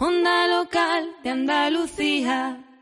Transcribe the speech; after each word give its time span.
Onda 0.00 0.48
local 0.48 1.16
de 1.22 1.30
Andalucía. 1.30 2.73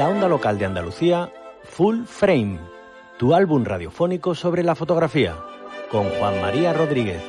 La 0.00 0.08
onda 0.08 0.28
local 0.28 0.58
de 0.58 0.64
Andalucía, 0.64 1.30
Full 1.62 2.04
Frame, 2.06 2.58
tu 3.18 3.34
álbum 3.34 3.66
radiofónico 3.66 4.34
sobre 4.34 4.62
la 4.62 4.74
fotografía, 4.74 5.36
con 5.90 6.08
Juan 6.08 6.40
María 6.40 6.72
Rodríguez. 6.72 7.22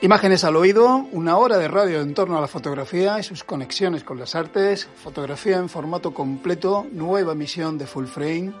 Imágenes 0.00 0.42
al 0.44 0.56
oído, 0.56 1.04
una 1.12 1.36
hora 1.36 1.58
de 1.58 1.68
radio 1.68 2.00
en 2.00 2.14
torno 2.14 2.38
a 2.38 2.40
la 2.40 2.48
fotografía 2.48 3.18
y 3.18 3.22
sus 3.22 3.44
conexiones 3.44 4.04
con 4.04 4.18
las 4.18 4.34
artes, 4.34 4.88
fotografía 5.04 5.58
en 5.58 5.68
formato 5.68 6.14
completo, 6.14 6.86
nueva 6.90 7.32
emisión 7.32 7.76
de 7.76 7.86
Full 7.86 8.06
Frame, 8.06 8.54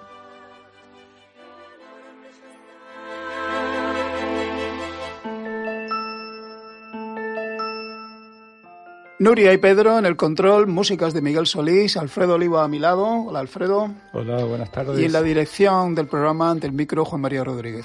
Nuria 9.28 9.52
y 9.52 9.58
Pedro 9.58 9.98
en 9.98 10.06
el 10.06 10.16
control, 10.16 10.68
músicas 10.68 11.12
de 11.12 11.20
Miguel 11.20 11.46
Solís, 11.46 11.98
Alfredo 11.98 12.36
Oliva 12.36 12.64
a 12.64 12.68
mi 12.68 12.78
lado. 12.78 13.06
Hola 13.26 13.40
Alfredo. 13.40 13.90
Hola, 14.14 14.42
buenas 14.42 14.72
tardes. 14.72 14.98
Y 14.98 15.04
en 15.04 15.12
la 15.12 15.20
dirección 15.20 15.94
del 15.94 16.06
programa 16.06 16.50
ante 16.50 16.66
el 16.66 16.72
micro 16.72 17.04
Juan 17.04 17.20
María 17.20 17.44
Rodríguez. 17.44 17.84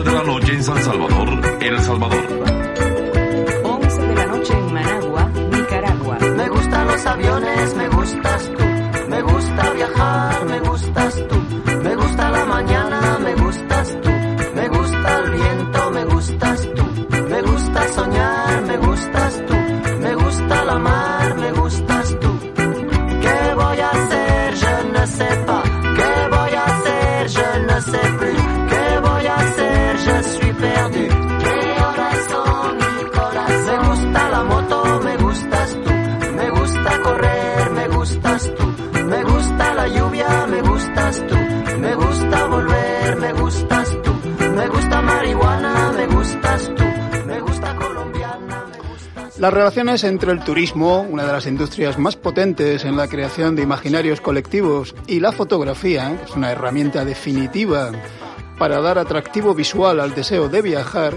11 0.00 0.10
de 0.10 0.16
la 0.16 0.24
noche 0.24 0.54
en 0.54 0.64
San 0.64 0.82
Salvador, 0.82 1.58
El 1.60 1.78
Salvador. 1.80 2.24
11 3.64 4.00
de 4.00 4.14
la 4.14 4.26
noche 4.28 4.52
en 4.54 4.72
Managua, 4.72 5.28
Nicaragua. 5.52 6.18
Me 6.36 6.48
gustan 6.48 6.86
los 6.86 7.06
aviones, 7.06 7.74
me 7.74 7.88
gustas 7.88 8.50
tú, 8.50 8.64
me 9.08 9.20
gusta 9.20 9.72
viajar. 9.74 10.09
Las 49.40 49.54
relaciones 49.54 50.04
entre 50.04 50.32
el 50.32 50.44
turismo, 50.44 51.00
una 51.00 51.24
de 51.24 51.32
las 51.32 51.46
industrias 51.46 51.98
más 51.98 52.14
potentes 52.14 52.84
en 52.84 52.98
la 52.98 53.08
creación 53.08 53.56
de 53.56 53.62
imaginarios 53.62 54.20
colectivos, 54.20 54.94
y 55.06 55.18
la 55.18 55.32
fotografía, 55.32 56.14
que 56.18 56.24
es 56.24 56.36
una 56.36 56.52
herramienta 56.52 57.06
definitiva 57.06 57.90
para 58.58 58.82
dar 58.82 58.98
atractivo 58.98 59.54
visual 59.54 59.98
al 59.98 60.14
deseo 60.14 60.50
de 60.50 60.60
viajar, 60.60 61.14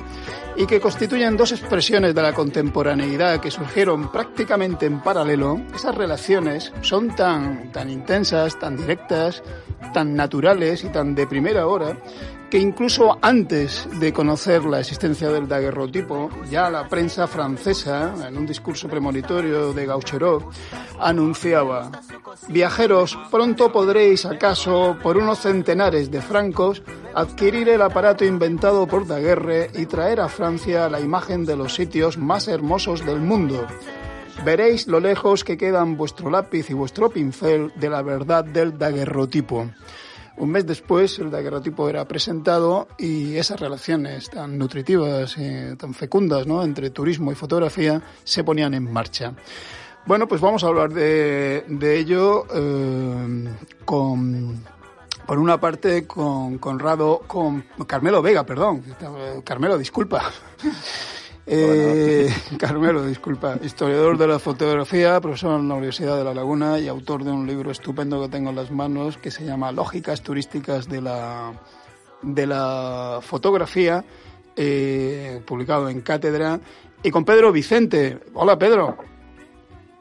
y 0.55 0.67
que 0.67 0.79
constituyen 0.79 1.35
dos 1.35 1.51
expresiones 1.51 2.15
de 2.15 2.21
la 2.21 2.31
contemporaneidad 2.31 3.41
que 3.41 3.51
surgieron 3.51 4.09
prácticamente 4.09 4.85
en 4.85 5.01
paralelo, 5.01 5.59
esas 5.75 5.93
relaciones 5.93 6.71
son 6.79 7.13
tan, 7.13 7.73
tan 7.73 7.89
intensas, 7.89 8.57
tan 8.57 8.77
directas, 8.77 9.43
tan 9.91 10.15
naturales 10.15 10.83
y 10.83 10.89
tan 10.89 11.15
de 11.15 11.27
primera 11.27 11.67
hora, 11.67 11.97
que 12.53 12.59
incluso 12.59 13.17
antes 13.19 13.87
de 13.99 14.13
conocer 14.13 14.63
la 14.65 14.79
existencia 14.79 15.29
del 15.29 15.47
daguerrotipo, 15.47 16.29
ya 16.51 16.69
la 16.69 16.87
prensa 16.87 17.25
francesa, 17.25 18.13
en 18.27 18.37
un 18.37 18.45
discurso 18.45 18.87
premonitorio 18.87 19.73
de 19.73 19.87
Gaucherot, 19.87 20.45
anunciaba, 20.99 21.89
viajeros, 22.49 23.17
pronto 23.31 23.71
podréis 23.71 24.27
acaso, 24.27 24.95
por 25.01 25.17
unos 25.17 25.39
centenares 25.39 26.11
de 26.11 26.21
francos, 26.21 26.83
adquirir 27.15 27.69
el 27.69 27.81
aparato 27.81 28.23
inventado 28.23 28.85
por 28.85 29.07
Daguerre 29.07 29.71
y 29.73 29.87
traer 29.87 30.21
a 30.21 30.29
Francia 30.29 30.87
la 30.89 30.99
imagen 30.99 31.45
de 31.45 31.55
los 31.55 31.73
sitios 31.73 32.19
más 32.19 32.47
hermosos 32.47 33.03
del 33.03 33.19
mundo. 33.19 33.65
Veréis 34.43 34.87
lo 34.87 34.99
lejos 34.99 35.43
que 35.43 35.57
quedan 35.57 35.95
vuestro 35.95 36.29
lápiz 36.29 36.69
y 36.69 36.73
vuestro 36.73 37.09
pincel 37.09 37.71
de 37.75 37.89
la 37.89 38.01
verdad 38.01 38.43
del 38.43 38.77
daguerrotipo. 38.77 39.69
Un 40.35 40.49
mes 40.49 40.65
después 40.65 41.19
el 41.19 41.29
daguerrotipo 41.29 41.87
era 41.87 42.05
presentado 42.07 42.87
y 42.97 43.37
esas 43.37 43.59
relaciones 43.59 44.29
tan 44.29 44.57
nutritivas 44.57 45.37
y 45.37 45.75
tan 45.77 45.93
fecundas 45.93 46.47
¿no? 46.47 46.63
entre 46.63 46.89
turismo 46.89 47.31
y 47.31 47.35
fotografía 47.35 48.01
se 48.23 48.43
ponían 48.43 48.73
en 48.73 48.91
marcha. 48.91 49.33
Bueno, 50.05 50.27
pues 50.27 50.41
vamos 50.41 50.63
a 50.63 50.67
hablar 50.67 50.91
de, 50.91 51.63
ello 51.97 52.45
eh, 52.53 53.47
con, 53.85 54.61
por 55.25 55.39
una 55.39 55.59
parte 55.59 56.05
con 56.05 56.57
Conrado, 56.57 57.21
con 57.25 57.63
Carmelo 57.87 58.21
Vega, 58.21 58.45
perdón, 58.45 58.83
Carmelo, 59.45 59.77
disculpa. 59.77 60.29
Eh, 61.45 62.29
Carmelo, 62.57 63.05
disculpa, 63.05 63.57
historiador 63.61 64.17
de 64.17 64.27
la 64.27 64.39
fotografía, 64.39 65.19
profesor 65.19 65.59
en 65.59 65.67
la 65.67 65.75
Universidad 65.75 66.17
de 66.17 66.23
La 66.23 66.33
Laguna 66.33 66.79
y 66.79 66.87
autor 66.87 67.23
de 67.23 67.31
un 67.31 67.45
libro 67.45 67.71
estupendo 67.71 68.21
que 68.21 68.29
tengo 68.29 68.49
en 68.51 68.55
las 68.55 68.71
manos 68.71 69.17
que 69.17 69.31
se 69.31 69.43
llama 69.43 69.71
Lógicas 69.71 70.21
turísticas 70.21 70.87
de 70.87 71.01
la, 71.01 71.53
de 72.21 72.47
la 72.47 73.19
fotografía, 73.21 74.05
eh, 74.55 75.41
publicado 75.45 75.89
en 75.89 76.01
Cátedra, 76.01 76.59
y 77.01 77.11
con 77.11 77.25
Pedro 77.25 77.51
Vicente. 77.51 78.19
Hola 78.33 78.57
Pedro. 78.57 79.12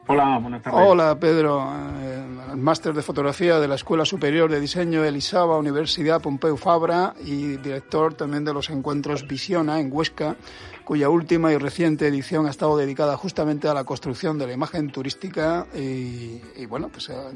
Hola, 0.07 0.37
buenas 0.37 0.61
tardes. 0.61 0.79
Hola, 0.85 1.17
Pedro, 1.17 1.65
eh, 2.01 2.55
máster 2.57 2.93
de 2.93 3.01
fotografía 3.01 3.59
de 3.59 3.69
la 3.69 3.75
Escuela 3.75 4.03
Superior 4.03 4.51
de 4.51 4.59
Diseño 4.59 5.03
Elisaba, 5.03 5.57
Universidad 5.57 6.21
Pompeu 6.21 6.57
Fabra 6.57 7.13
y 7.23 7.55
director 7.57 8.13
también 8.13 8.43
de 8.43 8.53
los 8.53 8.69
encuentros 8.69 9.25
Visiona 9.25 9.79
en 9.79 9.89
Huesca, 9.91 10.35
cuya 10.83 11.09
última 11.09 11.53
y 11.53 11.57
reciente 11.57 12.07
edición 12.07 12.47
ha 12.47 12.49
estado 12.49 12.75
dedicada 12.75 13.15
justamente 13.15 13.69
a 13.69 13.73
la 13.73 13.85
construcción 13.85 14.37
de 14.37 14.47
la 14.47 14.53
imagen 14.53 14.91
turística 14.91 15.67
y, 15.73 16.65
bueno, 16.65 16.89
pues 16.89 17.09
a, 17.09 17.31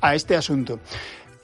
a 0.00 0.14
este 0.14 0.36
asunto. 0.36 0.78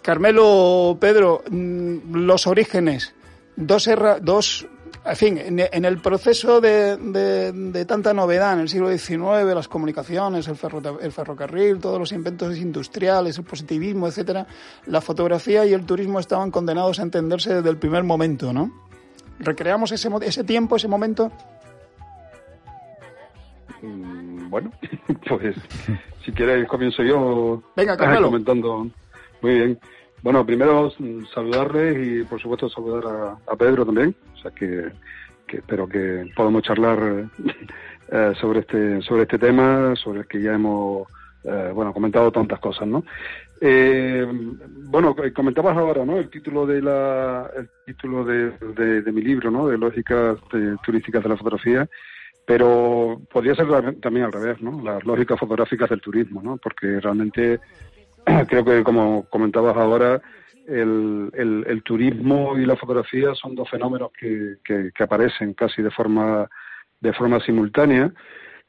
Carmelo, 0.02 0.96
Pedro, 1.00 1.42
mm, 1.50 2.14
los 2.14 2.46
orígenes, 2.46 3.12
dos, 3.56 3.90
dos 4.22 4.68
en 5.04 5.16
fin, 5.16 5.38
en, 5.38 5.84
el 5.84 5.98
proceso 5.98 6.60
de, 6.60 7.84
tanta 7.86 8.12
novedad 8.12 8.54
en 8.54 8.60
el 8.60 8.68
siglo 8.68 8.90
XIX, 8.90 9.54
las 9.54 9.68
comunicaciones, 9.68 10.46
el, 10.48 10.56
el, 11.00 11.12
ferrocarril, 11.12 11.78
todos 11.78 11.98
los 11.98 12.12
inventos 12.12 12.58
industriales, 12.58 13.38
el 13.38 13.44
positivismo, 13.44 14.08
etcétera, 14.08 14.46
la 14.86 15.00
fotografía 15.00 15.64
y 15.64 15.72
el 15.72 15.86
turismo 15.86 16.20
estaban 16.20 16.50
condenados 16.50 16.98
a 17.00 17.02
entenderse 17.02 17.54
desde 17.54 17.70
el 17.70 17.78
primer 17.78 18.04
momento, 18.04 18.52
¿no? 18.52 18.70
¿Recreamos 19.38 19.90
ese, 19.92 20.10
ese 20.22 20.44
tiempo, 20.44 20.76
ese 20.76 20.88
momento? 20.88 21.32
Mm, 23.80 24.50
bueno, 24.50 24.70
pues 25.28 25.56
si 26.24 26.32
quieres 26.32 26.68
comienzo 26.68 27.02
yo 27.02 27.62
Venga, 27.74 27.96
comentando. 27.96 28.86
Muy 29.40 29.54
bien. 29.54 29.80
Bueno, 30.22 30.44
primero 30.44 30.92
saludarles 31.34 32.06
y 32.06 32.24
por 32.24 32.40
supuesto 32.40 32.68
saludar 32.68 33.38
a, 33.46 33.56
Pedro 33.56 33.86
también, 33.86 34.14
o 34.40 34.42
sea 34.42 34.50
que, 34.52 34.90
espero 35.48 35.88
que 35.88 36.30
podamos 36.34 36.62
charlar 36.62 37.28
eh, 38.12 38.32
sobre 38.40 38.60
este 38.60 39.02
sobre 39.02 39.22
este 39.22 39.38
tema, 39.38 39.94
sobre 39.96 40.20
el 40.20 40.26
que 40.26 40.40
ya 40.40 40.54
hemos 40.54 41.08
eh, 41.44 41.70
bueno 41.74 41.92
comentado 41.92 42.32
tantas 42.32 42.58
cosas, 42.60 42.86
¿no? 42.86 43.04
Eh, 43.60 44.26
bueno, 44.84 45.14
comentabas 45.34 45.76
ahora, 45.76 46.04
¿no? 46.04 46.18
El 46.18 46.30
título 46.30 46.66
de 46.66 46.80
la 46.80 47.50
el 47.56 47.68
título 47.84 48.24
de, 48.24 48.52
de, 49.02 49.12
mi 49.12 49.20
libro, 49.20 49.50
¿no? 49.50 49.68
De 49.68 49.76
lógicas 49.76 50.38
turísticas 50.82 51.22
de 51.22 51.28
la 51.28 51.36
fotografía 51.36 51.88
pero 52.50 53.20
podría 53.32 53.54
ser 53.54 53.68
también 54.00 54.26
al 54.26 54.32
revés, 54.32 54.60
¿no? 54.60 54.82
Las 54.82 55.04
lógicas 55.04 55.38
fotográficas 55.38 55.88
del 55.88 56.00
turismo, 56.00 56.42
¿no? 56.42 56.56
Porque 56.56 56.98
realmente 56.98 57.60
creo 58.48 58.64
que, 58.64 58.82
como 58.82 59.24
comentabas 59.30 59.76
ahora, 59.76 60.20
el, 60.66 61.64
el, 61.66 61.82
turismo 61.82 62.56
y 62.56 62.64
la 62.64 62.76
fotografía 62.76 63.34
son 63.34 63.54
dos 63.54 63.68
fenómenos 63.68 64.10
que, 64.12 64.58
que, 64.64 65.02
aparecen 65.02 65.54
casi 65.54 65.82
de 65.82 65.90
forma, 65.90 66.48
de 67.00 67.12
forma 67.12 67.40
simultánea 67.40 68.12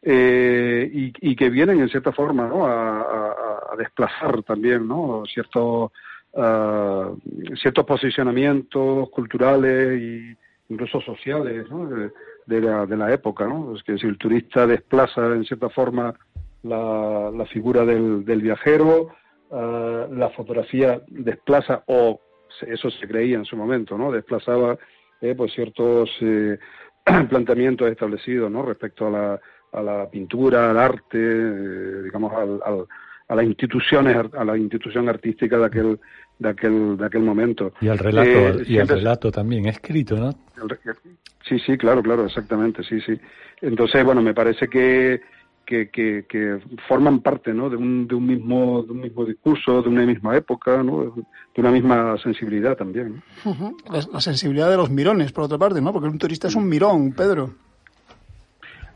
eh, 0.02 0.90
y, 0.92 1.36
que 1.36 1.50
vienen, 1.50 1.80
en 1.80 1.90
cierta 1.90 2.12
forma, 2.12 2.48
¿no? 2.48 2.66
a, 2.66 3.76
desplazar 3.78 4.44
también, 4.44 4.88
¿no? 4.88 5.24
Ciertos, 5.32 5.92
uh, 6.34 7.18
ciertos 7.56 7.86
posicionamientos 7.86 9.10
culturales 9.10 10.02
e 10.02 10.38
incluso 10.70 11.00
sociales, 11.02 11.66
de 12.46 12.62
la, 12.62 12.86
de 12.86 12.98
la 12.98 13.14
época, 13.14 13.48
¿no? 13.48 13.76
Es 13.76 13.84
que 13.84 13.98
si 13.98 14.08
el 14.08 14.18
turista 14.18 14.68
desplaza 14.68 15.28
en 15.28 15.46
cierta 15.46 15.70
forma 15.70 16.14
la, 16.64 17.32
la 17.34 17.46
figura 17.46 17.86
del, 17.86 18.26
del 18.26 18.42
viajero, 18.42 19.10
uh, 19.52 20.14
la 20.14 20.30
fotografía 20.36 21.02
desplaza, 21.08 21.84
o 21.88 22.20
eso 22.68 22.90
se 22.90 23.08
creía 23.08 23.38
en 23.38 23.46
su 23.46 23.56
momento, 23.56 23.98
¿no? 23.98 24.12
Desplazaba 24.12 24.78
eh, 25.22 25.36
pues 25.36 25.54
ciertos 25.54 26.10
eh, 26.22 26.58
planteamientos 27.30 27.90
establecidos, 27.90 28.52
¿no? 28.52 28.64
Respecto 28.64 29.08
a 29.08 29.10
la, 29.12 29.42
a 29.72 29.82
la 29.82 30.10
pintura, 30.10 30.72
al 30.72 30.78
arte, 30.78 31.18
eh, 31.18 32.02
digamos, 32.04 32.34
al, 32.34 32.60
al, 32.66 32.86
a 33.28 33.36
las 33.36 33.46
instituciones, 33.46 34.18
a 34.34 34.44
la 34.44 34.58
institución 34.58 35.08
artística 35.08 35.58
de 35.58 35.66
aquel 35.66 36.00
de 36.42 36.50
aquel, 36.50 36.98
de 36.98 37.06
aquel 37.06 37.22
momento. 37.22 37.74
Y 37.82 37.88
el 37.88 38.00
relato, 38.00 38.30
eh, 38.30 38.64
y 38.68 38.78
el 38.78 38.88
relato 38.88 39.32
también 39.32 39.68
escrito, 39.68 40.16
¿no? 40.18 40.32
Sí, 41.48 41.60
sí, 41.60 41.78
claro, 41.78 42.02
claro, 42.02 42.26
exactamente, 42.26 42.84
sí, 42.84 43.00
sí. 43.02 43.14
Entonces, 43.62 44.04
bueno, 44.04 44.22
me 44.22 44.34
parece 44.34 44.68
que, 44.68 45.22
que, 45.72 46.26
que, 46.28 46.60
forman 46.88 47.22
parte, 47.22 47.54
¿no? 47.54 47.70
De 47.70 47.76
un, 47.76 48.08
de 48.08 48.16
un 48.16 48.26
mismo, 48.26 48.84
de 48.84 48.92
un 48.92 49.02
mismo 49.02 49.26
discurso, 49.26 49.82
de 49.82 49.90
una 49.90 50.06
misma 50.06 50.36
época, 50.36 50.84
¿no? 50.84 51.14
De 51.56 51.62
una 51.62 51.72
misma 51.72 52.18
sensibilidad 52.18 52.76
también. 52.76 53.24
la, 53.90 54.22
sensibilidad 54.22 54.70
de 54.70 54.78
los 54.78 54.90
mirones, 54.90 55.32
por 55.32 55.46
otra 55.46 55.58
parte, 55.58 55.82
¿no? 55.82 55.94
Porque 55.94 56.08
un 56.08 56.18
turista 56.18 56.48
es 56.48 56.56
un 56.56 56.68
mirón, 56.68 57.14
Pedro. 57.14 57.54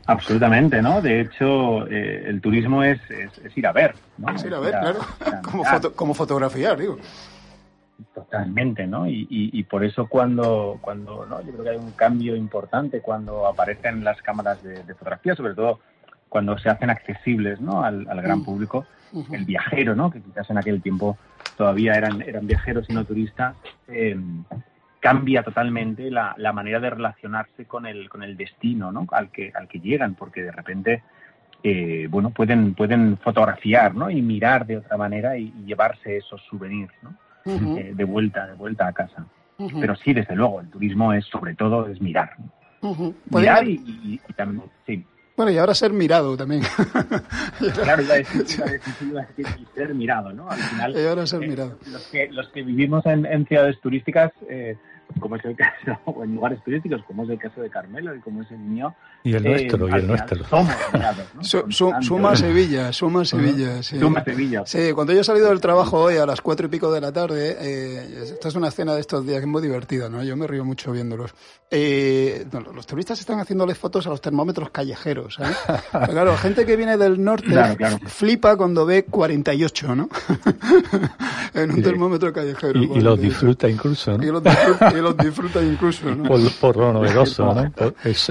Absolutamente, 0.06 0.80
¿no? 0.82 1.02
De 1.02 1.22
hecho, 1.22 1.86
eh, 1.88 2.24
el 2.26 2.40
turismo 2.40 2.84
es, 2.84 3.00
es, 3.10 3.56
ir 3.56 3.66
a 3.66 3.72
ver, 3.72 3.94
¿no? 4.18 4.34
Es 4.34 4.44
ir 4.44 4.54
a 4.54 4.60
ver, 4.60 4.70
claro. 4.70 5.00
como, 5.42 5.64
como 5.96 6.14
fotografiar, 6.14 6.78
digo. 6.78 6.98
Totalmente, 8.14 8.86
¿no? 8.86 9.06
Y, 9.08 9.26
y, 9.30 9.62
por 9.64 9.82
eso 9.82 10.06
cuando, 10.06 10.78
cuando, 10.82 11.24
¿no? 11.26 11.40
Yo 11.40 11.52
creo 11.52 11.64
que 11.64 11.70
hay 11.70 11.76
un 11.76 11.92
cambio 11.92 12.36
importante 12.36 13.00
cuando 13.00 13.46
aparecen 13.46 14.04
las 14.04 14.20
cámaras 14.20 14.62
de, 14.62 14.82
fotografía, 14.94 15.34
sobre 15.34 15.54
todo 15.54 15.80
cuando 16.28 16.58
se 16.58 16.68
hacen 16.68 16.90
accesibles, 16.90 17.60
¿no? 17.60 17.82
Al, 17.82 18.04
gran 18.04 18.40
mm. 18.40 18.44
público, 18.44 18.86
el 19.32 19.44
viajero, 19.44 19.94
¿no? 19.94 20.10
Que 20.10 20.20
quizás 20.20 20.48
en 20.50 20.58
aquel 20.58 20.82
tiempo 20.82 21.16
todavía 21.56 21.94
eran, 21.94 22.20
eran 22.22 22.46
viajeros 22.46 22.88
y 22.88 22.92
no 22.92 23.04
turistas, 23.04 23.56
em, 23.88 24.44
cambia 25.00 25.42
totalmente 25.42 26.10
la, 26.10 26.34
la, 26.36 26.52
manera 26.52 26.80
de 26.80 26.90
relacionarse 26.90 27.64
con 27.64 27.86
el, 27.86 28.08
con 28.08 28.22
el 28.22 28.36
destino, 28.36 28.92
¿no? 28.92 29.06
Al 29.12 29.30
que, 29.30 29.52
al 29.54 29.68
que 29.68 29.80
llegan, 29.80 30.14
porque 30.14 30.42
de 30.42 30.52
repente 30.52 31.02
eh, 31.62 32.06
bueno, 32.10 32.30
pueden, 32.30 32.74
pueden 32.74 33.16
fotografiar, 33.18 33.94
¿no? 33.94 34.10
Y 34.10 34.22
mirar 34.22 34.66
de 34.66 34.78
otra 34.78 34.96
manera 34.96 35.36
y, 35.36 35.52
y 35.58 35.64
llevarse 35.64 36.18
esos 36.18 36.40
souvenirs, 36.48 36.92
¿no? 37.02 37.14
Eh, 37.46 37.92
de 37.94 38.04
vuelta, 38.04 38.46
de 38.46 38.54
vuelta 38.54 38.88
a 38.88 38.92
casa. 38.92 39.24
Pero 39.80 39.96
sí, 39.96 40.12
desde 40.12 40.34
luego, 40.34 40.60
el 40.60 40.68
turismo 40.68 41.12
es 41.12 41.24
sobre 41.26 41.54
todo 41.54 41.86
es 41.88 42.00
mirar. 42.00 42.36
Mirar 43.30 43.66
y, 43.66 44.20
también, 44.36 44.64
sí. 44.84 45.04
Bueno, 45.36 45.52
y 45.52 45.58
ahora 45.58 45.74
ser 45.74 45.92
mirado 45.92 46.36
también. 46.36 46.62
claro, 47.74 48.02
ya 48.02 48.16
es, 48.16 48.28
ser 49.74 49.94
mirado, 49.94 50.32
¿no? 50.32 50.48
Al 50.50 50.58
final, 50.58 50.96
y 50.96 51.06
ahora 51.06 51.26
ser 51.26 51.42
eh, 51.42 51.48
mirado. 51.48 51.78
Los 51.90 52.06
que, 52.06 52.28
los 52.28 52.48
que 52.48 52.62
vivimos 52.62 53.04
en, 53.04 53.26
en 53.26 53.46
ciudades 53.46 53.78
turísticas, 53.80 54.32
eh, 54.48 54.76
como 55.20 55.36
es 55.36 55.44
el 55.44 55.56
caso, 55.56 55.98
o 56.04 56.24
en 56.24 56.34
lugares 56.34 56.62
turísticos, 56.64 57.02
como 57.06 57.24
es 57.24 57.30
el 57.30 57.38
caso 57.38 57.60
de 57.60 57.70
Carmelo 57.70 58.14
y 58.14 58.20
como 58.20 58.42
es 58.42 58.50
el 58.50 58.58
mío. 58.58 58.94
Y 59.24 59.34
el 59.34 59.42
nuestro, 59.42 59.88
y 59.88 59.92
el 59.92 60.06
nuestro. 60.06 60.44
Somos 60.44 60.74
¿no? 61.34 62.02
suma 62.02 62.36
Sevilla, 62.36 62.92
suma 62.92 63.24
Sevilla. 63.24 63.82
Sí. 63.82 63.98
Suma 63.98 64.22
Sevilla. 64.22 64.64
Sí, 64.66 64.92
cuando 64.94 65.12
yo 65.12 65.20
he 65.20 65.24
salido 65.24 65.48
del 65.48 65.60
trabajo 65.60 65.98
hoy 66.00 66.16
a 66.16 66.26
las 66.26 66.40
cuatro 66.40 66.66
y 66.66 66.70
pico 66.70 66.92
de 66.92 67.00
la 67.00 67.12
tarde, 67.12 67.56
eh, 67.58 68.22
esta 68.32 68.48
es 68.48 68.54
una 68.54 68.68
escena 68.68 68.94
de 68.94 69.00
estos 69.00 69.26
días 69.26 69.38
que 69.38 69.46
es 69.46 69.50
muy 69.50 69.62
divertida, 69.62 70.08
¿no? 70.08 70.22
Yo 70.22 70.36
me 70.36 70.46
río 70.46 70.64
mucho 70.64 70.92
viéndolos. 70.92 71.34
Eh, 71.70 72.46
los 72.74 72.86
turistas 72.86 73.18
están 73.18 73.40
haciéndole 73.40 73.74
fotos 73.74 74.06
a 74.06 74.10
los 74.10 74.20
termómetros 74.20 74.70
callejeros, 74.70 75.38
¿eh? 75.40 75.76
claro, 76.10 76.36
gente 76.36 76.64
que 76.64 76.76
viene 76.76 76.96
del 76.96 77.22
norte 77.22 77.54
flipa 78.06 78.56
cuando 78.56 78.86
ve 78.86 79.04
48, 79.04 79.96
¿no? 79.96 80.08
en 81.54 81.70
un 81.72 81.82
termómetro 81.82 82.32
callejero. 82.32 82.80
Y, 82.80 83.00
los 83.00 83.20
disfruta 83.20 83.68
incluso, 83.68 84.16
¿no? 84.16 84.24
Y 84.24 84.30
los 84.30 84.42
disfruta, 84.42 84.95
y 84.96 85.00
los 85.00 85.16
disfruta 85.16 85.62
incluso, 85.62 86.14
¿no? 86.14 86.24
Por, 86.24 86.76
lo 86.76 86.92
novedoso, 86.92 87.54
¿no? 87.54 87.72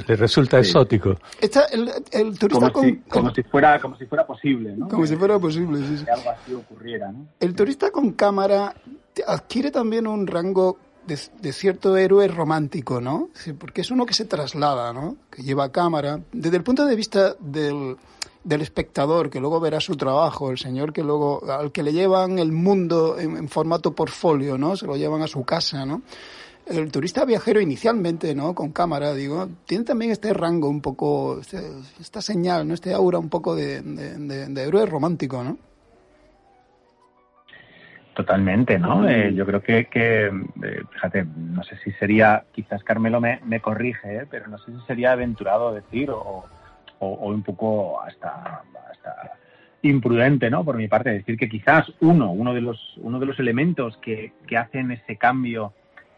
le 0.08 0.16
resulta 0.16 0.60
exótico. 0.60 1.18
el, 1.42 2.38
turista 2.38 2.72
como, 2.72 2.88
si, 2.88 2.98
como 3.10 3.34
si 3.34 3.44
fuera 3.44 3.80
como 3.80 3.98
si 3.98 4.06
fuera 4.06 4.26
posible, 4.26 4.76
¿no? 4.76 4.88
Como 4.88 5.06
si 5.06 5.16
fuera 5.16 5.40
posible, 5.40 5.80
sí, 5.80 6.04
Que 6.04 6.12
algo 6.12 6.30
así 6.30 6.54
ocurriera, 6.54 7.12
¿no? 7.12 7.28
El 7.40 7.56
turista 7.56 7.92
con 7.92 8.12
cámara 8.12 8.74
adquiere 9.28 9.72
también 9.72 10.08
un 10.08 10.28
rango 10.28 10.78
de, 11.08 11.54
cierto 11.54 11.96
héroe 11.98 12.28
romántico, 12.28 13.00
¿no? 13.00 13.30
porque 13.60 13.82
es 13.82 13.92
uno 13.92 14.06
que 14.06 14.14
se 14.14 14.26
traslada, 14.26 14.92
¿no? 14.92 15.18
Que 15.30 15.44
lleva 15.44 15.72
cámara. 15.72 16.20
Desde 16.32 16.58
el 16.58 16.64
punto 16.64 16.86
de 16.86 16.96
vista 16.96 17.36
del, 17.40 17.98
del 18.44 18.62
espectador 18.62 19.30
que 19.30 19.40
luego 19.40 19.60
verá 19.60 19.80
su 19.80 19.96
trabajo, 19.98 20.52
el 20.52 20.58
señor 20.58 20.94
que 20.94 21.04
luego 21.04 21.44
al 21.52 21.72
que 21.72 21.84
le 21.84 21.94
llevan 21.94 22.40
el 22.40 22.52
mundo 22.52 23.18
en, 23.20 23.50
formato 23.50 23.94
portfolio, 23.94 24.58
¿no? 24.58 24.76
Se 24.76 24.86
lo 24.86 24.96
llevan 24.96 25.22
a 25.22 25.28
su 25.28 25.44
casa, 25.44 25.86
¿no? 25.86 26.02
El 26.68 26.92
turista 26.92 27.26
viajero 27.26 27.62
inicialmente, 27.62 28.34
¿no? 28.34 28.56
Con 28.56 28.72
cámara, 28.72 29.14
digo, 29.14 29.48
tiene 29.66 29.84
también 29.84 30.12
este 30.12 30.34
rango 30.34 30.68
un 30.68 30.82
poco, 30.82 31.40
este, 31.40 31.60
esta 32.00 32.22
señal, 32.22 32.68
¿no? 32.68 32.74
Este 32.74 32.92
aura 32.94 33.20
un 33.20 33.30
poco 33.30 33.56
de, 33.56 33.82
de, 33.84 34.64
héroe 34.64 34.86
romántico, 34.88 35.44
¿no? 35.44 35.60
Totalmente, 38.16 38.80
¿no? 38.80 39.08
Eh, 39.08 39.34
yo 39.36 39.46
creo 39.46 39.62
que, 39.62 39.86
que 39.86 40.26
eh, 40.26 40.82
fíjate, 40.92 41.26
no 41.38 41.64
sé 41.64 41.78
si 41.84 41.92
sería, 41.94 42.46
quizás 42.52 42.84
Carmelo 42.84 43.22
me, 43.22 43.42
me 43.46 43.60
corrige, 43.60 44.18
¿eh? 44.18 44.26
pero 44.30 44.48
no 44.48 44.58
sé 44.58 44.72
si 44.72 44.80
sería 44.88 45.12
aventurado 45.12 45.72
decir 45.72 46.10
o, 46.10 46.46
o, 47.00 47.30
un 47.30 47.44
poco 47.44 48.02
hasta, 48.02 48.64
hasta 48.92 49.34
imprudente, 49.84 50.50
¿no? 50.50 50.64
Por 50.64 50.78
mi 50.78 50.88
parte, 50.88 51.12
decir 51.12 51.38
que 51.38 51.50
quizás 51.50 51.92
uno, 52.00 52.32
uno 52.32 52.56
de 52.56 52.62
los, 52.62 52.98
uno 52.98 53.20
de 53.20 53.26
los 53.28 53.38
elementos 53.40 53.98
que, 53.98 54.34
que 54.48 54.58
hacen 54.58 54.92
ese 54.92 55.18
cambio 55.18 55.74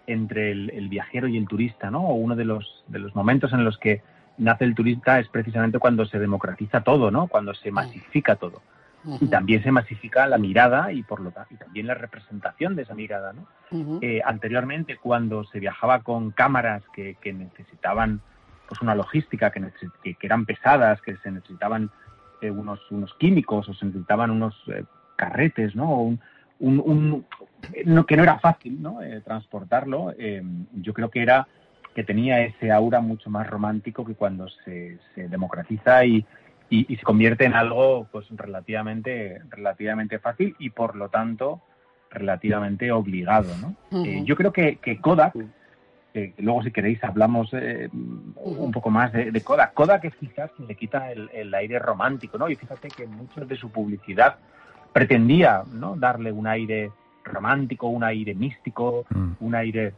entre 0.08 0.52
el, 0.52 0.88
viajero 0.90 1.28
y 1.28 1.38
el 1.38 1.48
turista, 1.48 1.92
¿no? 1.92 2.02
O 2.02 2.16
uno 2.16 2.36
de 2.36 2.46
los, 2.46 2.84
de 2.88 3.00
los 3.00 3.14
momentos 3.14 3.54
en 3.54 3.64
los 3.64 3.78
que 3.78 4.02
nace 4.38 4.64
el 4.64 4.74
turista 4.74 5.20
es 5.20 5.28
precisamente 5.28 5.80
cuando 5.80 6.06
se 6.06 6.18
democratiza 6.18 6.82
todo, 6.82 7.12
¿no? 7.12 7.28
Cuando 7.28 7.54
se 7.54 7.72
masifica 7.72 8.36
todo. 8.38 8.62
Y 9.22 9.28
también 9.28 9.64
se 9.64 9.72
masifica 9.72 10.28
la 10.28 10.38
mirada 10.38 10.92
y 10.92 11.02
por 11.02 11.22
lo 11.22 11.32
tanto 11.32 11.54
y 11.54 11.58
también 11.58 11.88
la 11.88 11.94
representación 11.94 12.76
de 12.76 12.82
esa 12.82 12.94
mirada, 12.94 13.32
¿no? 13.32 14.00
Eh, 14.02 14.22
anteriormente, 14.26 14.98
cuando 14.98 15.46
se 15.46 15.60
viajaba 15.60 16.02
con 16.02 16.32
cámaras 16.32 16.84
que, 16.94 17.16
que 17.22 17.32
necesitaban 17.32 18.22
pues 18.68 18.82
una 18.82 18.96
logística 18.96 19.52
que, 19.52 19.62
que, 20.04 20.16
eran 20.22 20.46
pesadas, 20.46 21.02
que 21.02 21.16
se 21.18 21.32
necesitaban 21.32 21.90
eh, 22.42 22.52
unos, 22.52 22.80
unos 22.92 23.14
químicos 23.16 23.70
o 23.70 23.74
se 23.74 23.86
necesitaban 23.86 24.30
unos 24.30 24.56
eh, 24.68 24.84
carretes, 25.16 25.76
¿no? 25.76 25.90
Un, 26.02 26.20
un, 26.60 27.26
no, 27.86 28.06
que 28.06 28.18
no 28.18 28.24
era 28.24 28.40
fácil, 28.40 28.82
¿no? 28.82 29.02
Eh, 29.02 29.22
transportarlo. 29.22 30.14
yo 30.74 30.94
creo 30.94 31.10
que 31.10 31.22
era 31.22 31.48
que 31.96 32.04
tenía 32.04 32.42
ese 32.42 32.72
aura 32.72 33.02
mucho 33.02 33.30
más 33.30 33.48
romántico 33.48 34.06
que 34.06 34.14
cuando 34.14 34.48
se, 34.50 35.00
se 35.16 35.28
democratiza 35.28 36.06
y, 36.06 36.26
y, 36.70 36.96
se 36.96 37.02
convierte 37.02 37.46
en 37.46 37.56
algo 37.56 38.08
pues 38.12 38.28
relativamente 38.30 39.42
relativamente 39.50 40.20
fácil 40.20 40.56
y 40.60 40.70
por 40.70 40.96
lo 40.96 41.10
tanto 41.10 41.62
relativamente 42.12 42.92
obligado, 42.92 43.50
¿no? 43.58 43.76
yo 44.24 44.36
creo 44.36 44.54
que, 44.54 44.78
que 44.78 45.02
Kodak 45.02 45.34
luego 46.38 46.64
si 46.64 46.72
queréis 46.72 47.04
hablamos 47.04 47.50
eh, 47.54 47.90
un 47.92 48.72
poco 48.72 48.90
más 48.90 49.12
de, 49.14 49.32
de, 49.32 49.42
Kodak. 49.42 49.74
Kodak 49.74 50.06
es 50.06 50.16
quizás 50.16 50.52
le 50.60 50.76
quita 50.76 51.12
el, 51.12 51.54
aire 51.54 51.80
romántico, 51.80 52.38
¿no? 52.38 52.50
Y 52.50 52.56
fíjate 52.56 52.88
que 52.90 53.06
muchos 53.06 53.48
de 53.48 53.56
su 53.56 53.70
publicidad 53.70 54.38
pretendía, 54.94 55.64
¿no? 55.72 55.96
Darle 55.96 56.32
un 56.32 56.48
aire 56.48 56.92
romántico, 57.24 57.88
un 57.88 58.04
aire 58.04 58.34
místico, 58.34 59.06
mm. 59.10 59.32
un 59.40 59.56
aire 59.56 59.94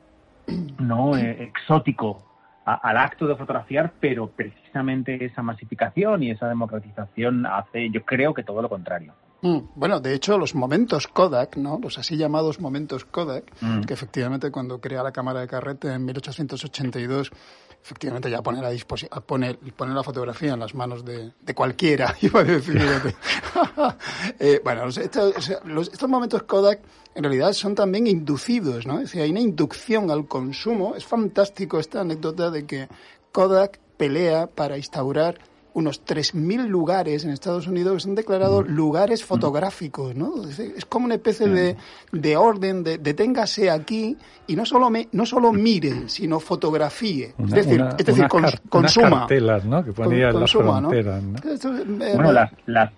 no 0.79 1.15
eh, 1.17 1.43
exótico 1.43 2.24
al 2.65 2.98
acto 2.98 3.25
de 3.25 3.36
fotografiar, 3.36 3.93
pero 4.00 4.27
precisamente 4.27 5.25
esa 5.25 5.41
masificación 5.41 6.22
y 6.22 6.29
esa 6.29 6.48
democratización 6.48 7.48
hace, 7.48 7.89
yo 7.89 8.05
creo 8.05 8.34
que 8.36 8.43
todo 8.43 8.62
lo 8.62 8.69
contrario. 8.69 9.13
Mm, 9.41 9.60
bueno, 9.75 10.00
de 10.00 10.13
hecho, 10.13 10.38
los 10.38 10.53
momentos 10.53 11.08
Kodak, 11.08 11.58
¿no? 11.58 11.79
Los 11.81 11.98
así 11.98 12.17
llamados 12.17 12.60
momentos 12.60 13.05
Kodak, 13.05 13.46
mm. 13.62 13.81
que 13.81 13.93
efectivamente 13.93 14.51
cuando 14.51 14.79
crea 14.79 15.01
la 15.01 15.12
cámara 15.12 15.39
de 15.39 15.48
carrete 15.48 15.91
en 15.91 16.05
1882 16.05 17.31
efectivamente 17.83 18.29
ya 18.29 18.41
pone 18.41 18.62
la, 18.62 18.69
pone, 19.25 19.55
pone 19.75 19.93
la 19.93 20.03
fotografía 20.03 20.53
en 20.53 20.59
las 20.59 20.75
manos 20.75 21.03
de, 21.05 21.31
cualquiera, 21.55 22.15
iba 22.21 22.41
a 22.41 22.43
decir. 22.43 22.81
Eh, 24.39 24.62
bueno, 24.63 24.88
estos, 24.88 26.09
momentos 26.09 26.43
Kodak 26.43 26.81
en 27.15 27.24
realidad 27.24 27.51
son 27.53 27.75
también 27.75 28.07
inducidos, 28.07 28.86
¿no? 28.86 28.95
Es 28.95 29.05
decir, 29.05 29.21
hay 29.21 29.31
una 29.31 29.39
inducción 29.39 30.12
al 30.12 30.27
consumo. 30.27 30.95
Es 30.95 31.05
fantástico 31.05 31.79
esta 31.79 32.01
anécdota 32.01 32.51
de 32.51 32.65
que 32.65 32.88
Kodak 33.31 33.79
pelea 33.98 34.48
para 34.48 34.77
instaurar 34.77 35.39
unos 35.73 36.05
3.000 36.05 36.67
lugares 36.67 37.23
en 37.25 37.31
Estados 37.31 37.67
Unidos 37.67 37.93
que 37.93 37.99
son 38.01 38.15
declarados 38.15 38.67
lugares 38.67 39.23
fotográficos, 39.23 40.15
¿no? 40.15 40.43
Es, 40.47 40.85
como 40.85 41.05
una 41.05 41.15
especie 41.15 41.47
de, 41.47 41.75
de 42.11 42.38
orden, 42.38 42.83
de 42.83 42.97
deténgase 42.97 43.69
aquí 43.69 44.17
y 44.47 44.55
no 44.55 44.65
solo 44.65 44.89
me, 44.89 45.07
no 45.11 45.25
solo 45.25 45.51
mire, 45.51 46.09
sino 46.09 46.39
fotografíe. 46.39 47.33
es 47.38 47.51
decir, 47.51 47.85
es 47.97 48.05
decir 48.05 48.27
consuma. 48.69 49.19
Cartelas, 49.21 49.65
¿no? 49.65 49.83
Que 49.83 49.91
ponía 49.91 50.31
consuma, 50.31 50.81
¿no? 50.81 50.91
Eh, 50.93 51.03
bueno, 52.15 52.31
las, 52.31 52.51
las, 52.65 52.91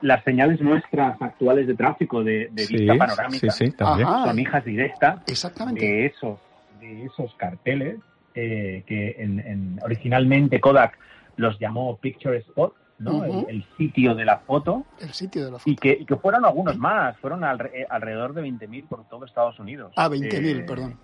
las, 0.00 0.24
señales 0.24 0.60
nuestras 0.60 1.20
actuales 1.20 1.66
de 1.66 1.74
tráfico 1.74 2.24
de, 2.24 2.48
de 2.52 2.66
vista 2.66 2.94
panorámica 2.96 3.52
son 3.52 4.38
hijas 4.38 4.64
directas 4.64 5.20
de 5.26 6.06
esos, 6.06 6.38
de 6.80 7.04
esos 7.04 7.34
carteles 7.36 7.98
eh, 8.34 8.84
que 8.86 9.16
en, 9.18 9.40
en, 9.40 9.80
originalmente 9.82 10.60
Kodak 10.60 10.96
los 11.38 11.58
llamó 11.58 11.96
Picture 11.96 12.36
Spot, 12.36 12.74
¿no? 12.98 13.24
el, 13.48 13.64
sitio 13.76 14.14
de 14.14 14.24
la 14.24 14.38
foto. 14.38 14.84
El 15.00 15.12
sitio 15.12 15.44
de 15.44 15.52
la 15.52 15.58
foto. 15.58 15.70
Y 15.70 15.76
que, 15.76 16.04
fueron 16.20 16.44
algunos 16.44 16.76
más, 16.76 17.16
fueron 17.18 17.44
eh, 17.44 17.86
alrededor 17.88 18.34
de 18.34 18.42
20.000 18.42 18.88
por 18.88 19.08
todo 19.08 19.24
Estados 19.24 19.58
Unidos. 19.58 19.92
Ah, 19.96 20.08
20.000, 20.08 20.60
eh, 20.60 20.64
perdón. 20.66 20.98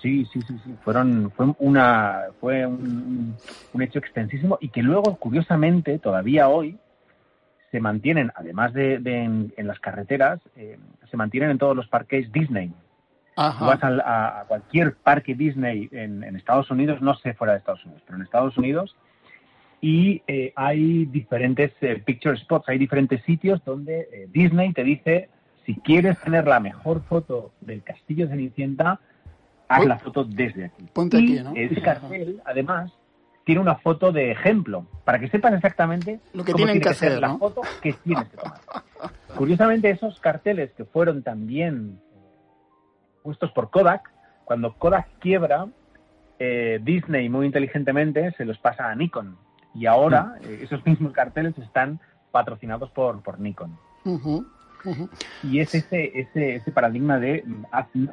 Sí, 0.00 0.26
sí, 0.32 0.40
sí, 0.42 0.58
sí. 0.64 0.74
Fueron, 0.82 1.30
fue 1.36 1.54
una, 1.58 2.22
fue 2.40 2.66
un, 2.66 3.36
hecho 3.80 3.98
extensísimo 3.98 4.58
y 4.60 4.70
que 4.70 4.82
luego, 4.82 5.16
curiosamente, 5.16 5.98
todavía 5.98 6.48
hoy 6.48 6.78
se 7.70 7.80
mantienen, 7.80 8.32
además 8.34 8.72
de, 8.72 8.94
en, 8.94 9.52
las 9.66 9.78
carreteras, 9.80 10.40
eh, 10.56 10.78
se 11.10 11.16
mantienen 11.16 11.50
en 11.50 11.58
todos 11.58 11.76
los 11.76 11.86
parques 11.88 12.32
Disney. 12.32 12.72
Ajá. 13.36 13.66
vas 13.66 13.80
a, 13.82 14.44
cualquier 14.46 14.94
parque 14.94 15.34
Disney 15.34 15.88
en, 15.90 16.22
en 16.22 16.36
Estados 16.36 16.70
Unidos, 16.70 17.02
no 17.02 17.16
sé 17.16 17.34
fuera 17.34 17.52
de 17.52 17.58
Estados 17.58 17.84
Unidos, 17.84 18.04
pero 18.06 18.16
en 18.16 18.22
Estados 18.22 18.56
Unidos 18.56 18.94
y 19.84 20.22
eh, 20.26 20.50
hay 20.56 21.04
diferentes 21.04 21.70
eh, 21.82 22.02
picture 22.02 22.38
spots, 22.38 22.70
hay 22.70 22.78
diferentes 22.78 23.22
sitios 23.24 23.62
donde 23.66 24.08
eh, 24.10 24.28
Disney 24.32 24.72
te 24.72 24.82
dice, 24.82 25.28
si 25.66 25.74
quieres 25.74 26.18
tener 26.20 26.46
la 26.46 26.58
mejor 26.58 27.02
foto 27.02 27.52
del 27.60 27.82
castillo 27.82 28.24
de 28.24 28.30
Cenicienta, 28.30 28.98
haz 29.68 29.84
la 29.84 29.98
foto 29.98 30.24
desde 30.24 30.64
aquí. 30.64 30.86
Ponte 30.90 31.20
y 31.20 31.34
aquí, 31.34 31.44
¿no? 31.44 31.52
Ese 31.54 31.82
cartel, 31.82 32.40
además, 32.46 32.92
tiene 33.44 33.60
una 33.60 33.74
foto 33.74 34.10
de 34.10 34.30
ejemplo, 34.30 34.86
para 35.04 35.18
que 35.18 35.28
sepan 35.28 35.52
exactamente 35.52 36.18
lo 36.32 36.44
que 36.44 36.54
tienen 36.54 36.80
que, 36.80 36.88
hacer, 36.88 37.20
la 37.20 37.36
foto 37.36 37.60
que 37.82 37.92
tienes 37.92 38.26
que 38.30 38.38
tomar. 38.38 38.60
Curiosamente, 39.36 39.90
esos 39.90 40.18
carteles 40.18 40.72
que 40.72 40.86
fueron 40.86 41.22
también 41.22 42.00
puestos 43.22 43.52
por 43.52 43.68
Kodak, 43.68 44.10
cuando 44.46 44.72
Kodak 44.72 45.08
quiebra, 45.18 45.66
Disney 46.80 47.28
muy 47.28 47.44
inteligentemente 47.44 48.32
se 48.32 48.46
los 48.46 48.56
pasa 48.58 48.90
a 48.90 48.94
Nikon 48.94 49.36
y 49.74 49.86
ahora 49.86 50.36
eh, 50.42 50.60
esos 50.62 50.84
mismos 50.86 51.12
carteles 51.12 51.56
están 51.58 52.00
patrocinados 52.30 52.90
por, 52.90 53.22
por 53.22 53.38
Nikon. 53.40 53.76
Y 55.42 55.60
es 55.60 55.74
ese, 55.74 56.10
ese, 56.14 56.56
ese 56.56 56.70
paradigma 56.70 57.18
de 57.18 57.44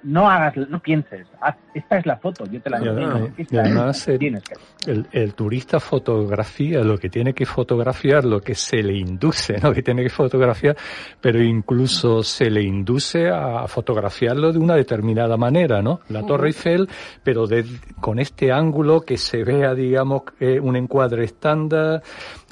no 0.03 0.29
hagas, 0.29 0.55
no 0.69 0.79
pienses, 0.79 1.27
esta 1.73 1.97
es 1.97 2.05
la 2.05 2.17
foto, 2.17 2.45
yo 2.45 2.61
te 2.61 2.69
la 2.69 2.79
doy. 2.79 3.33
Y 3.49 3.57
además, 3.57 4.07
el, 4.07 5.07
el, 5.11 5.33
turista 5.33 5.79
fotografía 5.79 6.81
lo 6.81 6.97
que 6.97 7.09
tiene 7.09 7.33
que 7.33 7.45
fotografiar, 7.45 8.25
lo 8.25 8.41
que 8.41 8.55
se 8.55 8.81
le 8.83 8.97
induce, 8.97 9.57
¿no? 9.63 9.73
Que 9.73 9.81
tiene 9.81 10.03
que 10.03 10.09
fotografiar, 10.09 10.77
pero 11.19 11.41
incluso 11.41 12.23
se 12.23 12.49
le 12.49 12.61
induce 12.61 13.29
a 13.29 13.67
fotografiarlo 13.67 14.51
de 14.51 14.59
una 14.59 14.75
determinada 14.75 15.37
manera, 15.37 15.81
¿no? 15.81 16.01
La 16.09 16.25
Torre 16.25 16.47
Eiffel, 16.47 16.87
pero 17.23 17.47
de, 17.47 17.65
con 17.99 18.19
este 18.19 18.51
ángulo 18.51 19.01
que 19.01 19.17
se 19.17 19.43
vea, 19.43 19.73
digamos, 19.73 20.23
eh, 20.39 20.59
un 20.59 20.75
encuadre 20.75 21.25
estándar, 21.25 22.01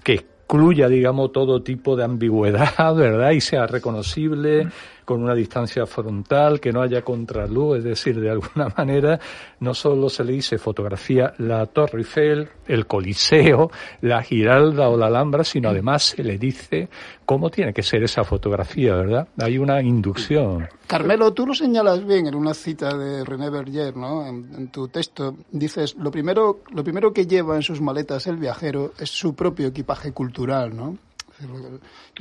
que 0.03 0.38
incluya, 0.49 0.89
digamos, 0.89 1.31
todo 1.31 1.61
tipo 1.61 1.95
de 1.95 2.03
ambigüedad, 2.03 2.95
¿verdad? 2.95 3.31
Y 3.31 3.41
sea 3.41 3.67
reconocible 3.67 4.67
con 5.09 5.23
una 5.23 5.33
distancia 5.33 5.87
frontal, 5.87 6.59
que 6.59 6.71
no 6.71 6.83
haya 6.83 7.01
contraluz, 7.01 7.79
es 7.79 7.83
decir, 7.83 8.19
de 8.21 8.29
alguna 8.29 8.71
manera, 8.77 9.19
no 9.59 9.73
solo 9.73 10.07
se 10.07 10.23
le 10.23 10.33
dice 10.33 10.59
fotografía 10.59 11.33
la 11.39 11.65
Torre 11.65 12.01
Eiffel, 12.01 12.47
el 12.67 12.85
Coliseo, 12.85 13.71
la 14.01 14.21
Giralda 14.21 14.87
o 14.87 14.95
la 14.95 15.07
Alhambra, 15.07 15.43
sino 15.43 15.69
además 15.69 16.03
se 16.03 16.23
le 16.23 16.37
dice 16.37 16.89
cómo 17.25 17.49
tiene 17.49 17.73
que 17.73 17.81
ser 17.81 18.03
esa 18.03 18.23
fotografía, 18.23 18.93
¿verdad? 18.93 19.27
Hay 19.39 19.57
una 19.57 19.81
inducción. 19.81 20.67
Carmelo, 20.85 21.33
tú 21.33 21.47
lo 21.47 21.55
señalas 21.55 22.05
bien 22.05 22.27
en 22.27 22.35
una 22.35 22.53
cita 22.53 22.95
de 22.95 23.25
René 23.25 23.49
Berger, 23.49 23.97
¿no? 23.97 24.27
En, 24.27 24.67
tu 24.67 24.89
texto 24.89 25.37
dices, 25.51 25.95
lo 25.95 26.11
primero, 26.11 26.59
lo 26.71 26.83
primero 26.83 27.11
que 27.11 27.25
lleva 27.25 27.55
en 27.55 27.63
sus 27.63 27.81
maletas 27.81 28.27
el 28.27 28.37
viajero 28.37 28.93
es 28.99 29.09
su 29.09 29.33
propio 29.33 29.69
equipaje 29.69 30.11
cultural, 30.11 30.77
¿no? 30.77 30.99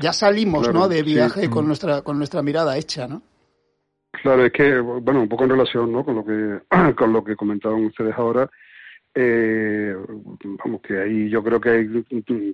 Ya 0.01 0.13
salimos, 0.13 0.73
¿no? 0.73 0.89
De 0.89 1.03
viaje 1.03 1.49
con 1.51 1.67
nuestra 1.67 2.03
con 2.03 2.19
nuestra 2.19 2.43
mirada 2.43 2.77
hecha, 2.77 3.07
¿no? 3.09 3.23
Claro, 4.23 4.45
es 4.45 4.53
que, 4.53 4.81
bueno, 4.81 5.23
un 5.23 5.29
poco 5.29 5.45
en 5.45 5.51
relación, 5.51 5.93
¿no? 5.93 6.05
Con 6.05 6.17
lo 6.17 6.25
que 6.25 6.61
con 6.97 7.13
lo 7.13 7.23
que 7.23 7.37
comentaban 7.37 7.85
ustedes 7.85 8.15
ahora, 8.17 8.49
eh, 9.15 9.95
vamos, 10.65 10.81
que 10.83 11.01
ahí 11.01 11.29
yo 11.29 11.43
creo 11.43 11.61
que 11.61 11.71
hay 11.71 12.05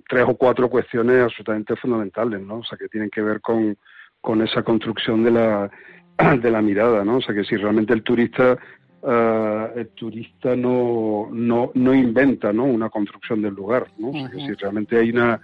tres 0.07 0.25
o 0.27 0.35
cuatro 0.35 0.69
cuestiones 0.69 1.23
absolutamente 1.23 1.75
fundamentales, 1.75 2.41
¿no? 2.41 2.57
O 2.57 2.63
sea, 2.63 2.77
que 2.77 2.89
tienen 2.89 3.09
que 3.09 3.21
ver 3.21 3.41
con, 3.41 3.77
con 4.21 4.41
esa 4.41 4.63
construcción 4.63 5.23
de 5.23 5.31
la, 5.31 5.71
de 6.41 6.51
la 6.51 6.61
mirada, 6.61 7.03
¿no? 7.03 7.17
O 7.17 7.21
sea, 7.21 7.33
que 7.33 7.43
si 7.43 7.55
realmente 7.55 7.93
el 7.93 8.03
turista 8.03 8.57
uh, 9.05 9.79
el 9.79 9.89
turista 9.89 10.55
no, 10.55 11.29
no, 11.31 11.71
no 11.73 11.93
inventa, 11.93 12.51
¿no? 12.51 12.65
Una 12.65 12.89
construcción 12.89 13.41
del 13.41 13.53
lugar, 13.53 13.87
¿no? 13.97 14.11
Si 14.11 14.53
realmente 14.53 14.97
hay 14.97 15.11
una, 15.11 15.39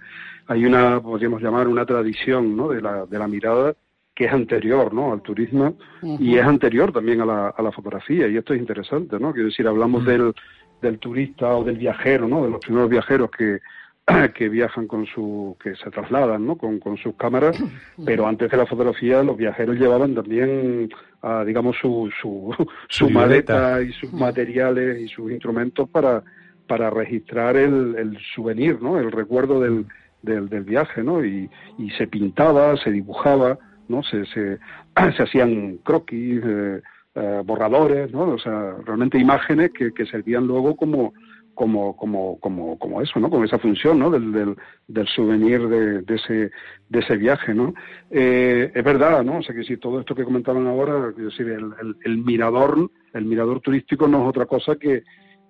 hay 0.46 0.64
una, 0.64 1.00
podríamos 1.00 1.42
llamar, 1.42 1.68
una 1.68 1.86
tradición, 1.86 2.56
¿no? 2.56 2.68
De 2.68 2.80
la, 2.80 3.06
de 3.06 3.18
la 3.18 3.28
mirada 3.28 3.74
que 4.14 4.26
es 4.26 4.32
anterior 4.32 4.92
¿no? 4.92 5.12
al 5.12 5.22
turismo 5.22 5.78
y 6.02 6.36
es 6.36 6.44
anterior 6.44 6.92
también 6.92 7.22
a 7.22 7.24
la, 7.24 7.48
a 7.48 7.62
la 7.62 7.72
fotografía 7.72 8.28
y 8.28 8.36
esto 8.36 8.52
es 8.52 8.60
interesante, 8.60 9.18
¿no? 9.18 9.32
Quiero 9.32 9.48
decir, 9.48 9.66
hablamos 9.66 10.04
del, 10.04 10.34
del 10.82 10.98
turista 10.98 11.56
o 11.56 11.64
del 11.64 11.78
viajero, 11.78 12.28
¿no? 12.28 12.44
De 12.44 12.50
los 12.50 12.60
primeros 12.60 12.90
viajeros 12.90 13.30
que, 13.30 13.60
que 14.34 14.48
viajan 14.48 14.86
con 14.86 15.06
su, 15.06 15.56
que 15.62 15.74
se 15.76 15.90
trasladan, 15.90 16.46
¿no? 16.46 16.56
Con, 16.56 16.78
con 16.80 16.96
sus 16.96 17.14
cámaras, 17.16 17.56
pero 18.04 18.26
antes 18.26 18.50
de 18.50 18.56
la 18.56 18.66
fotografía 18.66 19.22
los 19.22 19.36
viajeros 19.36 19.76
llevaban 19.76 20.14
también, 20.14 20.90
ah, 21.22 21.44
digamos, 21.46 21.76
su, 21.80 22.10
su, 22.20 22.54
su, 22.88 23.10
maleta 23.10 23.82
y 23.82 23.92
sus 23.92 24.12
materiales 24.12 25.00
y 25.00 25.08
sus 25.08 25.30
instrumentos 25.30 25.88
para, 25.88 26.22
para 26.66 26.90
registrar 26.90 27.56
el, 27.56 27.94
el 27.96 28.18
souvenir, 28.34 28.80
¿no? 28.82 28.98
El 28.98 29.12
recuerdo 29.12 29.60
del, 29.60 29.86
del, 30.22 30.48
del 30.48 30.64
viaje, 30.64 31.02
¿no? 31.02 31.24
Y, 31.24 31.48
y 31.78 31.90
se 31.90 32.06
pintaba, 32.06 32.76
se 32.76 32.90
dibujaba, 32.90 33.58
¿no? 33.88 34.02
Se, 34.02 34.24
se, 34.26 34.58
se 35.16 35.22
hacían 35.22 35.78
croquis, 35.78 36.40
eh, 36.44 36.82
eh, 37.14 37.42
borradores, 37.44 38.10
¿no? 38.10 38.22
O 38.22 38.38
sea, 38.38 38.74
realmente 38.86 39.18
imágenes 39.18 39.70
que, 39.72 39.92
que 39.92 40.06
servían 40.06 40.46
luego 40.46 40.74
como, 40.74 41.12
como, 41.54 41.96
como, 41.96 42.38
como, 42.40 42.78
como 42.78 43.02
eso, 43.02 43.20
¿no? 43.20 43.30
Con 43.30 43.44
esa 43.44 43.58
función, 43.58 43.98
¿no? 43.98 44.10
Del, 44.10 44.32
del, 44.32 44.56
del 44.88 45.06
souvenir 45.08 45.68
de, 45.68 46.02
de, 46.02 46.14
ese, 46.14 46.50
de 46.88 46.98
ese 46.98 47.16
viaje, 47.16 47.54
¿no? 47.54 47.74
Eh, 48.10 48.70
es 48.74 48.84
verdad, 48.84 49.22
¿no? 49.22 49.38
O 49.38 49.42
sea, 49.42 49.54
que 49.54 49.64
si 49.64 49.76
todo 49.76 50.00
esto 50.00 50.14
que 50.14 50.24
comentaban 50.24 50.66
ahora, 50.66 51.10
es 51.10 51.16
decir, 51.16 51.48
el, 51.48 51.72
el, 51.80 51.96
el, 52.04 52.18
mirador, 52.18 52.90
el 53.12 53.24
mirador 53.24 53.60
turístico 53.60 54.08
no 54.08 54.22
es 54.22 54.28
otra 54.28 54.46
cosa 54.46 54.76
que, 54.76 55.02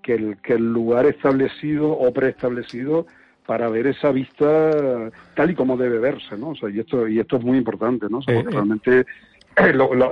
que, 0.03 0.15
el, 0.15 0.37
que 0.43 0.55
el 0.55 0.73
lugar 0.73 1.07
establecido 1.07 1.91
o 1.91 2.13
preestablecido 2.13 3.07
para 3.47 3.69
ver 3.69 3.87
esa 3.89 4.13
vista 4.13 5.11
tal 5.35 5.51
y 5.51 5.55
como 5.55 5.77
debe 5.77 5.99
verse, 5.99 6.37
¿no? 6.37 6.51
O 6.51 6.55
sea, 6.57 6.71
y 6.71 6.81
esto, 6.81 7.09
y 7.09 7.19
esto 7.19 7.37
es 7.37 7.45
muy 7.45 7.59
importante, 7.59 8.07
¿no? 8.09 8.19
O 8.19 8.23
sea, 8.23 8.35
porque 8.37 8.51
realmente 8.51 9.07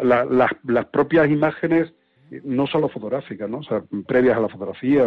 las, 0.05 0.51
las 0.65 0.87
propias 0.87 1.31
imágenes 1.31 1.93
no 2.45 2.67
solo 2.67 2.89
fotográficas, 2.89 3.49
¿no? 3.49 3.59
O 3.59 3.63
sea, 3.63 3.83
previas 4.07 4.37
a 4.37 4.41
la 4.41 4.49
fotografía, 4.49 5.07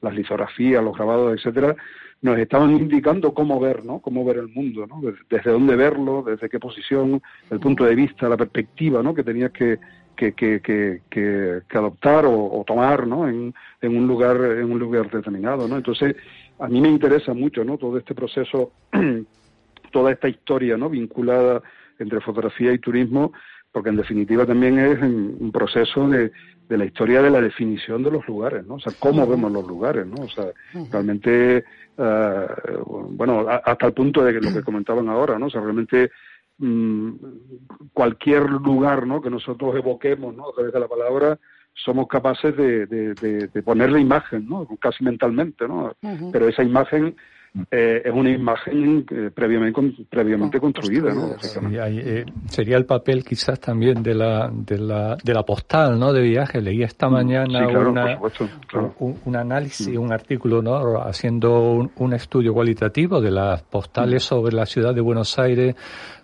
las 0.00 0.14
litografías, 0.14 0.82
los 0.82 0.96
grabados, 0.96 1.34
etcétera, 1.36 1.76
nos 2.22 2.38
estaban 2.38 2.70
indicando 2.70 3.34
cómo 3.34 3.60
ver, 3.60 3.84
¿no? 3.84 4.00
Cómo 4.00 4.24
ver 4.24 4.38
el 4.38 4.48
mundo, 4.48 4.86
¿no? 4.86 5.00
Desde, 5.28 5.50
dónde 5.50 5.76
verlo, 5.76 6.24
desde 6.26 6.48
qué 6.48 6.58
posición, 6.58 7.20
el 7.50 7.60
punto 7.60 7.84
de 7.84 7.94
vista, 7.94 8.28
la 8.28 8.36
perspectiva, 8.36 9.02
¿no? 9.02 9.14
Que 9.14 9.22
tenías 9.22 9.52
que, 9.52 9.78
que, 10.16 10.32
que, 10.32 11.02
que, 11.10 11.62
adoptar 11.76 12.24
o, 12.26 12.64
tomar, 12.66 13.06
¿no? 13.06 13.28
En, 13.28 13.54
en, 13.82 13.96
un 13.96 14.06
lugar, 14.06 14.36
en 14.36 14.72
un 14.72 14.78
lugar 14.78 15.10
determinado, 15.10 15.68
¿no? 15.68 15.76
Entonces, 15.76 16.16
a 16.58 16.66
mí 16.68 16.80
me 16.80 16.88
interesa 16.88 17.34
mucho, 17.34 17.62
¿no? 17.62 17.76
Todo 17.76 17.98
este 17.98 18.14
proceso, 18.14 18.72
toda 19.92 20.12
esta 20.12 20.28
historia, 20.28 20.78
¿no? 20.78 20.88
Vinculada 20.88 21.62
entre 21.98 22.20
fotografía 22.22 22.72
y 22.72 22.78
turismo, 22.78 23.32
porque 23.70 23.90
en 23.90 23.96
definitiva 23.96 24.46
también 24.46 24.78
es 24.78 24.98
un 25.02 25.50
proceso 25.52 26.08
de, 26.08 26.32
de 26.68 26.78
la 26.78 26.84
historia 26.84 27.22
de 27.22 27.30
la 27.30 27.40
definición 27.40 28.02
de 28.02 28.10
los 28.10 28.26
lugares, 28.26 28.66
¿no? 28.66 28.74
O 28.74 28.80
sea, 28.80 28.92
cómo 28.98 29.26
vemos 29.26 29.52
los 29.52 29.66
lugares, 29.66 30.06
¿no? 30.06 30.24
O 30.24 30.28
sea, 30.28 30.46
realmente, 30.90 31.64
uh, 31.98 33.06
bueno, 33.10 33.46
hasta 33.48 33.86
el 33.86 33.92
punto 33.92 34.24
de 34.24 34.32
que 34.32 34.40
lo 34.40 34.52
que 34.52 34.62
comentaban 34.64 35.08
ahora, 35.08 35.38
¿no? 35.38 35.46
O 35.46 35.50
sea, 35.50 35.60
realmente 35.60 36.10
mmm, 36.58 37.10
cualquier 37.92 38.48
lugar, 38.48 39.06
¿no? 39.06 39.20
Que 39.20 39.30
nosotros 39.30 39.76
evoquemos, 39.76 40.34
¿no? 40.34 40.48
A 40.48 40.52
través 40.54 40.72
de 40.72 40.80
la 40.80 40.88
palabra, 40.88 41.38
somos 41.74 42.06
capaces 42.08 42.56
de, 42.56 42.86
de, 42.86 43.14
de, 43.14 43.48
de 43.48 43.62
ponerle 43.62 44.00
imagen, 44.00 44.48
¿no? 44.48 44.66
Casi 44.80 45.04
mentalmente, 45.04 45.66
¿no? 45.68 45.94
Pero 46.32 46.48
esa 46.48 46.62
imagen 46.62 47.16
eh, 47.70 48.02
es 48.04 48.12
una 48.12 48.30
imagen 48.30 49.06
eh, 49.08 49.30
previamente, 49.32 50.04
previamente 50.10 50.58
construida. 50.58 51.14
¿no? 51.14 51.36
Eh, 51.70 52.24
sería 52.48 52.76
el 52.76 52.84
papel 52.84 53.24
quizás 53.24 53.60
también 53.60 54.02
de 54.02 54.12
la, 54.12 54.50
de 54.52 54.76
la, 54.78 55.16
de 55.22 55.32
la 55.32 55.44
postal 55.44 55.96
¿no? 55.96 56.12
de 56.12 56.22
viaje. 56.22 56.60
Leí 56.60 56.82
esta 56.82 57.08
mm, 57.08 57.12
mañana 57.12 57.68
un, 58.98 59.36
análisis, 59.36 59.86
un 59.96 60.12
artículo 60.12 60.62
¿no? 60.62 60.98
haciendo 61.00 61.88
un, 61.96 62.12
estudio 62.12 62.52
cualitativo 62.52 63.20
de 63.20 63.30
las 63.30 63.62
postales 63.62 64.24
mm. 64.24 64.26
sobre 64.26 64.56
la 64.56 64.66
ciudad 64.66 64.92
de 64.92 65.00
Buenos 65.00 65.38
Aires 65.38 65.76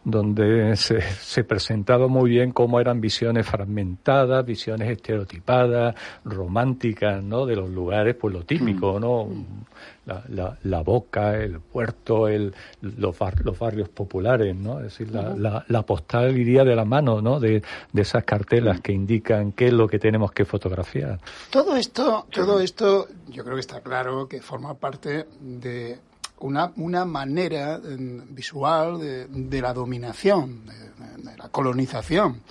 donde 0.04 0.76
se, 0.76 1.00
se, 1.02 1.44
presentaba 1.44 2.08
muy 2.08 2.30
bien 2.30 2.52
cómo 2.52 2.80
eran 2.80 3.00
visiones 3.00 3.46
fragmentadas, 3.46 4.44
visiones 4.46 4.90
estereotipadas, 4.90 5.94
románticas, 6.24 7.22
¿no? 7.22 7.44
De 7.44 7.56
los 7.56 7.68
lugares, 7.68 8.16
pues 8.16 8.32
lo 8.32 8.44
típico, 8.44 8.98
mm. 8.98 9.00
¿no? 9.00 9.28
La, 10.06 10.24
la, 10.28 10.58
la 10.64 10.82
boca, 10.82 11.36
el 11.36 11.60
puerto, 11.60 12.28
el, 12.28 12.54
los, 12.80 13.16
los 13.44 13.58
barrios 13.58 13.88
populares, 13.90 14.56
¿no? 14.56 14.78
Es 14.78 14.84
decir, 14.84 15.10
la, 15.12 15.34
la, 15.36 15.64
la, 15.68 15.82
postal 15.82 16.36
iría 16.36 16.64
de 16.64 16.74
la 16.74 16.86
mano, 16.86 17.20
¿no? 17.20 17.38
De, 17.38 17.62
de 17.92 18.02
esas 18.02 18.24
cartelas 18.24 18.78
mm. 18.78 18.82
que 18.82 18.92
indican 18.92 19.52
qué 19.52 19.66
es 19.66 19.72
lo 19.72 19.86
que 19.86 19.98
tenemos 19.98 20.32
que 20.32 20.46
fotografiar. 20.46 21.20
Todo 21.50 21.76
esto, 21.76 22.26
todo 22.30 22.60
esto, 22.60 23.06
yo 23.28 23.44
creo 23.44 23.56
que 23.56 23.60
está 23.60 23.80
claro 23.82 24.26
que 24.26 24.40
forma 24.40 24.74
parte 24.74 25.26
de 25.40 25.98
una, 26.40 26.72
una 26.76 27.04
manera 27.04 27.78
mm, 27.78 28.34
visual 28.34 29.00
de, 29.00 29.26
de 29.28 29.60
la 29.60 29.72
dominación, 29.72 30.66
de, 30.66 31.30
de, 31.30 31.36
la 31.36 31.48
colonización 31.48 32.42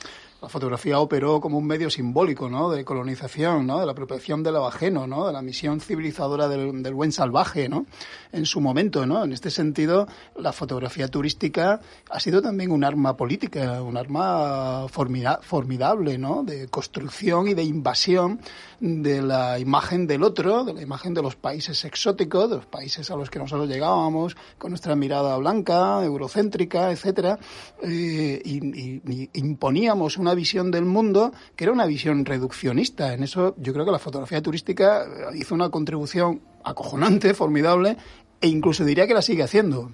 la 0.41 0.47
fotografía 0.47 0.99
operó 0.99 1.41
como 1.41 1.57
un 1.57 1.67
medio 1.67 1.89
simbólico, 1.89 2.49
¿no? 2.49 2.69
De 2.69 2.85
colonización, 2.85 3.67
¿no? 3.67 3.79
De 3.79 3.85
la 3.85 3.91
apropiación 3.91 4.41
de 4.41 4.51
lo 4.51 4.65
ajeno, 4.65 5.05
¿no? 5.05 5.27
De 5.27 5.33
la 5.33 5.41
misión 5.41 5.81
civilizadora 5.81 6.47
del, 6.47 6.93
buen 6.93 7.11
salvaje, 7.11 7.67
¿no? 7.67 7.85
En 8.31 8.45
su 8.45 8.61
momento, 8.61 9.05
¿no? 9.05 9.23
En 9.23 9.33
este 9.33 9.51
sentido, 9.51 10.07
la 10.35 10.53
fotografía 10.53 11.09
turística 11.09 11.81
ha 12.09 12.19
sido 12.19 12.41
también 12.41 12.71
un 12.71 12.85
arma 12.85 13.17
política, 13.17 13.81
un 13.81 13.97
arma 13.97 14.87
formidable, 14.87 16.17
¿no? 16.17 16.43
De 16.43 16.69
construcción 16.69 17.49
y 17.49 17.53
de 17.53 17.63
invasión 17.63 18.39
de 18.79 19.21
la 19.21 19.59
imagen 19.59 20.07
del 20.07 20.23
otro, 20.23 20.63
de 20.63 20.73
la 20.73 20.81
imagen 20.81 21.13
de 21.13 21.21
los 21.21 21.35
países 21.35 21.83
exóticos, 21.83 22.49
de 22.49 22.55
los 22.57 22.65
países 22.65 23.11
a 23.11 23.17
los 23.17 23.29
que 23.29 23.39
nosotros 23.39 23.67
llegábamos 23.67 24.37
con 24.57 24.71
nuestra 24.71 24.95
mirada 24.95 25.35
blanca, 25.35 26.03
eurocéntrica, 26.03 26.91
etcétera, 26.91 27.37
eh, 27.83 28.41
y 28.45 29.29
imponíamos 29.33 30.17
una 30.17 30.28
visión 30.33 30.71
del 30.71 30.85
mundo 30.85 31.31
que 31.55 31.65
era 31.65 31.73
una 31.73 31.85
visión 31.85 32.25
reduccionista. 32.25 33.13
En 33.13 33.23
eso 33.23 33.55
yo 33.57 33.73
creo 33.73 33.85
que 33.85 33.91
la 33.91 33.99
fotografía 33.99 34.41
turística 34.41 35.05
hizo 35.35 35.55
una 35.55 35.69
contribución 35.69 36.41
acojonante, 36.63 37.33
formidable, 37.35 37.97
e 38.41 38.47
incluso 38.47 38.85
diría 38.85 39.07
que 39.07 39.13
la 39.13 39.21
sigue 39.21 39.43
haciendo. 39.43 39.91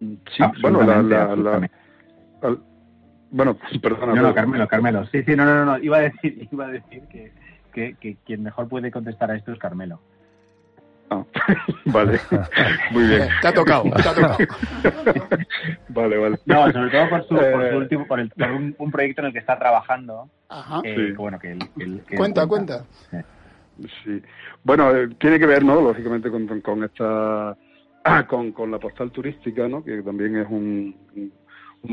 Sí, 0.00 0.42
bueno, 0.60 0.82
la, 0.82 1.00
la, 1.00 1.70
bueno, 3.32 3.56
perdona. 3.80 4.14
No, 4.14 4.22
no, 4.22 4.34
Carmelo, 4.34 4.68
Carmelo. 4.68 5.06
Sí, 5.06 5.22
sí, 5.22 5.34
no, 5.34 5.44
no, 5.46 5.64
no, 5.64 5.78
iba 5.78 5.96
a 5.96 6.00
decir, 6.00 6.48
iba 6.52 6.66
a 6.66 6.68
decir 6.68 7.02
que, 7.08 7.32
que, 7.72 7.96
que 7.98 8.16
quien 8.26 8.42
mejor 8.42 8.68
puede 8.68 8.90
contestar 8.90 9.30
a 9.30 9.36
esto 9.36 9.52
es 9.52 9.58
Carmelo. 9.58 10.00
vale, 11.86 12.18
muy 12.90 13.04
bien. 13.04 13.28
Te 13.40 13.48
ha 13.48 13.52
tocado, 13.52 13.84
te 13.84 14.08
ha 14.08 14.14
tocado. 14.14 14.36
vale, 15.88 16.16
vale. 16.16 16.38
No, 16.46 16.72
sobre 16.72 16.90
todo 16.90 17.08
por 17.10 17.28
su, 17.28 17.34
por 17.34 17.70
su 17.70 17.76
último, 17.76 18.06
por, 18.06 18.20
el, 18.20 18.30
por 18.30 18.50
un, 18.50 18.74
un, 18.78 18.90
proyecto 18.90 19.22
en 19.22 19.26
el 19.26 19.32
que 19.32 19.38
está 19.38 19.58
trabajando. 19.58 20.28
Ajá. 20.48 20.80
Eh, 20.84 20.94
sí. 20.96 21.12
Bueno, 21.12 21.38
que, 21.38 21.52
el, 21.52 21.58
que, 21.58 22.02
que 22.06 22.16
cuenta, 22.16 22.46
cuenta. 22.46 22.84
cuenta. 23.10 23.28
Sí. 24.04 24.22
Bueno, 24.62 24.94
eh, 24.94 25.08
tiene 25.18 25.38
que 25.38 25.46
ver, 25.46 25.64
¿no? 25.64 25.80
Lógicamente 25.80 26.30
con, 26.30 26.46
con 26.60 26.84
esta, 26.84 27.56
ah, 28.04 28.26
con, 28.28 28.52
con 28.52 28.70
la 28.70 28.78
postal 28.78 29.10
turística, 29.10 29.68
¿no? 29.68 29.84
Que 29.84 30.02
también 30.02 30.36
es 30.36 30.46
un, 30.48 30.94
un 31.14 31.32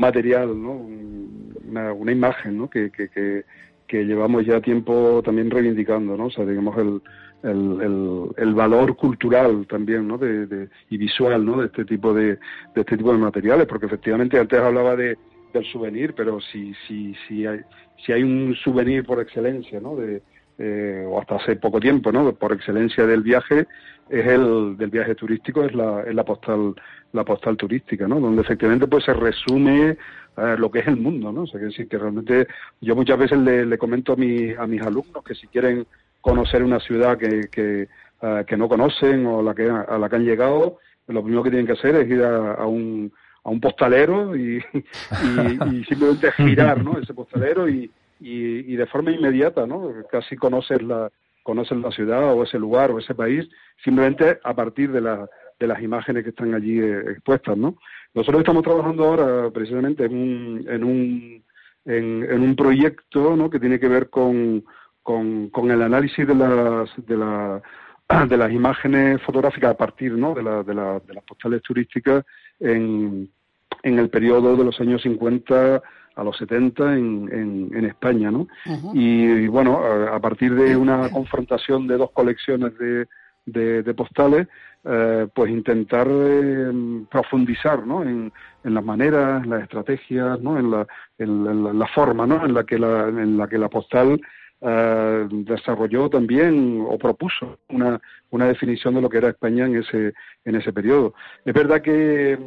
material, 0.00 0.60
¿no? 0.60 0.72
Una, 0.72 1.92
una 1.92 2.12
imagen, 2.12 2.58
¿no? 2.58 2.70
Que, 2.70 2.90
que, 2.90 3.08
que, 3.08 3.44
que 3.86 4.04
llevamos 4.04 4.46
ya 4.46 4.60
tiempo 4.60 5.20
también 5.24 5.50
reivindicando, 5.50 6.16
¿no? 6.16 6.26
O 6.26 6.30
sea, 6.30 6.44
digamos 6.44 6.76
el 6.78 7.02
el, 7.42 8.28
el, 8.36 8.54
valor 8.54 8.96
cultural 8.96 9.66
también 9.66 10.06
¿no? 10.06 10.18
de, 10.18 10.46
de, 10.46 10.68
y 10.90 10.98
visual 10.98 11.44
¿no? 11.44 11.60
de 11.60 11.66
este 11.66 11.84
tipo 11.84 12.12
de, 12.12 12.38
de 12.74 12.80
este 12.80 12.96
tipo 12.96 13.12
de 13.12 13.18
materiales 13.18 13.66
porque 13.66 13.86
efectivamente 13.86 14.38
antes 14.38 14.60
hablaba 14.60 14.96
de 14.96 15.16
del 15.52 15.64
souvenir 15.66 16.14
pero 16.14 16.40
si 16.40 16.74
si 16.86 17.14
si 17.26 17.46
hay 17.46 17.60
si 18.04 18.12
hay 18.12 18.22
un 18.22 18.54
souvenir 18.54 19.04
por 19.04 19.20
excelencia 19.20 19.80
¿no? 19.80 19.96
de 19.96 20.22
eh, 20.58 21.04
o 21.08 21.18
hasta 21.20 21.36
hace 21.36 21.56
poco 21.56 21.80
tiempo 21.80 22.12
¿no? 22.12 22.32
por 22.34 22.52
excelencia 22.52 23.06
del 23.06 23.22
viaje 23.22 23.66
es 24.08 24.26
el 24.26 24.76
del 24.76 24.90
viaje 24.90 25.14
turístico 25.14 25.64
es 25.64 25.74
la 25.74 26.02
es 26.02 26.14
la 26.14 26.24
postal 26.24 26.74
la 27.12 27.24
postal 27.24 27.56
turística 27.56 28.06
¿no? 28.06 28.20
donde 28.20 28.42
efectivamente 28.42 28.86
pues 28.86 29.04
se 29.04 29.14
resume 29.14 29.96
eh, 30.36 30.56
lo 30.58 30.70
que 30.70 30.80
es 30.80 30.86
el 30.86 30.96
mundo 30.96 31.32
¿no? 31.32 31.42
o 31.42 31.46
sea 31.46 31.58
que 31.58 31.66
decir 31.66 31.88
que 31.88 31.98
realmente 31.98 32.46
yo 32.80 32.94
muchas 32.94 33.18
veces 33.18 33.38
le, 33.38 33.66
le 33.66 33.78
comento 33.78 34.12
a 34.12 34.16
mi, 34.16 34.52
a 34.52 34.66
mis 34.66 34.82
alumnos 34.82 35.24
que 35.24 35.34
si 35.34 35.46
quieren 35.48 35.86
conocer 36.20 36.62
una 36.62 36.80
ciudad 36.80 37.18
que, 37.18 37.48
que, 37.50 37.88
uh, 38.22 38.44
que 38.44 38.56
no 38.56 38.68
conocen 38.68 39.26
o 39.26 39.42
la 39.42 39.54
que, 39.54 39.68
a 39.68 39.98
la 39.98 40.08
que 40.08 40.16
han 40.16 40.24
llegado, 40.24 40.78
lo 41.06 41.22
primero 41.22 41.42
que 41.42 41.50
tienen 41.50 41.66
que 41.66 41.72
hacer 41.72 41.96
es 41.96 42.08
ir 42.08 42.22
a, 42.22 42.54
a 42.54 42.66
un, 42.66 43.12
a 43.44 43.50
un 43.50 43.60
postalero 43.60 44.36
y, 44.36 44.62
y, 44.72 45.76
y, 45.76 45.84
simplemente 45.88 46.30
girar 46.32 46.82
¿no? 46.82 46.98
ese 46.98 47.14
postalero 47.14 47.68
y, 47.68 47.90
y, 48.20 48.72
y 48.72 48.76
de 48.76 48.86
forma 48.86 49.10
inmediata, 49.10 49.66
¿no? 49.66 49.92
casi 50.10 50.36
conoces 50.36 50.82
la, 50.82 51.10
conoces 51.42 51.78
la 51.78 51.90
ciudad 51.90 52.32
o 52.34 52.42
ese 52.42 52.58
lugar 52.58 52.90
o 52.90 52.98
ese 52.98 53.14
país 53.14 53.48
simplemente 53.82 54.38
a 54.44 54.54
partir 54.54 54.92
de, 54.92 55.00
la, 55.00 55.28
de 55.58 55.66
las 55.66 55.82
imágenes 55.82 56.22
que 56.22 56.30
están 56.30 56.54
allí 56.54 56.78
eh, 56.78 57.00
expuestas. 57.12 57.56
¿no? 57.56 57.76
Nosotros 58.14 58.40
estamos 58.40 58.62
trabajando 58.62 59.04
ahora 59.04 59.50
precisamente 59.50 60.04
en 60.04 60.14
un, 60.14 60.66
en 60.68 60.84
un, 60.84 61.44
en, 61.86 62.30
en 62.30 62.42
un 62.42 62.56
proyecto 62.56 63.36
¿no? 63.36 63.48
que 63.48 63.60
tiene 63.60 63.80
que 63.80 63.88
ver 63.88 64.10
con, 64.10 64.64
con, 65.02 65.48
con 65.50 65.70
el 65.70 65.82
análisis 65.82 66.26
de 66.26 66.34
las, 66.34 66.90
de, 67.06 67.16
la, 67.16 67.62
de 68.28 68.36
las 68.36 68.52
imágenes 68.52 69.20
fotográficas 69.22 69.70
a 69.72 69.76
partir 69.76 70.12
¿no? 70.12 70.34
de, 70.34 70.42
la, 70.42 70.62
de, 70.62 70.74
la, 70.74 71.00
de 71.00 71.14
las 71.14 71.24
postales 71.24 71.62
turísticas 71.62 72.24
en, 72.58 73.30
en 73.82 73.98
el 73.98 74.08
periodo 74.10 74.56
de 74.56 74.64
los 74.64 74.80
años 74.80 75.02
50 75.02 75.82
a 76.16 76.24
los 76.24 76.36
70 76.36 76.96
en, 76.96 77.28
en, 77.32 77.70
en 77.74 77.84
España, 77.86 78.30
¿no? 78.30 78.40
Uh 78.40 78.72
-huh. 78.72 78.90
y, 78.94 79.44
y, 79.44 79.48
bueno, 79.48 79.80
a, 79.82 80.16
a, 80.16 80.20
partir 80.20 80.54
de 80.54 80.76
una 80.76 81.08
confrontación 81.10 81.86
de 81.86 81.96
dos 81.96 82.10
colecciones 82.10 82.76
de, 82.78 83.06
de, 83.46 83.82
de 83.82 83.94
postales, 83.94 84.48
eh, 84.84 85.28
pues 85.34 85.50
intentar 85.50 86.06
eh, 86.10 86.72
profundizar, 87.10 87.86
¿no? 87.86 88.02
En, 88.02 88.32
en, 88.64 88.74
las 88.74 88.84
maneras, 88.84 89.44
en 89.44 89.50
las 89.50 89.62
estrategias, 89.62 90.40
¿no? 90.40 90.58
En 90.58 90.70
la, 90.70 90.86
en 91.18 91.44
la, 91.44 91.50
en 91.70 91.78
la, 91.78 91.86
forma, 91.86 92.26
¿no? 92.26 92.44
En 92.44 92.54
la 92.54 92.64
que 92.64 92.78
la, 92.78 93.08
en 93.08 93.36
la 93.36 93.46
que 93.48 93.58
la 93.58 93.68
postal 93.68 94.20
uh, 94.60 95.28
desarrolló 95.44 96.08
también 96.08 96.84
o 96.88 96.98
propuso 96.98 97.58
una, 97.68 98.00
una 98.30 98.46
definición 98.46 98.94
de 98.94 99.00
lo 99.00 99.08
que 99.08 99.18
era 99.18 99.28
España 99.28 99.66
en 99.66 99.76
ese, 99.76 100.14
en 100.44 100.54
ese 100.54 100.72
periodo. 100.72 101.14
Es 101.44 101.54
verdad 101.54 101.82
que, 101.82 102.38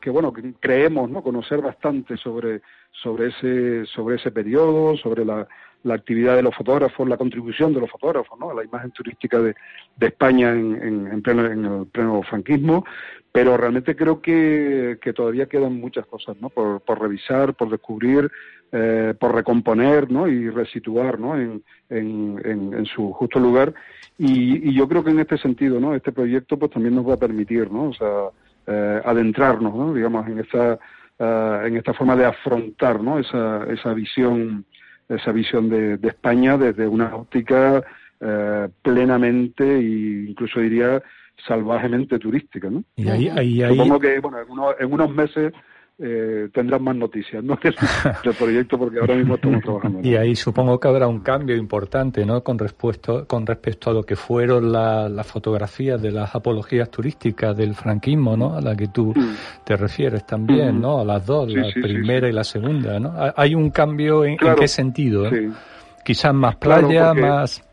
que 0.00 0.10
bueno, 0.10 0.32
creemos 0.60 1.10
¿no? 1.10 1.22
conocer 1.22 1.60
bastante 1.60 2.16
sobre, 2.16 2.62
sobre 2.90 3.28
ese, 3.28 3.86
sobre 3.86 4.16
ese 4.16 4.30
periodo, 4.30 4.96
sobre 4.96 5.24
la, 5.24 5.46
la 5.84 5.94
actividad 5.94 6.36
de 6.36 6.42
los 6.42 6.54
fotógrafos, 6.54 7.08
la 7.08 7.16
contribución 7.16 7.72
de 7.72 7.80
los 7.80 7.90
fotógrafos 7.90 8.38
¿no? 8.38 8.50
a 8.50 8.54
la 8.54 8.64
imagen 8.64 8.90
turística 8.90 9.38
de, 9.38 9.54
de 9.96 10.06
España 10.06 10.50
en, 10.50 11.06
en, 11.10 11.22
pleno, 11.22 11.46
en 11.46 11.64
el 11.64 11.86
pleno 11.86 12.22
franquismo, 12.22 12.84
pero 13.30 13.56
realmente 13.56 13.94
creo 13.94 14.20
que, 14.20 14.98
que 15.00 15.12
todavía 15.12 15.46
quedan 15.46 15.80
muchas 15.80 16.06
cosas 16.06 16.36
¿no? 16.40 16.48
por, 16.48 16.80
por 16.80 17.00
revisar, 17.00 17.54
por 17.54 17.70
descubrir, 17.70 18.30
eh, 18.72 19.14
por 19.18 19.34
recomponer 19.34 20.10
¿no? 20.10 20.26
y 20.26 20.50
resituar 20.50 21.18
¿no? 21.18 21.38
en, 21.38 21.62
en, 21.88 22.40
en, 22.44 22.86
su 22.86 23.12
justo 23.12 23.38
lugar. 23.38 23.72
Y, 24.18 24.68
y, 24.68 24.74
yo 24.74 24.88
creo 24.88 25.04
que 25.04 25.10
en 25.10 25.20
este 25.20 25.38
sentido, 25.38 25.78
¿no? 25.78 25.94
este 25.94 26.12
proyecto 26.12 26.58
pues 26.58 26.72
también 26.72 26.94
nos 26.94 27.08
va 27.08 27.14
a 27.14 27.18
permitir 27.18 27.70
¿no? 27.70 27.90
o 27.90 27.94
sea, 27.94 28.30
eh, 28.66 29.00
adentrarnos, 29.04 29.74
¿no? 29.74 29.94
digamos, 29.94 30.26
en 30.26 30.40
esta, 30.40 30.78
uh, 31.18 31.66
en 31.66 31.76
esta 31.76 31.94
forma 31.94 32.16
de 32.16 32.26
afrontar 32.26 33.00
¿no? 33.00 33.18
esa, 33.18 33.64
esa 33.72 33.94
visión 33.94 34.66
esa 35.08 35.32
visión 35.32 35.68
de, 35.68 35.96
de 35.96 36.08
España 36.08 36.56
desde 36.56 36.86
una 36.86 37.14
óptica 37.14 37.82
eh, 38.20 38.68
plenamente 38.82 39.64
e 39.64 40.28
incluso 40.30 40.60
diría 40.60 41.02
salvajemente 41.46 42.18
turística, 42.18 42.68
¿no? 42.68 42.82
Y 42.96 43.08
ahí, 43.08 43.28
ahí, 43.28 43.76
Supongo 43.76 44.00
que 44.00 44.18
bueno, 44.18 44.40
en, 44.40 44.50
unos, 44.50 44.74
en 44.78 44.92
unos 44.92 45.10
meses 45.10 45.52
eh, 46.00 46.48
tendrán 46.52 46.84
más 46.84 46.94
noticias 46.94 47.42
¿no? 47.42 47.58
del, 47.62 48.34
proyecto 48.38 48.78
porque 48.78 49.00
ahora 49.00 49.16
mismo 49.16 49.34
estamos 49.34 49.62
trabajando. 49.62 50.00
Y 50.02 50.14
ahí 50.14 50.36
supongo 50.36 50.78
que 50.78 50.86
habrá 50.86 51.08
un 51.08 51.20
cambio 51.20 51.56
importante 51.56 52.24
¿no? 52.24 52.44
con, 52.44 52.56
respecto, 52.56 53.26
con 53.26 53.44
respecto 53.44 53.90
a 53.90 53.94
lo 53.94 54.04
que 54.04 54.14
fueron 54.14 54.70
las 54.70 55.26
fotografías 55.26 56.00
de 56.00 56.12
las 56.12 56.32
apologías 56.36 56.88
turísticas 56.88 57.56
del 57.56 57.74
franquismo, 57.74 58.36
¿no? 58.36 58.54
a 58.54 58.60
la 58.60 58.76
que 58.76 58.86
tú 58.86 59.12
mm. 59.14 59.64
te 59.64 59.76
refieres 59.76 60.24
también, 60.24 60.78
mm. 60.78 60.80
¿no? 60.80 61.00
a 61.00 61.04
las 61.04 61.26
dos, 61.26 61.52
la 61.52 61.68
primera 61.72 62.28
y 62.28 62.32
la 62.32 62.44
segunda. 62.44 63.00
¿no? 63.00 63.12
¿Hay 63.36 63.56
un 63.56 63.70
cambio 63.70 64.24
en, 64.24 64.36
qué 64.36 64.68
sentido? 64.68 65.26
¿eh? 65.26 65.50
Quizás 66.04 66.32
más 66.32 66.54
playa, 66.56 67.12
más... 67.12 67.64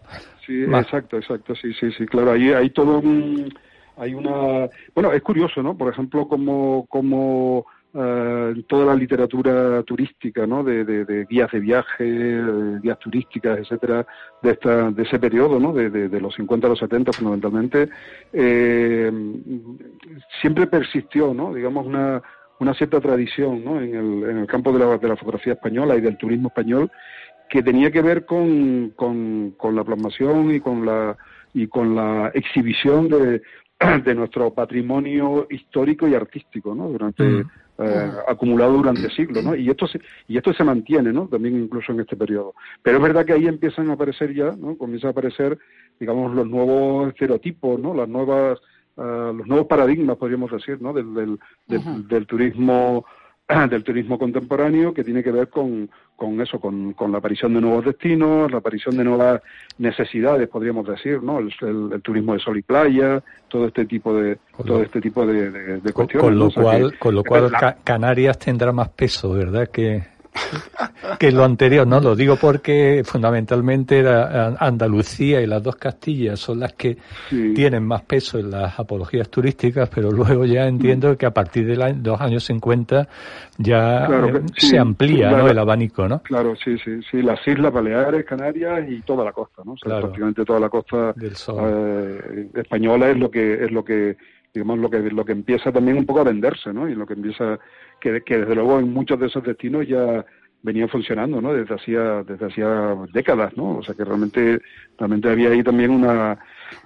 Sí, 0.48 0.64
exacto, 0.64 1.18
exacto, 1.18 1.56
sí, 1.56 1.74
sí, 1.80 1.92
sí, 1.92 2.06
claro, 2.06 2.32
ahí 2.32 2.52
hay 2.52 2.72
todo 2.72 3.00
un... 3.00 3.54
Hay 3.98 4.14
una... 4.14 4.68
Bueno, 4.94 5.14
es 5.14 5.22
curioso, 5.22 5.62
¿no? 5.62 5.78
Por 5.78 5.94
ejemplo, 5.94 6.28
como... 6.28 6.88
como 6.88 7.66
uh, 7.96 8.62
toda 8.68 8.86
la 8.86 8.96
literatura 8.96 9.82
turística, 9.84 10.46
¿no? 10.46 10.64
De, 10.64 11.26
guías 11.30 11.52
de 11.52 11.60
viaje, 11.60 12.42
guías 12.82 13.00
turísticas, 13.00 13.60
etcétera, 13.60 14.06
de, 14.44 14.52
esta, 14.52 14.92
de 14.92 15.04
ese 15.04 15.18
periodo, 15.18 15.60
¿no? 15.60 15.74
De, 15.74 16.20
los 16.20 16.36
50 16.36 16.68
a 16.68 16.70
los 16.70 16.80
70 16.80 17.14
fundamentalmente, 17.14 17.90
eh, 18.32 19.12
siempre 20.42 20.68
persistió, 20.68 21.34
¿no? 21.34 21.54
Digamos, 21.54 21.88
una, 21.88 22.22
una 22.60 22.74
cierta 22.74 23.02
tradición, 23.02 23.64
¿no? 23.64 23.82
En 23.82 23.96
el, 23.96 24.30
en 24.30 24.38
el 24.38 24.48
campo 24.48 24.72
de 24.72 24.80
la, 24.80 24.98
de 24.98 25.08
la 25.08 25.16
fotografía 25.16 25.54
española 25.54 25.96
y 25.96 26.02
del 26.02 26.18
turismo 26.18 26.50
español 26.50 26.92
que 27.50 27.64
tenía 27.64 27.92
que 27.92 28.02
ver 28.02 28.26
con, 28.26 28.92
con, 28.96 29.52
con 29.58 29.76
la 29.76 29.84
plasmación 29.84 30.54
y 30.54 30.60
con 30.60 30.86
la 30.86 31.18
y 31.54 31.68
con 31.68 31.96
la 31.96 32.32
exhibición 32.34 33.08
de, 33.08 33.42
de 34.04 34.16
nuestro 34.16 34.54
patrimonio 34.54 35.48
histórico 35.50 36.08
y 36.08 36.14
artístico, 36.14 36.76
¿no? 36.76 36.90
Durante 36.90 37.24
mm. 37.24 37.50
Eh, 37.78 38.12
acumulado 38.28 38.74
durante 38.74 39.10
siglos, 39.10 39.44
¿no? 39.44 39.56
Y 39.56 39.70
esto 39.70 39.88
se, 39.88 40.00
y 40.28 40.38
esto 40.38 40.54
se 40.54 40.64
mantiene, 40.64 41.12
¿no? 41.12 41.28
También 41.28 41.62
incluso 41.62 41.92
en 41.92 42.00
este 42.00 42.16
periodo. 42.16 42.54
Pero 42.82 42.98
es 42.98 43.04
verdad 43.04 43.26
que 43.26 43.34
ahí 43.34 43.48
empiezan 43.48 43.90
a 43.90 43.94
aparecer 43.94 44.34
ya, 44.34 44.56
¿no? 44.56 44.78
Comienzan 44.78 45.10
a 45.10 45.12
aparecer, 45.12 45.58
digamos, 46.00 46.34
los 46.34 46.48
nuevos 46.48 47.10
estereotipos, 47.10 47.80
¿no? 47.80 47.94
Las 47.94 48.08
nuevas 48.08 48.60
uh, 48.96 49.34
los 49.34 49.46
nuevos 49.48 49.68
paradigmas, 49.68 50.18
podríamos 50.18 50.52
decir, 50.52 50.82
¿no? 50.82 50.94
Del, 50.94 51.14
del, 51.14 51.40
del, 51.68 52.08
del 52.08 52.28
turismo 52.28 53.06
del 53.70 53.84
turismo 53.84 54.18
contemporáneo 54.18 54.94
que 54.94 55.04
tiene 55.04 55.24
que 55.24 55.32
ver 55.32 55.50
con, 55.50 55.90
con 56.16 56.42
eso, 56.42 56.60
con, 56.60 56.94
con, 56.94 57.12
la 57.12 57.20
aparición 57.20 57.54
de 57.54 57.62
nuevos 57.62 57.86
destinos, 57.86 58.52
la 58.52 58.58
aparición 58.58 58.98
de 58.98 59.04
nuevas 59.04 59.42
necesidades, 59.78 60.48
podríamos 60.50 60.88
decir, 60.88 61.22
¿no? 61.22 61.40
El, 61.40 61.54
el, 61.94 62.02
turismo 62.02 62.34
de 62.34 62.40
sol 62.40 62.58
y 62.58 62.64
playa, 62.64 63.22
todo 63.48 63.68
este 63.68 63.86
tipo 63.86 64.16
de 64.16 64.40
todo 64.66 64.82
este 64.82 65.00
tipo 65.00 65.26
de, 65.26 65.52
de, 65.52 65.80
de 65.80 65.94
cuestiones. 65.94 66.28
Con 66.28 66.40
lo 66.40 66.52
cual, 66.52 66.98
con 66.98 67.16
lo 67.16 67.24
cual 67.24 67.52
Canarias 67.84 68.40
tendrá 68.40 68.72
más 68.72 68.90
peso, 68.90 69.34
¿verdad? 69.34 69.68
Que 69.68 70.15
que 71.20 71.32
lo 71.32 71.44
anterior, 71.44 71.88
¿no? 71.88 72.00
Lo 72.00 72.16
digo 72.16 72.36
porque 72.36 73.04
fundamentalmente 73.06 74.00
era 74.00 74.56
Andalucía 74.60 75.42
y 75.42 75.48
las 75.48 75.64
dos 75.64 75.76
Castillas 75.76 76.40
son 76.40 76.60
las 76.60 76.74
que 76.74 76.98
tienen 77.30 77.84
más 77.86 78.02
peso 78.04 78.40
en 78.40 78.52
las 78.52 78.80
apologías 78.80 79.30
turísticas, 79.30 79.90
pero 79.94 80.12
luego 80.12 80.46
ya 80.46 80.68
entiendo 80.68 81.18
que 81.18 81.26
a 81.26 81.32
partir 81.32 81.66
de 81.68 81.76
los 81.76 82.22
años 82.22 82.44
50 82.46 83.08
ya 83.58 84.06
eh, 84.06 84.42
se 84.58 84.78
amplía, 84.78 85.32
¿no? 85.32 85.48
El 85.48 85.58
abanico, 85.58 86.08
¿no? 86.08 86.20
Claro, 86.20 86.56
sí, 86.56 86.78
sí, 86.84 87.00
sí. 87.10 87.22
Las 87.22 87.46
Islas 87.48 87.72
Baleares, 87.72 88.26
Canarias 88.26 88.86
y 88.90 89.02
toda 89.02 89.24
la 89.24 89.32
costa, 89.32 89.62
¿no? 89.66 89.76
prácticamente 89.82 90.44
toda 90.44 90.60
la 90.60 90.70
costa 90.70 91.14
eh, 91.22 92.50
española 92.54 93.10
es 93.10 93.18
lo 93.18 93.30
que 93.30 93.64
es 93.64 93.72
lo 93.72 93.84
que 93.84 94.18
digamos 94.56 94.80
lo 94.80 94.90
que 94.90 95.00
lo 95.00 95.26
que 95.26 95.34
empieza 95.34 95.72
también 95.72 95.98
un 95.98 96.06
poco 96.06 96.22
a 96.22 96.24
venderse, 96.24 96.74
¿no? 96.74 96.90
Y 96.90 96.96
lo 96.96 97.06
que 97.06 97.14
empieza 97.14 97.60
que, 98.00 98.22
que 98.22 98.40
desde 98.40 98.56
luego 98.56 98.80
en 98.80 98.92
muchos 98.92 99.20
de 99.20 99.28
esos 99.28 99.44
destinos 99.44 99.88
ya 99.88 100.26
venían 100.64 100.90
funcionando, 100.90 101.40
¿no? 101.42 101.54
Desde 101.54 101.76
hacía 101.76 102.24
desde 102.24 102.48
hacía 102.48 102.96
décadas, 103.14 103.56
¿no? 103.56 103.78
O 103.78 103.84
sea 103.84 103.94
que 103.94 104.04
realmente 104.04 104.62
realmente 104.98 105.30
había 105.30 105.50
ahí 105.50 105.62
también 105.62 105.92
una 105.92 106.40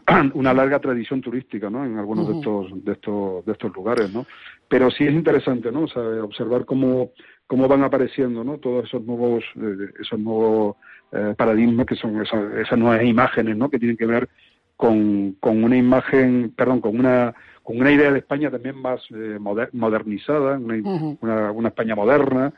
una 0.34 0.53
larga 0.53 0.79
tradición 0.79 1.21
turística, 1.21 1.69
¿no? 1.69 1.86
En 1.86 1.97
algunos 1.97 2.27
de 2.27 2.36
estos 2.36 2.84
de 2.84 2.91
estos 2.91 3.45
de 3.45 3.51
estos 3.53 3.73
lugares, 3.73 4.12
¿no? 4.13 4.25
Pero 4.67 4.91
sí 4.91 5.05
es 5.05 5.13
interesante, 5.13 5.71
¿no? 5.71 5.84
O 5.84 5.88
sea, 5.88 6.01
observar 6.01 6.65
cómo 6.65 7.12
cómo 7.47 7.67
van 7.67 7.84
apareciendo, 7.84 8.43
¿no? 8.43 8.58
Todos 8.58 8.86
esos 8.86 9.03
nuevos 9.03 9.43
eh, 9.55 9.91
esos 10.01 10.19
nuevos 10.19 10.75
eh, 11.12 11.34
paradigmas 11.38 11.86
que 11.86 11.95
son 11.95 12.21
esas, 12.21 12.53
esas 12.55 12.77
nuevas 12.77 13.03
imágenes, 13.03 13.55
¿no? 13.55 13.69
Que 13.69 13.79
tienen 13.79 13.97
que 13.97 14.05
ver 14.05 14.29
con, 14.75 15.34
con 15.39 15.63
una 15.63 15.75
imagen, 15.75 16.53
perdón, 16.55 16.79
con 16.79 16.99
una 16.99 17.34
con 17.69 17.79
una 17.79 17.91
idea 17.91 18.12
de 18.12 18.17
España 18.17 18.49
también 18.49 18.82
más 18.82 18.99
eh, 19.12 19.38
modernizada, 19.73 20.58
una, 20.58 20.73
una, 21.21 21.51
una, 21.51 21.67
España 21.67 21.93
moderna, 21.93 22.51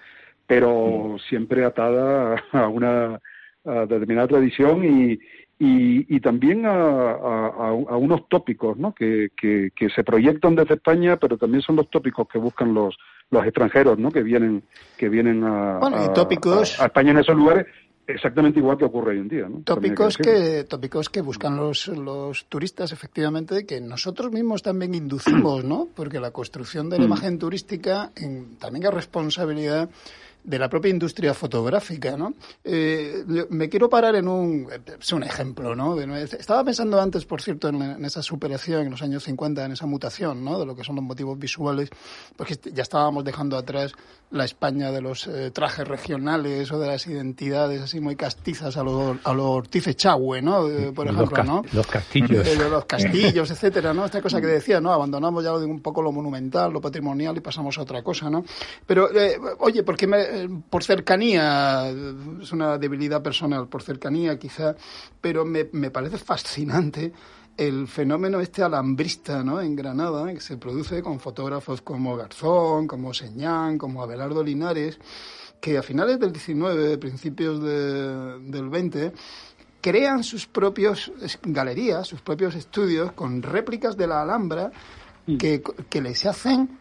pero 0.48 1.18
siempre 1.28 1.66
atada 1.66 2.42
a 2.54 2.70
una 2.70 3.20
determinada 3.66 4.30
tradición 4.30 4.86
y, 4.86 5.20
y, 5.60 6.16
y 6.16 6.20
también 6.22 6.66
a, 6.66 6.72
a, 6.72 7.48
a, 7.90 7.98
unos 7.98 8.30
tópicos 8.30 8.78
¿no? 8.78 8.96
que, 8.96 9.32
que, 9.36 9.72
que, 9.76 9.90
se 9.90 10.02
proyectan 10.06 10.56
desde 10.56 10.76
España, 10.76 11.18
pero 11.18 11.38
también 11.38 11.62
son 11.62 11.76
los 11.76 11.90
tópicos 11.90 12.30
que 12.30 12.38
buscan 12.38 12.74
los, 12.74 12.98
los 13.32 13.44
extranjeros 13.44 14.00
¿no? 14.00 14.12
que 14.12 14.24
vienen, 14.24 14.64
que 14.98 15.10
vienen 15.10 15.44
a, 15.44 15.80
a 16.80 16.86
España 16.86 17.12
en 17.12 17.18
esos 17.18 17.36
lugares 17.36 17.66
exactamente 18.08 18.60
igual 18.60 18.78
que 18.78 18.86
ocurre 18.86 19.12
hoy 19.12 19.20
en 19.20 19.28
día. 19.28 19.48
¿no? 19.50 19.62
Tópicos 19.64 20.18
que, 20.18 20.66
tópicos 20.66 21.10
que 21.10 21.22
buscan 21.22 21.56
los, 21.56 21.88
los 21.88 22.46
turistas, 22.46 22.92
efectivamente, 22.92 23.66
que 23.66 23.82
nosotros 23.82 24.32
mismos 24.32 24.62
también 24.64 24.96
inducimos, 24.96 25.64
¿no? 25.64 25.88
Porque 25.96 26.20
la 26.20 26.32
construcción 26.32 26.90
de 26.90 26.98
la 26.98 27.04
mm. 27.04 27.08
imagen 27.08 27.40
turística 27.40 28.12
en, 28.16 28.58
también 28.58 28.86
es 28.86 28.94
responsabilidad 28.94 29.90
de 30.44 30.60
la 30.60 30.70
propia 30.70 30.90
industria 30.90 31.34
fotográfica, 31.34 32.18
¿no? 32.18 32.34
Eh, 32.64 33.24
me 33.50 33.70
quiero 33.70 33.90
parar 33.90 34.16
en 34.16 34.28
un, 34.28 34.68
es 35.00 35.14
un 35.14 35.24
ejemplo, 35.24 35.76
¿no? 35.76 36.00
Estaba 36.00 36.64
pensando 36.64 37.00
antes, 37.00 37.26
por 37.26 37.42
cierto, 37.42 37.70
en, 37.70 38.04
esa 38.06 38.24
superación 38.24 38.84
en 38.84 38.92
los 38.92 39.02
años 39.02 39.24
50, 39.24 39.66
en 39.66 39.72
esa 39.74 39.86
mutación, 39.86 40.44
¿no? 40.44 40.60
De 40.60 40.66
lo 40.66 40.76
que 40.76 40.84
son 40.84 40.96
los 40.96 41.04
motivos 41.04 41.38
visuales, 41.38 41.90
porque 42.36 42.58
ya 42.74 42.84
estábamos 42.84 43.24
dejando 43.24 43.58
atrás 43.58 43.94
la 44.32 44.46
España 44.46 44.92
de 44.92 45.02
los 45.02 45.28
eh, 45.28 45.52
trajes 45.52 45.88
regionales 45.88 46.72
o 46.72 46.80
de 46.80 46.88
las 46.88 47.06
identidades 47.06 47.82
así 47.82 48.00
muy 48.00 48.16
castizas 48.16 48.78
a 48.78 48.84
lo, 48.84 49.20
a 49.24 49.34
lo 49.34 49.52
Ortiz 49.52 49.88
Echagüe, 49.88 50.42
¿no? 50.42 50.68
Eh, 50.70 50.92
por 50.94 51.08
ejemplo, 51.08 51.38
los 51.38 51.46
¿no? 51.46 51.62
Los 51.74 51.88
castillos. 51.88 52.46
De, 52.46 52.56
los 52.70 52.86
castillos, 52.86 53.52
etcétera, 53.52 53.94
¿no? 53.94 54.06
Esta 54.06 54.22
cosa 54.22 54.40
que 54.40 54.48
decía, 54.48 54.80
¿no? 54.80 54.92
Abandonamos 54.92 55.44
ya 55.44 55.54
un 55.54 55.82
poco 55.82 56.02
lo 56.02 56.12
monumental, 56.12 56.72
lo 56.72 56.80
patrimonial 56.80 57.36
y 57.38 57.42
pasamos 57.42 57.78
a 57.78 57.82
otra 57.82 58.02
cosa, 58.02 58.30
¿no? 58.30 58.44
Pero, 58.86 59.10
oye, 59.60 59.84
¿por 59.84 59.98
qué 59.98 60.08
me, 60.08 60.22
eh, 60.31 60.31
por 60.70 60.84
cercanía, 60.84 61.90
es 62.42 62.52
una 62.52 62.78
debilidad 62.78 63.22
personal, 63.22 63.68
por 63.68 63.84
cercanía 63.84 64.38
quizá, 64.38 64.76
pero 65.20 65.46
me, 65.46 65.70
me 65.72 65.92
parece 65.92 66.18
fascinante 66.18 67.14
el 67.58 67.88
fenómeno 67.88 68.40
este 68.40 68.64
alambrista 68.64 69.44
¿no? 69.44 69.62
en 69.62 69.76
Granada, 69.76 70.34
que 70.34 70.40
se 70.40 70.58
produce 70.58 71.02
con 71.02 71.20
fotógrafos 71.20 71.82
como 71.82 72.16
Garzón, 72.16 72.88
como 72.88 73.14
Señán, 73.14 73.78
como 73.78 74.02
Abelardo 74.02 74.44
Linares, 74.44 75.00
que 75.60 75.78
a 75.78 75.84
finales 75.84 76.20
del 76.20 76.32
19, 76.32 76.98
principios 76.98 77.62
de, 77.62 78.40
del 78.40 78.70
20, 78.70 79.14
crean 79.80 80.24
sus 80.24 80.48
propios 80.48 81.12
galerías, 81.44 82.08
sus 82.08 82.22
propios 82.22 82.56
estudios 82.56 83.12
con 83.12 83.42
réplicas 83.44 83.96
de 83.98 84.08
la 84.08 84.22
Alhambra 84.22 84.72
que, 85.38 85.62
que 85.90 86.02
les 86.02 86.26
hacen 86.26 86.81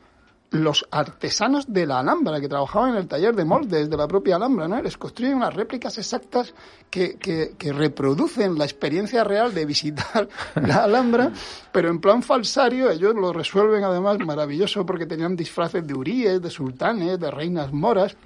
los 0.50 0.86
artesanos 0.90 1.72
de 1.72 1.86
la 1.86 2.00
Alhambra, 2.00 2.40
que 2.40 2.48
trabajaban 2.48 2.90
en 2.90 2.96
el 2.96 3.08
taller 3.08 3.34
de 3.36 3.44
moldes 3.44 3.88
de 3.88 3.96
la 3.96 4.08
propia 4.08 4.36
Alhambra, 4.36 4.66
¿no? 4.66 4.82
Les 4.82 4.96
construyen 4.96 5.36
unas 5.36 5.54
réplicas 5.54 5.96
exactas 5.98 6.54
que, 6.90 7.16
que, 7.16 7.52
que 7.56 7.72
reproducen 7.72 8.58
la 8.58 8.64
experiencia 8.64 9.22
real 9.22 9.54
de 9.54 9.64
visitar 9.64 10.28
la 10.56 10.84
Alhambra, 10.84 11.32
pero 11.70 11.88
en 11.88 12.00
plan 12.00 12.22
falsario, 12.22 12.90
ellos 12.90 13.14
lo 13.14 13.32
resuelven 13.32 13.84
además 13.84 14.18
maravilloso 14.18 14.84
porque 14.84 15.06
tenían 15.06 15.36
disfraces 15.36 15.86
de 15.86 15.94
uríes, 15.94 16.42
de 16.42 16.50
sultanes, 16.50 17.20
de 17.20 17.30
reinas 17.30 17.72
moras, 17.72 18.16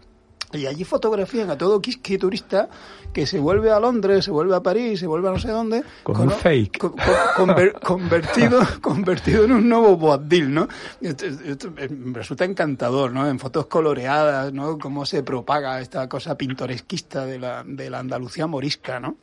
Y 0.54 0.66
allí 0.66 0.84
fotografían 0.84 1.50
a 1.50 1.58
todo 1.58 1.80
quisqui 1.80 2.18
turista 2.18 2.68
que 3.12 3.26
se 3.26 3.38
vuelve 3.38 3.70
a 3.70 3.78
Londres, 3.78 4.24
se 4.24 4.30
vuelve 4.30 4.56
a 4.56 4.60
París, 4.60 5.00
se 5.00 5.06
vuelve 5.06 5.28
a 5.28 5.32
no 5.32 5.38
sé 5.38 5.48
dónde. 5.48 5.82
Con, 6.02 6.20
un 6.20 6.30
fake. 6.30 6.78
convertido, 7.82 8.60
convertido 8.82 9.44
en 9.44 9.52
un 9.52 9.68
nuevo 9.68 9.96
Boabdil, 9.96 10.52
¿no? 10.52 10.68
Esto, 11.00 11.70
me 11.70 12.18
resulta 12.18 12.44
encantador, 12.44 13.12
¿no? 13.12 13.28
En 13.28 13.38
fotos 13.38 13.66
coloreadas, 13.66 14.52
¿no? 14.52 14.78
Cómo 14.78 15.06
se 15.06 15.22
propaga 15.22 15.80
esta 15.80 16.08
cosa 16.08 16.36
pintoresquista 16.36 17.24
de 17.24 17.38
la, 17.38 17.62
de 17.64 17.88
la 17.88 18.00
Andalucía 18.00 18.46
morisca, 18.46 18.98
¿no? 18.98 19.16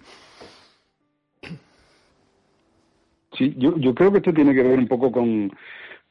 Sí, 3.37 3.53
yo, 3.57 3.77
yo 3.77 3.93
creo 3.95 4.11
que 4.11 4.17
esto 4.19 4.33
tiene 4.33 4.53
que 4.53 4.63
ver 4.63 4.77
un 4.77 4.87
poco 4.87 5.11
con, 5.11 5.51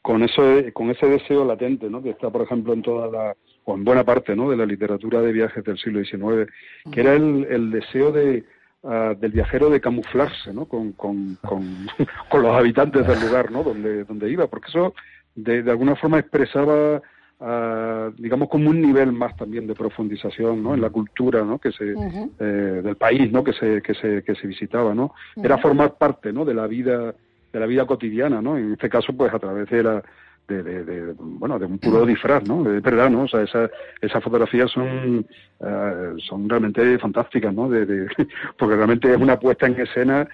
con, 0.03 0.23
eso, 0.23 0.43
con 0.73 0.91
ese 0.91 1.07
deseo 1.07 1.45
latente, 1.45 1.89
¿no? 1.89 2.03
Que 2.03 2.11
está, 2.11 2.31
por 2.31 2.43
ejemplo, 2.43 2.73
en 2.73 2.83
toda 2.83 3.09
la 3.09 3.37
o 3.65 3.75
en 3.75 3.85
buena 3.85 4.05
parte 4.05 4.35
¿no? 4.35 4.51
de 4.51 4.57
la 4.57 4.67
literatura 4.67 5.21
de 5.21 5.33
viajes 5.33 5.65
del 5.65 5.79
siglo 5.79 6.03
XIX, 6.05 6.51
que 6.93 7.01
era 7.01 7.15
el, 7.15 7.47
el 7.51 7.71
deseo 7.71 8.13
de, 8.13 8.45
uh, 8.83 9.15
del 9.19 9.33
viajero 9.33 9.71
de 9.71 9.81
camuflarse 9.81 10.53
¿no? 10.53 10.67
con, 10.67 10.93
con, 10.93 11.37
con, 11.37 11.63
con, 12.31 12.43
los 12.43 12.57
habitantes 12.57 13.07
del 13.07 13.21
lugar 13.21 13.51
¿no? 13.51 13.63
donde, 13.63 14.05
donde 14.05 14.31
iba, 14.31 14.47
porque 14.47 14.69
eso 14.69 14.95
de, 15.35 15.63
de 15.63 15.71
alguna 15.71 15.97
forma 15.97 16.19
expresaba 16.19 17.03
Uh, 17.43 18.13
digamos 18.19 18.51
como 18.51 18.69
un 18.69 18.83
nivel 18.83 19.13
más 19.13 19.35
también 19.35 19.67
de 19.67 19.75
profundización 19.75 20.63
¿no? 20.63 20.75
en 20.75 20.83
la 20.83 20.91
cultura 20.91 21.43
¿no? 21.43 21.59
que 21.59 21.73
se 21.73 21.95
uh 21.95 21.99
-huh. 21.99 22.31
eh, 22.39 22.83
del 22.85 22.97
país 22.97 23.33
¿no? 23.33 23.43
que 23.43 23.55
se 23.55 23.81
que 23.81 23.95
se 23.95 24.23
que 24.23 24.35
se 24.35 24.47
visitaba 24.47 24.95
no 24.95 25.05
uh 25.05 25.09
-huh. 25.41 25.45
era 25.47 25.57
formar 25.57 25.97
parte 25.97 26.35
¿no? 26.35 26.45
de 26.45 26.53
la 26.53 26.67
vida 26.67 27.15
de 27.51 27.59
la 27.59 27.65
vida 27.65 27.87
cotidiana 27.87 28.43
no 28.43 28.59
en 28.59 28.75
este 28.75 28.91
caso 28.91 29.15
pues 29.15 29.33
a 29.33 29.39
través 29.39 29.71
de 29.71 29.83
la 29.83 30.03
de, 30.51 31.15
bueno 31.19 31.59
de 31.59 31.67
un 31.67 31.79
puro 31.79 32.05
disfraz 32.05 32.47
no 32.49 32.63
de 32.63 32.81
verdad 32.81 33.11
no 33.11 33.23
o 33.23 33.29
sea 33.29 33.43
esa, 33.43 33.71
esas 34.01 34.23
fotografías 34.23 34.71
son 34.71 35.27
uh, 35.61 36.19
son 36.19 36.49
realmente 36.49 36.99
fantásticas 36.99 37.55
no 37.55 37.69
de, 37.69 38.09
porque 38.59 38.77
realmente 38.77 39.11
es 39.11 39.17
una 39.17 39.39
puesta 39.39 39.67
en 39.67 39.81
escena 39.81 40.29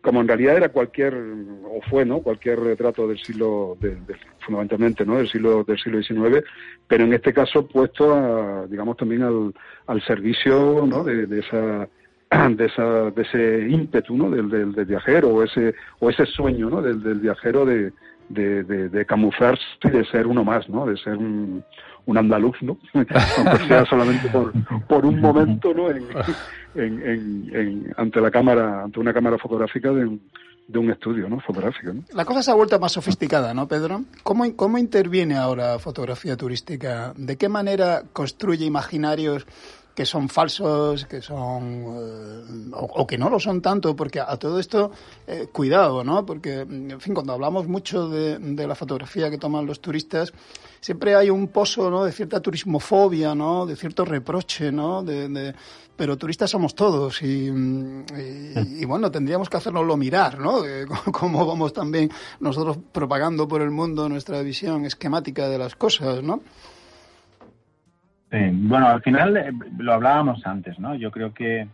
como 0.00 0.20
en 0.20 0.28
realidad 0.28 0.56
era 0.56 0.68
cualquier 0.68 1.14
o 1.14 1.80
fue 1.88 2.04
no 2.04 2.20
cualquier 2.20 2.60
retrato 2.60 3.08
del 3.08 3.18
siglo 3.18 3.76
de, 3.80 3.96
fundamentalmente 4.40 5.04
no 5.06 5.16
del 5.16 5.28
siglo 5.28 5.64
del 5.64 5.78
siglo 5.78 6.02
XIX 6.02 6.44
pero 6.86 7.04
en 7.04 7.12
este 7.12 7.32
caso 7.32 7.66
puesto 7.66 8.14
a, 8.14 8.66
digamos 8.66 8.96
también 8.96 9.22
al, 9.22 9.54
al 9.86 10.02
servicio 10.02 10.84
no 10.86 11.04
de 11.04 11.38
esa 11.38 11.88
de 12.56 12.66
esa 12.66 13.10
de 13.10 13.22
ese 13.22 13.68
ímpetu 13.68 14.16
no 14.16 14.30
del, 14.30 14.48
del, 14.48 14.72
del, 14.72 14.84
viajero 14.84 15.28
o 15.28 15.42
ese 15.42 15.74
o 16.00 16.10
ese 16.10 16.26
sueño 16.26 16.70
no 16.70 16.82
del, 16.82 17.02
del 17.02 17.20
viajero 17.20 17.64
de, 17.64 17.92
de, 18.28 18.64
de, 18.64 18.88
de, 18.88 19.06
camuflarse 19.06 19.62
de 19.82 20.04
ser 20.06 20.26
uno 20.26 20.44
más, 20.44 20.68
¿no? 20.68 20.86
De 20.86 20.96
ser 20.96 21.16
un, 21.16 21.62
un 22.06 22.18
andaluz, 22.18 22.56
¿no? 22.62 22.78
Aunque 22.94 23.66
sea 23.66 23.84
solamente 23.86 24.28
por, 24.28 24.52
por 24.86 25.04
un 25.06 25.20
momento, 25.20 25.72
¿no? 25.74 25.88
En, 26.76 27.00
en, 27.06 27.50
en, 27.54 27.94
ante 27.96 28.20
la 28.20 28.32
cámara, 28.32 28.82
ante 28.82 28.98
una 28.98 29.14
cámara 29.14 29.38
fotográfica 29.38 29.92
de 29.92 30.06
un, 30.06 30.20
de 30.66 30.78
un 30.80 30.90
estudio, 30.90 31.28
¿no? 31.28 31.38
Fotográfico, 31.38 31.92
¿no? 31.92 32.02
La 32.12 32.24
cosa 32.24 32.42
se 32.42 32.50
ha 32.50 32.54
vuelto 32.54 32.80
más 32.80 32.90
sofisticada, 32.90 33.54
¿no, 33.54 33.68
Pedro? 33.68 34.02
¿Cómo, 34.24 34.56
cómo 34.56 34.76
interviene 34.76 35.36
ahora 35.36 35.78
fotografía 35.78 36.36
turística? 36.36 37.12
¿De 37.16 37.36
qué 37.36 37.48
manera 37.48 38.02
construye 38.12 38.66
imaginarios 38.66 39.46
que 39.94 40.04
son 40.04 40.28
falsos, 40.28 41.04
que 41.06 41.22
son 41.22 41.84
eh, 41.86 42.70
o, 42.72 43.06
que 43.06 43.16
no 43.16 43.30
lo 43.30 43.38
son 43.38 43.62
tanto, 43.62 43.94
porque 43.94 44.20
a 44.20 44.36
todo 44.36 44.58
esto 44.58 44.90
eh, 45.26 45.46
cuidado, 45.52 46.02
¿no? 46.02 46.26
Porque 46.26 46.60
en 46.60 47.00
fin, 47.00 47.14
cuando 47.14 47.32
hablamos 47.32 47.68
mucho 47.68 48.08
de, 48.08 48.38
de, 48.38 48.66
la 48.66 48.74
fotografía 48.74 49.30
que 49.30 49.38
toman 49.38 49.66
los 49.66 49.80
turistas, 49.80 50.32
siempre 50.80 51.14
hay 51.14 51.30
un 51.30 51.48
pozo, 51.48 51.90
¿no? 51.90 52.04
De 52.04 52.10
cierta 52.10 52.40
turismofobia, 52.40 53.34
¿no? 53.34 53.66
De 53.66 53.76
cierto 53.76 54.04
reproche, 54.04 54.72
¿no? 54.72 55.04
De, 55.04 55.54
pero 55.96 56.16
turistas 56.16 56.50
somos 56.50 56.74
todos 56.74 57.22
y, 57.22 57.46
y, 57.46 58.80
y, 58.80 58.84
bueno, 58.84 59.12
tendríamos 59.12 59.48
que 59.48 59.58
hacernoslo 59.58 59.96
mirar, 59.96 60.40
¿no? 60.40 60.62
Cómo 61.12 61.46
vamos 61.46 61.72
también 61.72 62.10
nosotros 62.40 62.78
propagando 62.90 63.46
por 63.46 63.62
el 63.62 63.70
mundo 63.70 64.08
nuestra 64.08 64.42
visión 64.42 64.84
esquemática 64.86 65.48
de 65.48 65.58
las 65.58 65.76
cosas, 65.76 66.20
¿no? 66.20 66.40
Sí, 68.34 68.50
bueno, 68.52 68.88
al 68.88 69.00
final 69.00 69.36
eh, 69.36 69.52
lo 69.78 69.92
hablábamos 69.92 70.44
antes, 70.44 70.76
¿no? 70.80 70.96
Yo 70.96 71.12
creo 71.12 71.32
que 71.32 71.68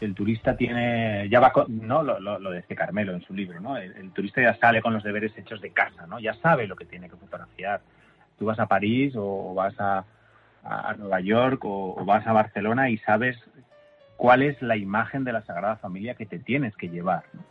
el 0.00 0.12
turista 0.12 0.56
tiene, 0.56 1.28
ya 1.30 1.38
va, 1.38 1.52
con, 1.52 1.86
¿no? 1.86 2.02
Lo, 2.02 2.18
lo, 2.18 2.50
decía 2.50 2.74
Carmelo 2.74 3.12
en 3.12 3.22
su 3.22 3.32
libro, 3.32 3.60
¿no? 3.60 3.76
El, 3.76 4.10
turista 4.10 4.42
ya 4.42 4.56
sale 4.56 4.82
con 4.82 4.92
los 4.92 5.04
deberes 5.04 5.38
hechos 5.38 5.60
de 5.60 5.70
casa, 5.70 6.08
¿no? 6.08 6.18
Ya 6.18 6.34
sabe 6.34 6.66
lo 6.66 6.74
que 6.74 6.84
tiene 6.84 7.08
que 7.08 7.14
fotografiar. 7.14 7.80
Tú 8.36 8.46
vas 8.46 8.58
a 8.58 8.66
París 8.66 9.14
o 9.16 9.54
vas 9.54 9.78
a, 9.78 10.04
a 10.64 10.94
Nueva 10.94 11.20
York 11.20 11.60
o, 11.64 12.04
vas 12.04 12.26
a 12.26 12.32
Barcelona 12.32 12.90
y 12.90 12.98
sabes 12.98 13.38
cuál 14.16 14.42
es 14.42 14.60
la 14.62 14.76
imagen 14.76 15.22
de 15.22 15.32
la 15.32 15.42
Sagrada 15.42 15.76
Familia 15.76 16.16
que 16.16 16.26
te 16.26 16.40
tienes 16.40 16.74
que 16.74 16.88
llevar, 16.88 17.22
¿no? 17.32 17.42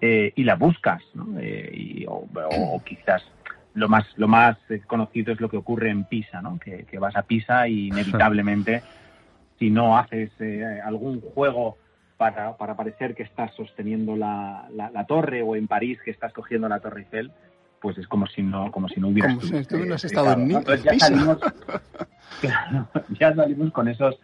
eh, 0.00 0.32
y 0.36 0.44
la 0.44 0.54
buscas, 0.54 1.02
¿no? 1.14 1.40
Eh, 1.40 1.70
y, 1.72 2.04
o 2.06 2.80
quizás 2.84 3.24
lo 3.74 3.88
más 3.88 4.06
lo 4.16 4.28
más 4.28 4.56
conocido 4.86 5.32
es 5.32 5.40
lo 5.40 5.48
que 5.48 5.56
ocurre 5.56 5.90
en 5.90 6.04
Pisa, 6.04 6.40
¿no? 6.40 6.58
Que, 6.58 6.84
que 6.84 6.98
vas 6.98 7.16
a 7.16 7.22
Pisa 7.22 7.68
y 7.68 7.88
inevitablemente 7.88 8.82
si 9.58 9.70
no 9.70 9.98
haces 9.98 10.30
eh, 10.40 10.80
algún 10.84 11.20
juego 11.20 11.76
para, 12.16 12.56
para 12.56 12.76
parecer 12.76 13.14
que 13.14 13.24
estás 13.24 13.52
sosteniendo 13.54 14.16
la, 14.16 14.68
la, 14.72 14.90
la, 14.90 15.04
torre 15.04 15.42
o 15.42 15.56
en 15.56 15.66
París 15.66 15.98
que 16.04 16.12
estás 16.12 16.32
cogiendo 16.32 16.68
la 16.68 16.80
Torre 16.80 17.00
Eiffel, 17.00 17.32
pues 17.80 17.98
es 17.98 18.06
como 18.06 18.26
si 18.26 18.42
no 18.42 18.70
como 18.70 18.88
si 18.88 19.00
no 19.00 19.08
hubieras 19.08 19.34
como 19.34 19.46
si 19.46 19.64
tú 19.64 19.84
no 19.84 19.94
has 19.94 20.04
estado 20.04 20.32
en, 20.32 20.48
¿no? 20.48 20.62
ya 20.62 20.92
Pisa. 20.92 21.06
salimos 21.06 21.38
claro, 22.40 22.88
ya 23.18 23.34
salimos 23.34 23.72
con 23.72 23.88
esos 23.88 24.18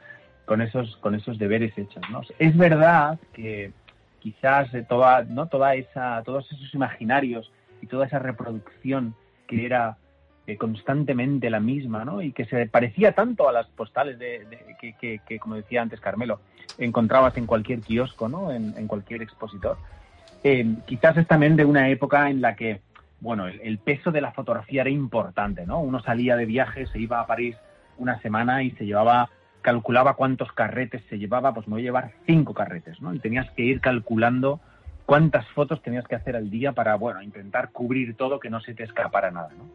con 0.47 0.63
esos 0.63 0.97
con 0.99 1.15
esos 1.15 1.39
deberes 1.39 1.77
hechos, 1.77 2.03
¿no? 2.11 2.23
Es 2.39 2.57
verdad 2.57 3.19
que 3.33 3.73
quizás 4.21 4.69
toda 4.89 5.25
no 5.25 5.47
toda 5.47 5.75
esa 5.75 6.23
todos 6.25 6.51
esos 6.53 6.73
imaginarios 6.75 7.51
y 7.83 7.87
toda 7.87 8.07
esa 8.07 8.19
reproducción 8.21 9.15
que 9.51 9.67
era 9.67 9.97
eh, 10.47 10.57
constantemente 10.57 11.51
la 11.51 11.59
misma, 11.59 12.05
¿no? 12.05 12.23
Y 12.23 12.31
que 12.31 12.45
se 12.45 12.67
parecía 12.67 13.13
tanto 13.13 13.49
a 13.49 13.53
las 13.53 13.67
postales 13.67 14.17
de, 14.17 14.47
que, 14.81 15.39
como 15.41 15.57
decía 15.57 15.83
antes 15.83 16.01
Carmelo, 16.01 16.41
encontrabas 16.79 17.37
en 17.37 17.47
cualquier 17.47 17.81
kiosco, 17.81 18.29
¿no? 18.29 18.53
En, 18.53 18.87
cualquier 18.87 19.23
expositor. 19.23 19.77
Eh, 20.45 20.77
quizás 20.87 21.17
es 21.17 21.27
también 21.27 21.57
de 21.57 21.65
una 21.65 21.89
época 21.89 22.31
en 22.31 22.41
la 22.41 22.55
que, 22.55 22.81
bueno, 23.19 23.49
el, 23.49 23.79
peso 23.79 24.13
de 24.13 24.21
la 24.21 24.31
fotografía 24.31 24.83
era 24.83 24.91
importante, 24.91 25.67
¿no? 25.67 25.81
Uno 25.81 26.01
salía 26.01 26.37
de 26.37 26.47
viaje, 26.47 26.87
se 26.87 27.01
iba 27.01 27.21
a 27.21 27.27
París 27.27 27.57
una 27.99 28.21
semana 28.21 28.63
y 28.63 28.71
se 28.73 28.87
llevaba, 28.87 29.31
calculaba 29.63 30.15
cuántos 30.15 30.53
carretes 30.53 31.03
se 31.11 31.19
llevaba, 31.19 31.53
pues 31.53 31.67
me 31.67 31.73
voy 31.73 31.83
a 31.83 31.87
llevar 31.87 32.13
cinco 32.25 32.55
carretes, 32.55 33.03
¿no? 33.03 33.13
Tenías 33.19 33.51
que 33.51 33.63
ir 33.63 33.81
calculando 33.81 34.61
cuántas 35.11 35.45
fotos 35.49 35.83
tenías 35.83 36.07
que 36.07 36.15
hacer 36.15 36.37
al 36.37 36.51
día 36.51 36.71
para, 36.71 36.95
bueno, 36.95 37.21
intentar 37.21 37.73
cubrir 37.73 38.15
todo, 38.15 38.39
que 38.39 38.49
no 38.49 38.61
se 38.61 38.75
te 38.75 38.85
escapara 38.85 39.33
nada, 39.33 39.49
¿no? 39.59 39.69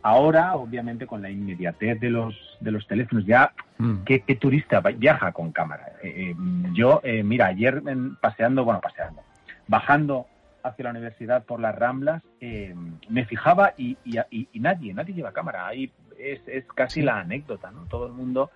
Ahora, 0.00 0.56
obviamente, 0.56 1.06
con 1.06 1.20
la 1.20 1.28
inmediatez 1.28 2.00
de 2.00 2.08
los, 2.08 2.34
de 2.60 2.70
los 2.70 2.86
teléfonos, 2.86 3.26
ya, 3.26 3.52
mm. 3.76 4.04
¿qué, 4.06 4.20
¿qué, 4.20 4.36
turista 4.36 4.80
viaja 4.80 5.32
con 5.32 5.52
cámara? 5.52 5.92
Eh, 6.02 6.34
yo, 6.72 7.02
eh, 7.04 7.22
mira, 7.22 7.48
ayer 7.48 7.82
paseando, 8.22 8.64
bueno, 8.64 8.80
paseando, 8.80 9.20
bajando 9.66 10.26
hacia 10.62 10.84
la 10.84 10.90
universidad 10.92 11.44
por 11.44 11.60
las 11.60 11.76
Ramblas, 11.76 12.22
eh, 12.40 12.74
me 13.10 13.26
fijaba 13.26 13.74
y, 13.76 13.98
y, 14.06 14.16
y, 14.30 14.48
y, 14.54 14.60
nadie, 14.60 14.94
nadie 14.94 15.12
lleva 15.12 15.32
cámara. 15.32 15.66
Ahí 15.66 15.92
es, 16.18 16.40
es 16.46 16.64
casi 16.64 17.02
la 17.02 17.18
anécdota, 17.18 17.70
¿no? 17.72 17.82
Todo 17.90 18.06
el 18.06 18.14
mundo, 18.14 18.50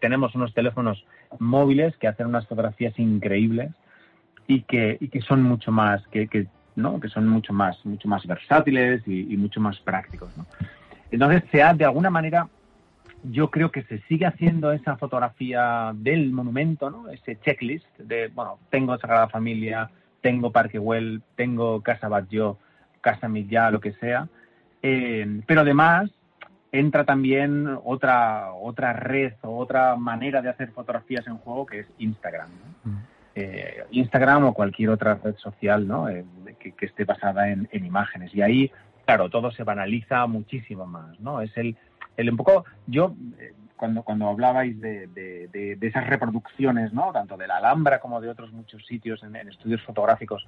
tenemos 0.00 0.34
unos 0.34 0.54
teléfonos 0.54 1.04
móviles 1.38 1.94
que 1.98 2.08
hacen 2.08 2.26
unas 2.26 2.46
fotografías 2.46 2.98
increíbles 2.98 3.70
y 4.46 4.62
que, 4.62 4.96
y 5.00 5.08
que 5.08 5.20
son 5.22 5.42
mucho 5.42 5.72
más, 5.72 6.06
que, 6.08 6.28
que, 6.28 6.46
¿no? 6.76 7.00
que 7.00 7.08
son 7.08 7.28
mucho 7.28 7.52
más, 7.52 7.84
mucho 7.84 8.08
más 8.08 8.26
versátiles 8.26 9.02
y, 9.06 9.32
y 9.32 9.36
mucho 9.36 9.60
más 9.60 9.78
prácticos. 9.80 10.36
¿no? 10.36 10.46
Entonces, 11.10 11.44
se 11.50 11.62
ha, 11.62 11.72
de 11.74 11.84
alguna 11.84 12.10
manera, 12.10 12.48
yo 13.22 13.50
creo 13.50 13.70
que 13.70 13.82
se 13.84 14.00
sigue 14.02 14.26
haciendo 14.26 14.72
esa 14.72 14.96
fotografía 14.96 15.92
del 15.94 16.30
monumento, 16.30 16.90
¿no? 16.90 17.08
ese 17.08 17.38
checklist 17.40 17.86
de, 17.98 18.28
bueno, 18.28 18.58
tengo 18.70 18.98
Sagrada 18.98 19.28
Familia, 19.28 19.90
tengo 20.20 20.52
Parque 20.52 20.78
Güell, 20.78 21.22
tengo 21.36 21.82
Casa 21.82 22.08
Batlló, 22.08 22.58
Casa 23.00 23.28
Millá, 23.28 23.70
lo 23.70 23.80
que 23.80 23.92
sea. 23.92 24.28
Eh, 24.82 25.40
pero 25.46 25.62
además 25.62 26.10
entra 26.72 27.04
también 27.04 27.78
otra, 27.84 28.52
otra 28.52 28.92
red 28.92 29.34
o 29.42 29.56
otra 29.56 29.96
manera 29.96 30.42
de 30.42 30.50
hacer 30.50 30.72
fotografías 30.72 31.26
en 31.26 31.38
juego 31.38 31.66
que 31.66 31.80
es 31.80 31.86
Instagram. 31.98 32.48
¿no? 32.84 32.90
Mm 32.90 33.13
eh, 33.34 33.84
Instagram 33.90 34.44
o 34.44 34.54
cualquier 34.54 34.90
otra 34.90 35.14
red 35.16 35.36
social 35.36 35.86
¿no? 35.86 36.08
Eh, 36.08 36.24
que, 36.58 36.72
que, 36.72 36.86
esté 36.86 37.04
basada 37.04 37.48
en, 37.50 37.68
en, 37.72 37.84
imágenes. 37.84 38.34
Y 38.34 38.42
ahí, 38.42 38.70
claro, 39.04 39.28
todo 39.28 39.50
se 39.50 39.64
banaliza 39.64 40.26
muchísimo 40.26 40.86
más. 40.86 41.18
¿no? 41.20 41.40
Es 41.40 41.56
el, 41.56 41.76
el 42.16 42.30
un 42.30 42.36
poco, 42.36 42.64
yo, 42.86 43.14
eh, 43.38 43.52
cuando, 43.76 44.02
cuando 44.02 44.28
hablabais 44.28 44.80
de, 44.80 45.08
de, 45.08 45.48
de, 45.48 45.76
de, 45.76 45.86
esas 45.86 46.06
reproducciones, 46.06 46.92
¿no? 46.92 47.12
tanto 47.12 47.36
de 47.36 47.46
la 47.46 47.56
Alhambra 47.56 48.00
como 48.00 48.20
de 48.20 48.28
otros 48.28 48.52
muchos 48.52 48.86
sitios 48.86 49.22
en, 49.22 49.34
en 49.36 49.48
estudios 49.48 49.82
fotográficos, 49.82 50.46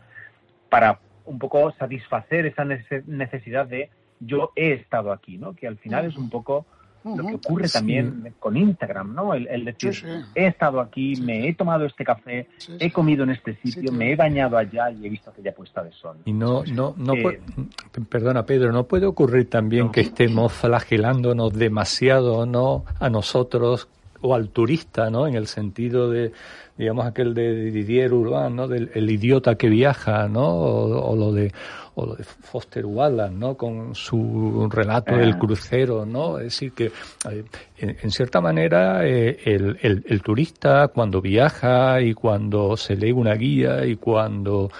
para 0.68 1.00
un 1.24 1.38
poco 1.38 1.72
satisfacer 1.72 2.46
esa 2.46 2.64
necesidad 2.64 3.66
de 3.66 3.90
yo 4.20 4.52
he 4.56 4.72
estado 4.72 5.12
aquí, 5.12 5.38
¿no? 5.38 5.54
que 5.54 5.66
al 5.66 5.76
final 5.76 6.06
es 6.06 6.16
un 6.16 6.30
poco 6.30 6.66
lo 7.14 7.26
que 7.26 7.34
ocurre 7.34 7.68
también 7.68 8.34
con 8.38 8.56
Instagram, 8.56 9.14
¿no? 9.14 9.34
El, 9.34 9.64
decir, 9.64 10.04
he 10.34 10.46
estado 10.46 10.80
aquí, 10.80 11.16
me 11.16 11.48
he 11.48 11.54
tomado 11.54 11.84
este 11.84 12.04
café, 12.04 12.48
he 12.80 12.90
comido 12.90 13.24
en 13.24 13.30
este 13.30 13.54
sitio, 13.56 13.92
me 13.92 14.12
he 14.12 14.16
bañado 14.16 14.56
allá 14.56 14.90
y 14.90 15.06
he 15.06 15.08
visto 15.08 15.30
aquella 15.30 15.54
puesta 15.54 15.82
de 15.82 15.92
sol. 15.92 16.16
Y 16.24 16.32
no, 16.32 16.64
no, 16.64 16.94
no, 16.96 17.14
perdona 18.08 18.44
Pedro, 18.44 18.72
¿no 18.72 18.84
puede 18.84 19.06
ocurrir 19.06 19.48
también 19.48 19.90
que 19.90 20.00
estemos 20.00 20.52
flagelándonos 20.52 21.52
demasiado, 21.52 22.46
¿no? 22.46 22.84
A 22.98 23.08
nosotros 23.08 23.88
o 24.22 24.34
al 24.34 24.48
turista, 24.48 25.10
¿no? 25.10 25.26
En 25.26 25.34
el 25.34 25.46
sentido 25.46 26.10
de, 26.10 26.32
digamos, 26.76 27.06
aquel 27.06 27.34
de 27.34 27.70
Didier 27.70 28.12
Urban, 28.12 28.56
¿no? 28.56 28.66
Del 28.66 28.90
el 28.94 29.10
idiota 29.10 29.56
que 29.56 29.68
viaja, 29.68 30.28
¿no? 30.28 30.46
o 30.46 31.16
lo 31.16 31.32
de 31.32 31.52
o 31.98 32.04
lo 32.04 32.14
de 32.14 32.24
Foster 32.24 32.84
Wallace, 32.84 33.34
¿no? 33.34 33.56
Con 33.56 33.94
su 33.94 34.68
relato 34.70 35.16
del 35.16 35.32
ah. 35.32 35.38
crucero, 35.38 36.04
¿no? 36.04 36.38
Es 36.38 36.44
decir, 36.44 36.72
que 36.72 36.92
eh, 37.30 37.44
en, 37.78 38.10
cierta 38.10 38.40
manera 38.42 39.06
eh, 39.06 39.38
el, 39.46 39.78
el, 39.80 40.22
turista 40.22 40.88
cuando 40.88 41.22
viaja 41.22 42.02
y 42.02 42.12
cuando 42.12 42.76
se 42.76 42.96
lee 42.96 43.12
una 43.12 43.34
guía 43.34 43.86
y 43.86 43.96
cuando 43.96 44.70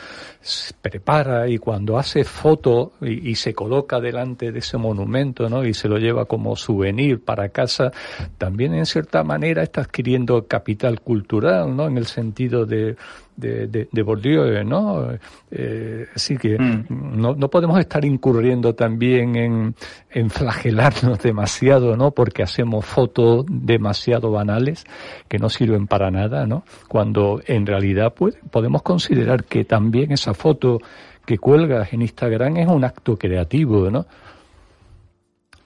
se 0.47 0.75
prepara 0.75 1.49
y 1.49 1.57
cuando 1.57 1.99
hace 1.99 2.23
foto 2.23 2.93
y, 3.01 3.35
se 3.35 3.55
coloca 3.55 3.99
delante 3.99 4.53
de 4.53 4.59
ese 4.59 4.77
monumento, 4.77 5.49
¿no? 5.49 5.65
Y 5.65 5.73
se 5.73 5.89
lo 5.89 5.97
lleva 5.99 6.27
como 6.27 6.55
souvenir 6.55 7.25
para 7.25 7.49
casa, 7.49 7.93
también 8.37 8.75
en 8.75 8.85
cierta 8.85 9.25
manera 9.25 9.63
está 9.63 9.81
adquiriendo 9.81 10.47
capital 10.47 11.01
cultural, 11.01 11.75
¿no? 11.75 11.87
En 11.87 11.97
el 11.97 12.07
sentido 12.07 12.67
de 12.67 12.97
de, 13.37 13.67
de, 13.67 13.89
de 13.91 14.03
Bourdieu, 14.03 14.65
¿no? 14.65 15.09
Eh, 15.51 16.07
así 16.15 16.37
que 16.37 16.59
mm. 16.59 16.87
no, 17.21 17.35
no 17.35 17.49
podemos 17.51 17.79
estar 17.79 18.05
incurriendo 18.05 18.75
también 18.75 19.37
en, 19.37 19.75
en 20.11 20.31
flagelarnos 20.31 21.19
demasiado, 21.21 21.97
¿no? 21.97 22.11
Porque 22.13 22.43
hacemos 22.43 22.85
fotos 22.85 23.45
demasiado 23.49 24.31
banales 24.31 24.85
que 25.29 25.39
no 25.39 25.49
sirven 25.49 25.87
para 25.87 26.11
nada, 26.11 26.47
¿no? 26.47 26.65
Cuando 26.89 27.41
en 27.47 27.67
realidad 27.67 28.15
pues, 28.15 28.37
podemos 28.51 28.83
considerar 28.83 29.45
que 29.45 29.65
también 29.65 30.13
esa 30.13 30.35
foto 30.35 30.81
que 31.25 31.39
cuelgas 31.39 31.93
en 31.93 32.03
Instagram 32.03 32.57
es 32.57 32.69
un 32.69 32.85
acto 32.85 33.19
creativo, 33.19 33.91
¿no? 33.91 34.07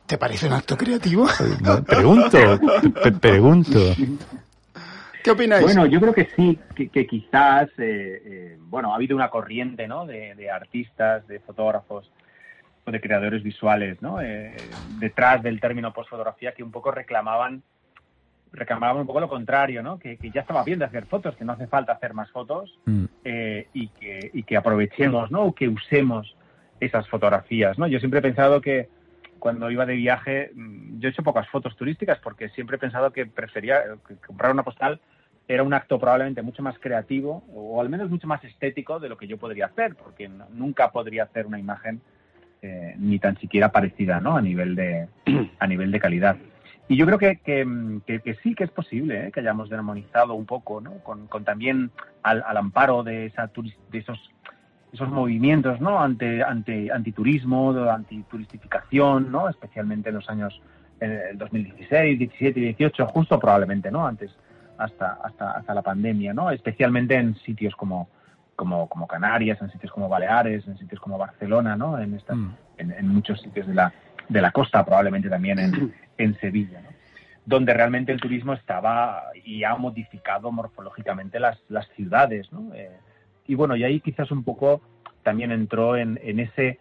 ¿Te 0.07 0.19
parece 0.19 0.49
un 0.49 0.55
acto 0.55 0.77
creativo? 0.77 1.29
pregunto, 1.87 2.39
pregunto. 3.21 3.79
¿Qué 5.23 5.31
opináis? 5.31 5.63
Bueno, 5.63 5.87
yo 5.87 6.01
creo 6.01 6.15
que 6.15 6.29
sí, 6.37 6.59
que, 6.75 7.07
quizás, 7.07 7.69
eh, 7.79 8.23
eh, 8.25 8.59
bueno, 8.61 8.93
ha 8.93 8.97
habido 8.97 9.17
una 9.17 9.29
corriente, 9.29 9.87
¿no? 9.87 10.07
De, 10.07 10.51
artistas, 10.51 11.27
de 11.29 11.41
fotógrafos 11.41 12.11
o 12.85 12.91
de 12.91 13.01
creadores 13.01 13.43
visuales, 13.43 14.01
¿no? 14.01 14.21
Eh, 14.21 14.57
detrás 14.99 15.43
del 15.43 15.61
término 15.61 15.93
postfotografía 15.93 16.53
que 16.53 16.63
un 16.63 16.71
poco 16.71 16.91
reclamaban, 16.91 17.63
reclamaban 18.53 19.03
un 19.03 19.07
poco 19.07 19.21
lo 19.21 19.29
contrario, 19.29 19.83
¿no? 19.83 19.99
Que, 19.99 20.19
ya 20.33 20.41
estaba 20.41 20.65
bien 20.65 20.79
de 20.79 20.87
hacer 20.87 21.07
fotos, 21.07 21.37
que 21.37 21.45
no 21.45 21.53
hace 21.53 21.67
falta 21.67 21.93
hacer 21.93 22.15
más 22.15 22.31
fotos 22.31 22.79
mm. 22.87 23.05
y, 23.75 23.89
que, 23.89 24.31
y 24.33 24.43
que 24.43 24.57
aprovechemos, 24.57 25.31
¿no? 25.31 25.45
O 25.45 25.55
que 25.55 25.69
usemos 25.69 26.35
esas 26.81 27.07
fotografías, 27.09 27.79
¿no? 27.79 27.87
Yo 27.87 27.99
siempre 27.99 28.21
he 28.21 28.23
pensado 28.23 28.61
que 28.61 28.89
cuando 29.41 29.71
iba 29.71 29.85
de 29.85 29.97
viaje, 29.97 30.53
mm, 30.55 31.01
yo 31.01 31.09
he 31.09 31.11
hecho 31.11 31.25
pocas 31.25 31.49
fotos 31.49 31.75
turísticas 31.77 32.19
porque 32.21 32.51
siempre 32.51 32.77
he 32.77 32.79
pensado 32.79 33.13
que 33.13 33.27
prefería 33.27 33.83
comprar 34.25 34.53
una 34.53 34.63
postal 34.63 35.01
era 35.49 35.65
un 35.65 35.75
acto 35.75 35.99
probablemente 35.99 36.43
mucho 36.43 36.63
más 36.63 36.79
creativo 36.79 37.43
o 37.53 37.81
al 37.81 37.89
menos 37.89 38.09
mucho 38.09 38.29
más 38.29 38.45
estético 38.45 39.01
de 39.01 39.09
lo 39.09 39.19
que 39.19 39.27
yo 39.27 39.37
podría 39.37 39.67
hacer, 39.67 39.97
porque 39.97 40.31
nunca 40.53 40.93
podría 40.93 41.25
hacer 41.25 41.45
una 41.45 41.59
imagen 41.59 42.01
eh, 42.63 42.95
ni 42.99 43.19
tan 43.19 43.37
siquiera 43.39 43.73
parecida, 43.73 44.21
¿no? 44.21 44.37
A 44.37 44.43
nivel 44.43 44.77
de 44.77 45.09
a 45.59 45.67
nivel 45.67 45.91
de 45.91 45.99
calidad. 45.99 46.37
Y 46.87 46.97
yo 46.97 47.07
creo 47.07 47.19
que, 47.19 47.39
que, 47.39 48.37
sí 48.43 48.55
que 48.55 48.65
es 48.65 48.71
posible 48.71 49.27
¿eh? 49.27 49.33
que 49.33 49.41
hayamos 49.41 49.71
demonizado 49.71 50.35
un 50.35 50.47
poco, 50.47 50.81
¿no? 50.81 50.99
Con, 51.05 51.29
también 51.45 51.91
al, 52.23 52.57
amparo 52.57 53.03
de, 53.03 53.27
esa 53.27 53.51
de 53.91 53.99
esos 53.99 54.19
esos 54.93 55.09
movimientos, 55.09 55.81
¿no? 55.81 56.01
Ante 56.01 56.43
ante 56.43 56.91
antiturismo, 56.91 57.71
antituristificación, 57.73 59.31
¿no? 59.31 59.49
Especialmente 59.49 60.09
en 60.09 60.17
los 60.17 60.29
años 60.29 60.61
en 61.01 61.13
el 61.13 61.39
2016, 61.39 62.19
17 62.19 62.61
y 62.61 62.63
18, 62.65 63.07
justo 63.07 63.39
probablemente, 63.39 63.91
¿no? 63.91 64.07
Antes 64.07 64.31
hasta, 64.81 65.19
hasta, 65.23 65.53
hasta 65.53 65.75
la 65.75 65.83
pandemia, 65.83 66.33
¿no? 66.33 66.51
Especialmente 66.51 67.15
en 67.15 67.37
sitios 67.37 67.75
como, 67.77 68.09
como, 68.57 68.89
como 68.89 69.07
Canarias, 69.07 69.61
en 69.61 69.71
sitios 69.71 69.93
como 69.93 70.09
Baleares, 70.09 70.67
en 70.67 70.79
sitios 70.79 71.01
como 71.01 71.19
Barcelona, 71.19 71.77
¿no? 71.77 71.99
En, 71.99 72.15
mm. 72.15 72.57
en, 72.79 73.09
muchos 73.09 73.41
sitios 73.41 73.67
de 73.67 73.75
la, 73.75 73.93
de 74.29 74.41
la 74.41 74.51
costa, 74.51 74.85
probablemente 74.85 75.29
también 75.29 75.59
en, 75.59 75.95
en 76.19 76.39
Sevilla, 76.41 76.81
¿no? 76.81 76.89
Donde 77.45 77.75
realmente 77.75 78.13
el 78.13 78.21
turismo 78.21 78.53
estaba 78.53 79.25
y 79.45 79.65
ha 79.65 79.75
modificado 79.75 80.53
morfológicamente 80.53 81.41
las, 81.41 81.59
las 81.69 81.89
ciudades, 81.91 82.53
¿no? 82.53 82.73
Eh, 82.75 82.91
y 83.51 83.57
bueno, 83.57 83.75
y 83.75 83.83
ahí 83.83 83.99
quizás 83.99 84.31
un 84.31 84.45
poco 84.45 84.81
también 85.25 85.51
entró 85.51 85.97
en, 85.97 86.21
en 86.23 86.39
ese 86.39 86.79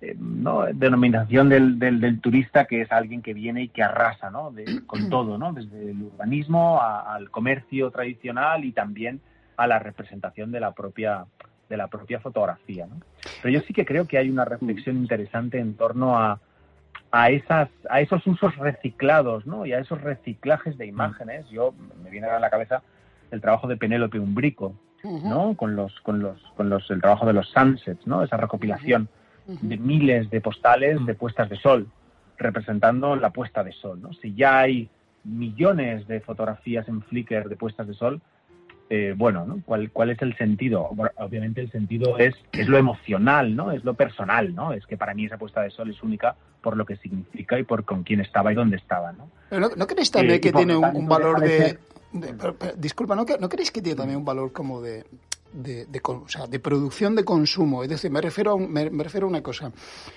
eh, 0.00 0.16
¿no? 0.18 0.64
denominación 0.72 1.48
del, 1.48 1.78
del, 1.78 2.20
turista 2.20 2.64
que 2.64 2.80
es 2.80 2.90
alguien 2.90 3.22
que 3.22 3.32
viene 3.32 3.62
y 3.62 3.68
que 3.68 3.84
arrasa 3.84 4.28
¿no? 4.28 4.52
con 4.86 5.08
todo, 5.10 5.38
¿no? 5.38 5.52
desde 5.52 5.92
el 5.92 6.02
urbanismo 6.02 6.82
al 6.82 7.30
comercio 7.30 7.92
tradicional 7.92 8.64
y 8.64 8.72
también 8.72 9.20
a 9.56 9.68
la 9.68 9.78
representación 9.78 10.50
de 10.50 10.58
la 10.58 10.72
propia 10.72 11.26
de 11.68 11.76
la 11.76 11.86
propia 11.86 12.18
fotografía. 12.18 12.86
¿no? 12.86 12.96
Pero 13.40 13.54
yo 13.54 13.60
sí 13.60 13.72
que 13.72 13.84
creo 13.84 14.08
que 14.08 14.18
hay 14.18 14.30
una 14.30 14.44
reflexión 14.44 14.96
interesante 14.96 15.60
en 15.60 15.74
torno 15.74 16.18
a, 16.18 16.40
a, 17.12 17.30
esas, 17.30 17.68
a 17.88 18.00
esos 18.00 18.26
usos 18.26 18.56
reciclados 18.56 19.46
¿no? 19.46 19.64
y 19.64 19.72
a 19.72 19.78
esos 19.78 20.00
reciclajes 20.00 20.76
de 20.76 20.86
imágenes. 20.86 21.48
Yo 21.50 21.72
me 22.02 22.10
viene 22.10 22.26
a 22.26 22.40
la 22.40 22.50
cabeza 22.50 22.82
el 23.30 23.40
trabajo 23.40 23.68
de 23.68 23.76
Penélope 23.76 24.18
Umbrico, 24.18 24.74
¿no? 25.04 25.56
con 25.56 25.76
los 25.76 25.98
con 26.00 26.20
los 26.20 26.40
con 26.56 26.68
los 26.68 26.90
el 26.90 27.00
trabajo 27.00 27.26
de 27.26 27.32
los 27.32 27.48
sunsets, 27.48 28.06
¿no? 28.06 28.22
esa 28.22 28.36
recopilación 28.36 29.08
de 29.46 29.76
miles 29.78 30.30
de 30.30 30.40
postales 30.40 31.04
de 31.04 31.14
puestas 31.14 31.48
de 31.48 31.56
sol, 31.56 31.88
representando 32.38 33.16
la 33.16 33.30
puesta 33.30 33.64
de 33.64 33.72
sol. 33.72 34.00
¿no? 34.00 34.12
Si 34.14 34.34
ya 34.34 34.60
hay 34.60 34.88
millones 35.24 36.06
de 36.06 36.20
fotografías 36.20 36.86
en 36.88 37.02
Flickr 37.02 37.48
de 37.48 37.56
puestas 37.56 37.88
de 37.88 37.94
sol, 37.94 38.20
eh, 38.92 39.14
bueno, 39.16 39.46
¿no? 39.46 39.62
¿Cuál, 39.64 39.92
¿Cuál 39.92 40.10
es 40.10 40.20
el 40.20 40.36
sentido? 40.36 40.90
obviamente 41.16 41.60
el 41.60 41.70
sentido 41.70 42.18
es, 42.18 42.34
es 42.50 42.68
lo 42.68 42.76
emocional, 42.76 43.54
¿no? 43.54 43.70
Es 43.70 43.84
lo 43.84 43.94
personal, 43.94 44.52
¿no? 44.52 44.72
Es 44.72 44.84
que 44.84 44.96
para 44.96 45.14
mí 45.14 45.26
esa 45.26 45.38
puesta 45.38 45.62
de 45.62 45.70
sol 45.70 45.90
es 45.90 46.02
única 46.02 46.34
por 46.60 46.76
lo 46.76 46.84
que 46.84 46.96
significa 46.96 47.56
y 47.56 47.62
por 47.62 47.84
con 47.84 48.02
quién 48.02 48.20
estaba 48.20 48.50
y 48.50 48.56
dónde 48.56 48.76
estaba, 48.78 49.12
¿no? 49.12 49.30
Pero 49.48 49.68
no, 49.76 49.86
creéis 49.86 50.10
también 50.10 50.36
eh, 50.36 50.40
que 50.40 50.52
tiene 50.52 50.76
un, 50.76 51.06
valor 51.06 51.40
de... 51.40 51.78
disculpa, 52.76 53.14
¿no, 53.14 53.24
¿no 53.38 53.48
creéis 53.48 53.70
que 53.70 53.82
tiene 53.82 53.96
también 53.96 54.18
un 54.18 54.24
valor 54.24 54.52
como 54.52 54.80
de, 54.80 55.04
de, 55.52 55.86
de, 55.86 56.00
o 56.04 56.28
sea, 56.28 56.46
de 56.46 56.58
producción 56.58 57.14
de 57.14 57.24
consumo. 57.24 57.82
Es 57.82 57.88
decir, 57.88 58.10
me 58.10 58.20
refiero, 58.20 58.52
a 58.52 58.58
me, 58.58 58.88
refiero 58.88 59.26
a 59.26 59.30
una 59.30 59.42
cosa. 59.42 59.72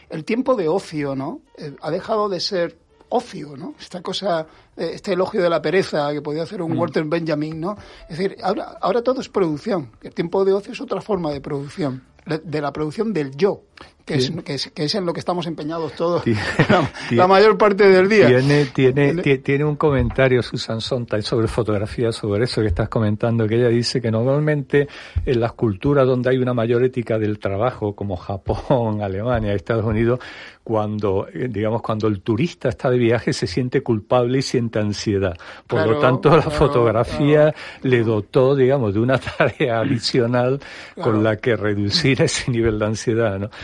El 0.10 0.24
tiempo 0.26 0.56
de 0.56 0.68
ocio, 0.68 1.16
¿no? 1.16 1.42
Eh, 1.58 1.76
ha 1.82 1.92
dejado 1.92 2.30
de 2.30 2.40
ser 2.40 2.78
ocio, 3.10 3.56
¿no? 3.56 3.76
Esta 3.80 4.02
cosa, 4.02 4.48
eh, 4.76 4.92
este 4.94 5.14
elogio 5.14 5.42
de 5.42 5.50
la 5.50 5.62
pereza 5.62 6.12
que 6.12 6.22
podía 6.22 6.44
hacer 6.44 6.62
un 6.62 6.74
mm. 6.74 6.80
Walter 6.80 7.04
Benjamin, 7.06 7.60
¿no? 7.60 7.78
Es 8.10 8.18
decir, 8.18 8.38
ahora, 8.42 8.78
ahora 8.82 9.02
todo 9.02 9.22
es 9.22 9.30
producción. 9.30 9.92
El 10.02 10.14
tiempo 10.14 10.44
de 10.46 10.54
ocio 10.54 10.74
es 10.74 10.82
otra 10.82 11.02
forma 11.02 11.32
de 11.32 11.42
producción, 11.42 12.04
de 12.26 12.62
la 12.62 12.72
producción 12.72 13.14
del 13.14 13.36
yo 13.36 13.64
que, 14.06 14.16
es, 14.16 14.72
que, 14.74 14.84
es, 14.84 14.96
en 14.96 15.06
lo 15.06 15.14
que 15.14 15.22
estamos 15.22 15.48
empeñados 15.48 15.94
todos 15.94 16.24
la, 17.12 17.26
mayor 17.26 17.58
parte 17.58 17.88
del 17.88 18.10
día. 18.10 18.28
Tiene, 18.28 18.66
tiene, 18.66 19.38
tiene 19.38 19.64
un 19.64 19.78
comentario 19.78 20.44
Susan 20.44 20.82
Sontag 20.82 21.24
sobre 21.24 21.48
fotografía, 21.48 22.12
sobre 22.12 22.44
eso 22.44 22.62
que 22.62 22.68
estás 22.68 22.90
comentando, 22.90 23.48
que 23.48 23.56
ella 23.56 23.70
dice 23.70 24.02
que 24.02 24.12
normalmente 24.12 24.90
en 25.26 25.40
las 25.40 25.54
culturas 25.54 26.06
donde 26.06 26.32
hay 26.32 26.38
una 26.38 26.54
mayor 26.54 26.84
ética 26.84 27.18
del 27.18 27.40
trabajo, 27.40 27.96
como 27.96 28.18
Japón, 28.18 29.02
Alemania, 29.02 29.54
Estados 29.54 29.86
Unidos, 29.86 30.20
cuando, 30.64 31.28
eh, 31.28 31.48
digamos, 31.50 31.82
cuando 31.82 32.08
el 32.08 32.22
turista 32.22 32.70
está 32.70 32.90
de 32.90 32.98
viaje 32.98 33.34
se 33.34 33.48
siente 33.48 33.82
culpable 33.82 34.40
y 34.40 34.42
siente 34.42 34.80
ansiedad. 34.80 35.36
Por 35.68 35.86
lo 35.86 36.00
tanto, 36.00 36.36
la 36.36 36.44
fotografía 36.44 37.54
le 37.82 38.04
dotó, 38.04 38.56
digamos, 38.56 38.94
de 38.94 39.00
una 39.00 39.18
tarea 39.38 39.80
adicional 39.80 40.60
con 41.02 41.24
la 41.24 41.38
que 41.38 41.56
reducir 41.56 42.22
ese 42.22 42.50
nivel 42.52 42.80
de 42.80 42.86
ansiedad, 42.86 43.40
¿no? 43.40 43.50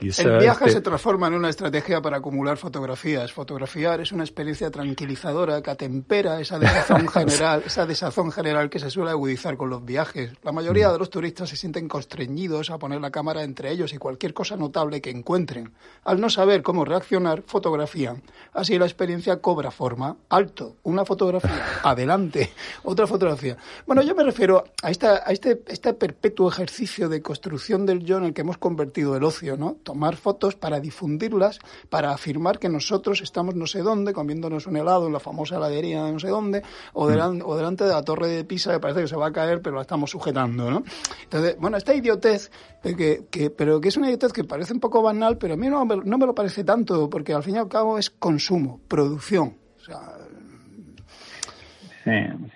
el 0.00 0.38
viaje 0.38 0.70
se 0.70 0.80
transforma 0.80 1.26
en 1.26 1.34
una 1.34 1.50
estrategia 1.50 2.00
para 2.00 2.18
acumular 2.18 2.56
fotografías. 2.56 3.32
Fotografiar 3.32 4.00
es 4.00 4.12
una 4.12 4.24
experiencia 4.24 4.70
tranquilizadora 4.70 5.62
que 5.62 5.70
atempera 5.70 6.40
esa 6.40 6.58
desazón 6.58 7.06
general, 7.12 7.62
esa 7.66 7.84
desazón 7.84 8.32
general 8.32 8.70
que 8.70 8.78
se 8.78 8.90
suele 8.90 9.10
agudizar 9.10 9.56
con 9.56 9.68
los 9.68 9.84
viajes. 9.84 10.32
La 10.42 10.52
mayoría 10.52 10.88
mm. 10.88 10.92
de 10.92 10.98
los 10.98 11.10
turistas 11.10 11.50
se 11.50 11.56
sienten 11.56 11.88
constreñidos 11.88 12.70
a 12.70 12.78
poner 12.78 13.00
la 13.00 13.10
cámara 13.10 13.42
entre 13.42 13.70
ellos 13.70 13.92
y 13.92 13.98
cualquier 13.98 14.32
cosa 14.32 14.56
notable 14.56 15.00
que 15.00 15.10
encuentren. 15.10 15.72
Al 16.04 16.20
no 16.20 16.30
saber 16.30 16.62
cómo 16.62 16.84
reaccionar, 16.84 17.42
fotografían. 17.46 18.22
Así 18.52 18.78
la 18.78 18.86
experiencia 18.86 19.40
cobra 19.40 19.70
forma. 19.70 20.16
Alto, 20.30 20.76
una 20.84 21.04
fotografía. 21.04 21.64
Adelante, 21.82 22.50
otra 22.84 23.06
fotografía. 23.06 23.56
Bueno, 23.86 24.02
yo 24.02 24.14
me 24.14 24.24
refiero 24.24 24.64
a, 24.82 24.90
esta, 24.90 25.22
a 25.26 25.32
este, 25.32 25.62
este 25.66 25.92
perpetuo 25.94 26.48
ejercicio 26.48 27.08
de 27.08 27.20
construcción 27.20 27.84
del 27.84 28.04
yo 28.04 28.18
en 28.18 28.24
el 28.24 28.34
que 28.34 28.40
hemos 28.40 28.58
convertido 28.58 29.16
el 29.16 29.24
ocio, 29.24 29.56
¿no? 29.56 29.76
Tomar 29.90 30.14
fotos 30.14 30.54
para 30.54 30.78
difundirlas, 30.78 31.58
para 31.88 32.12
afirmar 32.12 32.60
que 32.60 32.68
nosotros 32.68 33.22
estamos 33.22 33.56
no 33.56 33.66
sé 33.66 33.80
dónde, 33.80 34.12
comiéndonos 34.12 34.68
un 34.68 34.76
helado 34.76 35.08
en 35.08 35.12
la 35.12 35.18
famosa 35.18 35.56
heladería 35.56 36.04
de 36.04 36.12
no 36.12 36.20
sé 36.20 36.28
dónde, 36.28 36.62
o, 36.92 37.08
mm. 37.08 37.42
o 37.44 37.56
delante 37.56 37.82
de 37.82 37.90
la 37.90 38.02
torre 38.02 38.28
de 38.28 38.44
Pisa 38.44 38.72
que 38.72 38.78
parece 38.78 39.00
que 39.00 39.08
se 39.08 39.16
va 39.16 39.26
a 39.26 39.32
caer, 39.32 39.60
pero 39.60 39.74
la 39.74 39.82
estamos 39.82 40.10
sujetando, 40.10 40.70
¿no? 40.70 40.84
Entonces, 41.24 41.56
bueno, 41.58 41.76
esta 41.76 41.92
idiotez, 41.92 42.52
que, 42.82 43.26
que, 43.28 43.50
pero 43.50 43.80
que 43.80 43.88
es 43.88 43.96
una 43.96 44.06
idiotez 44.06 44.32
que 44.32 44.44
parece 44.44 44.72
un 44.72 44.80
poco 44.80 45.02
banal, 45.02 45.38
pero 45.38 45.54
a 45.54 45.56
mí 45.56 45.68
no, 45.68 45.84
no 45.84 46.18
me 46.18 46.26
lo 46.26 46.34
parece 46.36 46.62
tanto, 46.62 47.10
porque 47.10 47.34
al 47.34 47.42
fin 47.42 47.56
y 47.56 47.58
al 47.58 47.68
cabo 47.68 47.98
es 47.98 48.10
consumo, 48.10 48.80
producción. 48.86 49.56
O 49.76 49.84
sea, 49.84 49.98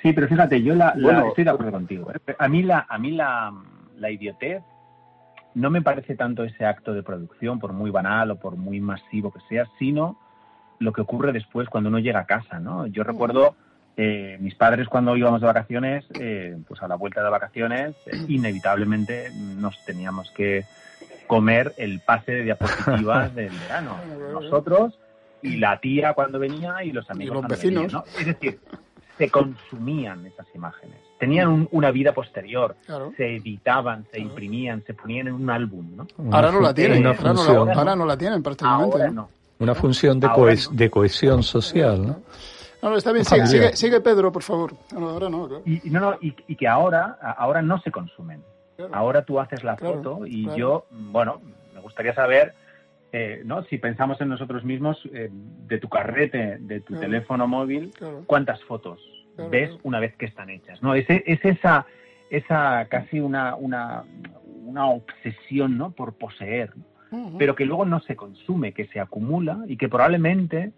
Sí, 0.02 0.12
pero 0.12 0.26
fíjate, 0.26 0.62
yo 0.62 0.74
la, 0.74 0.94
estoy 1.28 1.44
de 1.44 1.50
acuerdo 1.50 1.72
contigo. 1.72 2.10
¿eh? 2.10 2.34
A 2.38 2.48
mí 2.48 2.62
la, 2.62 2.86
a 2.88 2.98
mí 2.98 3.12
la, 3.12 3.52
la 3.98 4.10
idiotez 4.10 4.62
no 5.54 5.70
me 5.70 5.82
parece 5.82 6.16
tanto 6.16 6.44
ese 6.44 6.64
acto 6.64 6.92
de 6.94 7.02
producción, 7.02 7.58
por 7.58 7.72
muy 7.72 7.90
banal 7.90 8.30
o 8.32 8.36
por 8.36 8.56
muy 8.56 8.80
masivo 8.80 9.32
que 9.32 9.40
sea, 9.48 9.66
sino 9.78 10.18
lo 10.78 10.92
que 10.92 11.00
ocurre 11.00 11.32
después 11.32 11.68
cuando 11.68 11.88
uno 11.88 11.98
llega 11.98 12.20
a 12.20 12.26
casa, 12.26 12.58
¿no? 12.58 12.86
Yo 12.86 13.04
recuerdo 13.04 13.54
eh, 13.96 14.36
mis 14.40 14.54
padres 14.56 14.88
cuando 14.88 15.16
íbamos 15.16 15.40
de 15.40 15.46
vacaciones, 15.46 16.04
eh, 16.18 16.56
pues 16.66 16.82
a 16.82 16.88
la 16.88 16.96
vuelta 16.96 17.22
de 17.22 17.30
vacaciones, 17.30 17.94
eh, 18.06 18.16
inevitablemente 18.28 19.30
nos 19.32 19.82
teníamos 19.84 20.30
que 20.32 20.64
comer 21.28 21.72
el 21.76 22.00
pase 22.00 22.32
de 22.32 22.42
diapositivas 22.42 23.34
del 23.36 23.50
verano. 23.50 23.96
Nosotros 24.32 24.98
y 25.42 25.58
la 25.58 25.78
tía 25.78 26.14
cuando 26.14 26.38
venía 26.38 26.82
y 26.82 26.90
los 26.90 27.08
amigos. 27.08 27.38
Y 27.38 27.40
los 27.40 27.48
vecinos. 27.48 27.92
¿no? 27.92 28.04
Es 28.18 28.26
decir, 28.26 28.58
se 29.18 29.30
consumían 29.30 30.26
esas 30.26 30.46
imágenes. 30.54 30.96
Tenían 31.18 31.68
una 31.70 31.90
vida 31.90 32.12
posterior, 32.12 32.76
se 33.16 33.36
editaban, 33.36 34.04
se 34.10 34.20
imprimían, 34.20 34.82
se 34.84 34.94
ponían 34.94 35.28
en 35.28 35.34
un 35.34 35.48
álbum. 35.48 35.96
¿no? 35.96 36.06
Ahora 36.32 36.50
no 36.50 36.60
la 36.60 36.74
tienen, 36.74 37.06
ahora, 37.06 37.32
no 37.32 37.64
la, 37.64 37.72
ahora, 37.72 37.96
no 37.96 38.04
la, 38.04 38.16
tienen 38.16 38.42
prácticamente. 38.42 39.10
¿no? 39.10 39.28
Una 39.58 39.74
función 39.74 40.18
de, 40.20 40.28
de 40.72 40.90
cohesión 40.90 41.42
social, 41.42 42.06
¿no? 42.06 42.20
No, 42.82 42.96
está 42.96 43.12
bien, 43.12 43.24
sigue, 43.24 43.74
sigue, 43.74 44.00
Pedro, 44.00 44.30
por 44.30 44.42
favor. 44.42 44.74
ahora 44.94 45.30
no, 45.30 45.62
y, 45.64 45.80
no, 45.88 46.00
no, 46.00 46.18
y, 46.20 46.32
que 46.54 46.68
ahora, 46.68 47.16
ahora 47.38 47.62
no 47.62 47.80
se 47.80 47.90
consumen. 47.90 48.42
Ahora 48.92 49.24
tú 49.24 49.40
haces 49.40 49.64
la 49.64 49.76
foto 49.76 50.26
y 50.26 50.54
yo, 50.54 50.84
bueno, 50.90 51.40
me 51.72 51.80
gustaría 51.80 52.14
saber 52.14 52.54
eh, 53.16 53.42
¿no? 53.44 53.62
Si 53.66 53.78
pensamos 53.78 54.20
en 54.20 54.28
nosotros 54.28 54.64
mismos, 54.64 55.00
eh, 55.12 55.30
de 55.30 55.78
tu 55.78 55.88
carrete, 55.88 56.58
de 56.58 56.80
tu 56.80 56.98
teléfono 56.98 57.46
móvil, 57.46 57.92
¿cuántas 58.26 58.60
fotos 58.64 59.00
ves 59.52 59.70
una 59.84 60.00
vez 60.00 60.16
que 60.16 60.26
están 60.26 60.50
hechas? 60.50 60.82
¿no? 60.82 60.96
Es, 60.96 61.06
es 61.08 61.44
esa, 61.44 61.86
esa 62.28 62.88
casi 62.90 63.20
una, 63.20 63.54
una, 63.54 64.02
una 64.64 64.86
obsesión 64.86 65.78
¿no? 65.78 65.92
por 65.92 66.14
poseer, 66.14 66.72
pero 67.38 67.54
que 67.54 67.66
luego 67.66 67.84
no 67.84 68.00
se 68.00 68.16
consume, 68.16 68.72
que 68.72 68.86
se 68.86 68.98
acumula 68.98 69.60
y 69.68 69.76
que 69.76 69.88
probablemente 69.88 70.72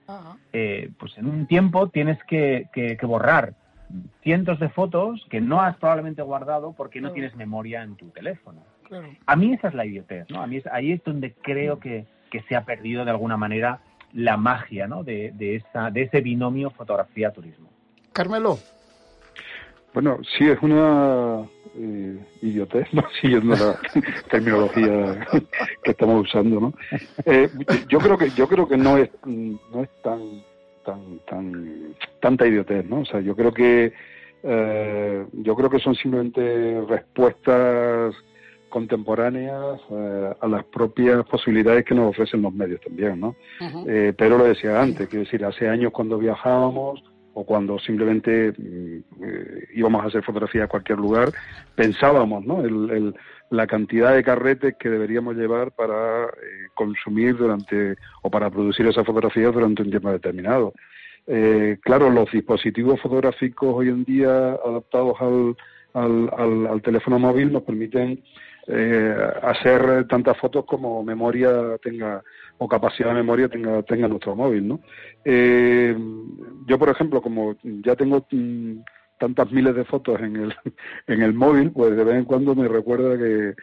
eh, 0.53 0.91
pues 0.99 1.17
en 1.17 1.29
un 1.29 1.47
tiempo 1.47 1.89
tienes 1.89 2.23
que, 2.25 2.69
que, 2.75 3.07
borrar 3.07 3.55
cientos 4.23 4.61
de 4.61 4.69
fotos 4.69 5.27
que 5.31 5.41
no 5.41 5.63
has 5.63 5.79
probablemente 5.79 6.21
guardado 6.21 6.75
porque 6.77 7.01
no 7.01 7.13
tienes 7.13 7.35
memoria 7.35 7.83
en 7.83 7.97
tu 7.97 8.11
teléfono. 8.11 8.63
A 9.25 9.37
mí 9.37 9.55
esa 9.55 9.69
es 9.69 9.75
la 9.75 9.87
idiotez, 9.87 10.29
¿no? 10.29 10.43
A 10.43 10.47
mí 10.47 10.61
ahí 10.71 10.93
es 10.93 11.03
donde 11.03 11.33
creo 11.33 11.81
que, 11.81 12.05
que 12.31 12.43
se 12.43 12.57
ha 12.57 12.65
perdido 12.65 13.05
de 13.05 13.11
alguna 13.11 13.37
manera 13.37 13.81
la 14.13 14.37
magia 14.37 14.87
¿no? 14.87 15.05
de, 15.05 15.33
de, 15.35 15.57
esa, 15.57 15.91
de 15.91 16.03
ese 16.03 16.21
binomio 16.21 16.71
fotografía-turismo. 16.71 17.69
Carmelo. 18.13 18.59
Bueno, 19.93 20.19
sí, 20.37 20.47
es 20.47 20.59
una 20.61 21.47
eh, 21.75 22.19
idiotez, 22.43 22.87
¿no? 22.93 23.03
siguiendo 23.21 23.57
la 23.57 23.79
terminología 24.31 25.27
que 25.83 25.91
estamos 25.91 26.27
usando, 26.27 26.61
¿no? 26.61 26.75
Eh, 27.25 27.49
yo 27.89 27.99
creo 27.99 28.19
que 28.19 28.29
yo 28.31 28.47
creo 28.47 28.69
que 28.69 28.77
no 28.77 28.99
es 28.99 29.09
no 29.25 29.83
es 29.83 29.89
tan 30.03 30.43
tan 30.85 31.19
tan 31.27 31.95
tanta 32.21 32.47
idiotez, 32.47 32.85
¿no? 32.85 33.01
O 33.01 33.05
sea, 33.07 33.21
yo 33.21 33.35
creo 33.35 33.53
que 33.55 33.95
eh, 34.43 35.27
yo 35.33 35.57
creo 35.57 35.71
que 35.71 35.79
son 35.79 35.95
simplemente 35.95 36.81
respuestas 36.87 38.15
contemporáneas 38.69 39.81
eh, 39.91 40.35
a 40.41 40.49
las 40.49 40.65
propias 40.65 41.25
posibilidades 41.27 41.85
que 41.85 41.95
nos 41.95 42.11
ofrecen 42.11 42.43
los 42.43 42.53
medios 42.53 42.81
también, 42.81 43.21
¿no? 43.21 43.37
Eh, 43.87 44.13
pero 44.17 44.39
lo 44.39 44.45
decía 44.45 44.81
antes, 44.81 45.09
quiero 45.09 45.25
decir, 45.25 45.45
hace 45.45 45.69
años 45.69 45.93
cuando 45.93 46.19
viajábamos 46.19 47.03
o 47.35 47.45
cuando 47.45 47.79
simplemente 47.79 48.53
mm, 48.53 49.25
eh, 49.25 49.69
íbamos 49.75 50.03
a 50.03 50.09
hacer 50.09 50.23
fotografía 50.25 50.65
a 50.65 50.69
cualquier 50.69 50.99
lugar, 50.99 51.33
pensábamos, 51.75 52.45
¿no? 52.45 52.63
El, 52.63 53.15
la 53.51 53.67
cantidad 53.67 54.15
de 54.15 54.25
carretes 54.25 54.75
que 54.79 54.91
deberíamos 54.91 55.37
llevar 55.37 55.71
para 55.73 56.29
consumir 56.75 57.37
durante 57.37 57.95
o 58.23 58.31
para 58.31 58.51
producir 58.51 58.87
esas 58.87 59.07
fotografías 59.07 59.55
durante 59.55 59.83
un 59.83 59.91
tiempo 59.91 60.11
determinado. 60.11 60.73
claro, 61.83 62.11
los 62.11 62.29
dispositivos 62.33 63.01
fotográficos 63.01 63.73
hoy 63.73 63.89
en 63.89 64.05
día 64.05 64.59
adaptados 64.65 65.15
al, 65.21 65.57
al, 66.37 66.67
al 66.67 66.83
teléfono 66.83 67.21
móvil 67.21 67.53
nos 67.53 67.63
permiten 67.63 68.21
eh, 68.69 69.17
hacer 69.43 70.07
tantas 70.09 70.37
fotos 70.39 70.65
como 70.65 71.03
memoria 71.05 71.79
tenga 71.83 72.23
o 72.59 72.67
capacidad 72.67 73.11
de 73.11 73.15
memoria 73.15 73.49
tenga, 73.49 73.83
tenga 73.83 74.09
nuestro 74.09 74.35
móvil, 74.35 74.67
¿no? 74.67 74.81
Eh, 75.25 75.97
yo, 76.67 76.79
por 76.79 76.89
ejemplo, 76.89 77.23
como 77.23 77.55
ya 77.63 77.95
tengo 77.95 78.27
mm, 78.31 78.79
tantas 79.19 79.53
miles 79.53 79.75
de 79.75 79.85
fotos 79.85 80.21
en 80.21 80.37
el, 80.37 80.55
en 81.07 81.23
el 81.23 81.35
móvil, 81.35 81.71
pues 81.71 81.97
de 81.97 82.05
vez 82.05 82.17
en 82.17 82.25
cuando 82.25 82.55
me 82.55 82.67
recuerda 82.67 83.17
que, 83.17 83.55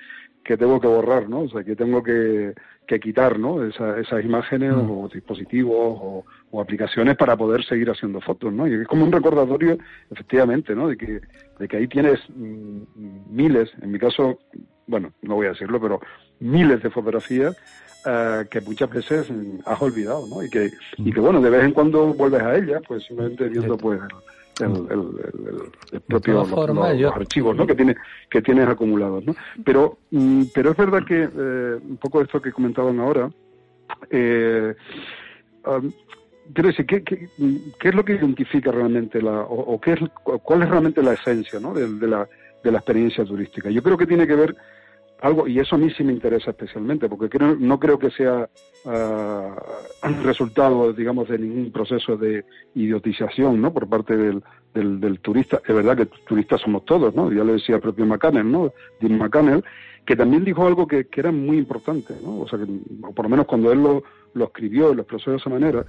que 0.43 0.57
tengo 0.57 0.79
que 0.79 0.87
borrar, 0.87 1.27
¿no? 1.27 1.41
O 1.41 1.49
sea, 1.49 1.63
que 1.63 1.75
tengo 1.75 2.03
que, 2.03 2.53
que 2.87 2.99
quitar, 2.99 3.39
¿no? 3.39 3.63
esas 3.65 4.23
imágenes 4.23 4.73
mm. 4.73 4.89
o 4.91 5.09
dispositivos 5.09 5.75
o, 5.75 6.25
o, 6.51 6.61
aplicaciones 6.61 7.15
para 7.17 7.35
poder 7.35 7.63
seguir 7.65 7.89
haciendo 7.89 8.21
fotos, 8.21 8.53
¿no? 8.53 8.67
Y 8.67 8.73
es 8.73 8.87
como 8.87 9.05
un 9.05 9.11
recordatorio, 9.11 9.77
efectivamente, 10.11 10.75
¿no? 10.75 10.87
De 10.89 10.97
que, 10.97 11.21
de 11.59 11.67
que 11.67 11.77
ahí 11.77 11.87
tienes 11.87 12.19
mm, 12.29 12.81
miles, 13.29 13.71
en 13.81 13.91
mi 13.91 13.99
caso 13.99 14.39
bueno, 14.87 15.13
no 15.21 15.35
voy 15.35 15.47
a 15.47 15.51
decirlo, 15.51 15.79
pero 15.79 16.01
miles 16.39 16.81
de 16.81 16.89
fotografías 16.89 17.55
eh, 18.05 18.45
que 18.49 18.61
muchas 18.61 18.89
veces 18.89 19.31
has 19.65 19.81
olvidado, 19.81 20.27
¿no? 20.27 20.43
Y 20.43 20.49
que, 20.49 20.71
y 20.97 21.11
que, 21.11 21.19
bueno, 21.19 21.41
de 21.41 21.49
vez 21.49 21.63
en 21.63 21.71
cuando 21.71 22.13
vuelves 22.13 22.41
a 22.41 22.55
ellas, 22.55 22.81
pues 22.87 23.05
simplemente 23.05 23.47
viendo, 23.47 23.77
pues, 23.77 24.01
el, 24.59 24.87
el, 25.91 26.01
propio 26.01 26.33
los, 26.33 27.15
archivos 27.15 27.55
¿no? 27.55 27.65
que 27.65 27.75
tienes 27.75 27.95
que 28.29 28.41
tienes 28.41 28.67
acumulados 28.67 29.25
¿no? 29.25 29.35
pero 29.63 29.97
mm, 30.11 30.43
pero 30.53 30.71
es 30.71 30.77
verdad 30.77 31.03
que 31.05 31.23
eh, 31.23 31.79
un 31.81 31.97
poco 31.97 32.21
esto 32.21 32.41
que 32.41 32.51
comentaban 32.51 32.99
ahora 32.99 33.31
eh, 34.11 34.75
um, 35.65 35.91
quiero 36.53 36.69
decir 36.69 36.85
¿qué, 36.85 37.03
qué, 37.03 37.27
qué 37.79 37.89
es 37.89 37.95
lo 37.95 38.05
que 38.05 38.13
identifica 38.13 38.71
realmente 38.71 39.21
la 39.21 39.41
o, 39.41 39.79
qué 39.81 39.93
es 39.93 39.99
cuál 40.43 40.61
es 40.61 40.69
realmente 40.69 41.01
la 41.01 41.13
esencia 41.13 41.59
¿no? 41.59 41.73
de, 41.73 41.87
de 41.87 42.07
la 42.07 42.27
de 42.63 42.71
la 42.71 42.79
experiencia 42.79 43.25
turística. 43.25 43.69
Yo 43.69 43.83
creo 43.83 43.97
que 43.97 44.07
tiene 44.07 44.27
que 44.27 44.35
ver 44.35 44.55
algo, 45.21 45.47
y 45.47 45.57
eso 45.57 45.75
a 45.75 45.79
mí 45.79 45.89
sí 45.91 46.03
me 46.03 46.11
interesa 46.11 46.51
especialmente, 46.51 47.07
porque 47.07 47.29
creo, 47.29 47.55
no 47.55 47.79
creo 47.79 47.97
que 47.97 48.11
sea 48.11 48.49
uh, 48.83 50.23
resultado, 50.23 50.91
digamos, 50.91 51.29
de 51.29 51.39
ningún 51.39 51.71
proceso 51.71 52.17
de 52.17 52.43
idiotización, 52.75 53.61
¿no? 53.61 53.71
Por 53.71 53.87
parte 53.87 54.17
del, 54.17 54.43
del, 54.73 55.19
turista. 55.21 55.61
Es 55.65 55.73
verdad 55.73 55.95
que 55.95 56.07
turistas 56.27 56.59
somos 56.59 56.83
todos, 56.83 57.15
¿no? 57.15 57.31
Ya 57.31 57.45
lo 57.45 57.53
decía 57.53 57.75
el 57.75 57.81
propio 57.81 58.05
McCannell, 58.05 58.51
¿no? 58.51 58.73
Jim 58.99 59.17
McCannell, 59.17 59.63
que 60.05 60.17
también 60.17 60.43
dijo 60.43 60.67
algo 60.67 60.85
que, 60.85 61.05
que 61.05 61.21
era 61.21 61.31
muy 61.31 61.57
importante, 61.57 62.15
¿no? 62.21 62.41
O 62.41 62.47
sea, 62.49 62.59
que, 62.59 62.65
por 63.13 63.23
lo 63.23 63.29
menos 63.29 63.45
cuando 63.45 63.71
él 63.71 63.81
lo, 63.81 64.03
lo 64.33 64.45
escribió 64.45 64.91
y 64.91 64.95
lo 64.95 65.03
expresó 65.03 65.31
de 65.31 65.37
esa 65.37 65.49
manera, 65.49 65.85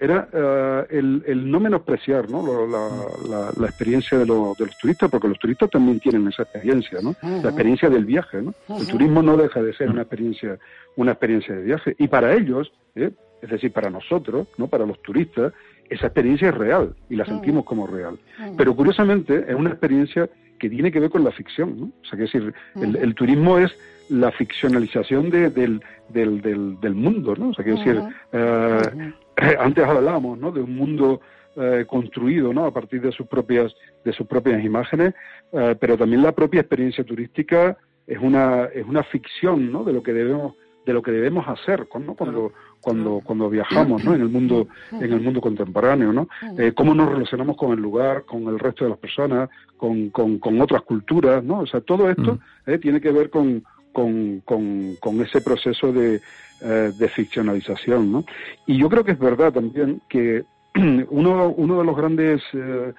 era 0.00 0.28
eh, 0.32 0.86
el, 0.90 1.22
el, 1.26 1.50
no 1.50 1.60
menospreciar 1.60 2.30
¿no? 2.30 2.66
La, 2.66 3.52
la, 3.54 3.66
experiencia 3.66 4.18
de, 4.18 4.24
los 4.24 4.56
turistas, 4.80 5.10
porque 5.10 5.28
los 5.28 5.38
turistas 5.38 5.68
también 5.68 6.00
tienen 6.00 6.26
esa 6.26 6.44
experiencia, 6.44 7.00
¿no? 7.02 7.14
la 7.22 7.50
experiencia 7.50 7.90
del 7.90 8.06
viaje. 8.06 8.40
¿no? 8.40 8.54
El 8.78 8.86
turismo 8.86 9.22
no 9.22 9.36
deja 9.36 9.62
de 9.62 9.74
ser 9.74 9.90
una 9.90 10.02
experiencia, 10.02 10.58
una 10.96 11.12
experiencia 11.12 11.54
de 11.54 11.62
viaje. 11.62 11.94
Y 11.98 12.08
para 12.08 12.32
ellos, 12.32 12.72
¿eh? 12.94 13.10
es 13.42 13.50
decir, 13.50 13.72
para 13.72 13.90
nosotros, 13.90 14.48
no 14.56 14.68
para 14.68 14.86
los 14.86 15.00
turistas, 15.02 15.52
esa 15.90 16.06
experiencia 16.06 16.48
es 16.48 16.54
real 16.54 16.94
y 17.10 17.16
la 17.16 17.26
sentimos 17.26 17.64
como 17.64 17.86
real. 17.86 18.18
Pero 18.56 18.74
curiosamente 18.74 19.44
es 19.48 19.54
una 19.54 19.70
experiencia 19.70 20.30
que 20.58 20.70
tiene 20.70 20.90
que 20.90 21.00
ver 21.00 21.10
con 21.10 21.24
la 21.24 21.32
ficción. 21.32 21.78
¿no? 21.78 21.86
O 21.86 22.04
sea, 22.04 22.16
que 22.16 22.22
decir, 22.22 22.54
el, 22.76 22.96
el 22.96 23.14
turismo 23.14 23.58
es 23.58 23.74
la 24.10 24.32
ficcionalización 24.32 25.30
de, 25.30 25.50
del, 25.50 25.82
del, 26.08 26.40
del, 26.80 26.94
mundo, 26.94 27.34
¿no? 27.36 27.50
O 27.50 27.54
sea, 27.54 27.64
quiero 27.64 27.78
decir, 27.78 28.02
eh, 28.32 29.12
antes 29.58 29.84
hablábamos, 29.84 30.38
¿no? 30.38 30.52
De 30.52 30.60
un 30.60 30.76
mundo 30.76 31.20
eh, 31.56 31.84
construido, 31.86 32.52
¿no? 32.52 32.64
A 32.64 32.72
partir 32.72 33.02
de 33.02 33.10
sus 33.10 33.26
propias, 33.26 33.74
de 34.04 34.12
sus 34.12 34.24
propias 34.26 34.64
imágenes, 34.64 35.14
eh, 35.52 35.74
pero 35.80 35.98
también 35.98 36.22
la 36.22 36.30
propia 36.30 36.60
experiencia 36.60 37.02
turística 37.02 37.76
es 38.06 38.18
una, 38.20 38.66
es 38.66 38.86
una 38.86 39.02
ficción, 39.02 39.72
¿no? 39.72 39.82
De 39.82 39.92
lo 39.92 40.00
que 40.00 40.12
debemos, 40.12 40.54
de 40.86 40.92
lo 40.92 41.02
que 41.02 41.10
debemos 41.10 41.48
hacer, 41.48 41.88
¿no? 42.00 42.14
Cuando, 42.14 42.52
cuando, 42.80 43.20
cuando 43.24 43.50
viajamos, 43.50 44.04
¿no? 44.04 44.14
En 44.14 44.20
el 44.20 44.28
mundo, 44.28 44.68
en 44.92 45.12
el 45.12 45.20
mundo 45.20 45.40
contemporáneo, 45.40 46.12
¿no? 46.12 46.28
cómo 46.74 46.94
nos 46.94 47.10
relacionamos 47.10 47.56
con 47.56 47.72
el 47.72 47.80
lugar, 47.80 48.24
con 48.24 48.44
el 48.46 48.58
resto 48.58 48.84
de 48.84 48.90
las 48.90 48.98
personas, 48.98 49.50
con, 49.76 50.10
con, 50.10 50.38
con 50.38 50.60
otras 50.60 50.82
culturas, 50.82 51.42
¿no? 51.42 51.60
O 51.60 51.66
sea, 51.66 51.80
todo 51.80 52.08
esto 52.08 52.38
tiene 52.80 53.00
que 53.00 53.10
ver 53.10 53.28
con 53.28 53.64
con, 53.92 54.40
con, 54.40 55.20
ese 55.20 55.40
proceso 55.40 55.92
de, 55.92 56.20
eh, 56.62 56.92
de 56.96 57.08
ficcionalización. 57.08 58.12
¿no? 58.12 58.24
Y 58.66 58.78
yo 58.78 58.88
creo 58.88 59.04
que 59.04 59.12
es 59.12 59.18
verdad 59.18 59.52
también 59.52 60.00
que 60.08 60.44
uno, 61.10 61.48
uno 61.48 61.78
de 61.78 61.84
los 61.84 61.96
grandes 61.96 62.42
eh, 62.52 62.92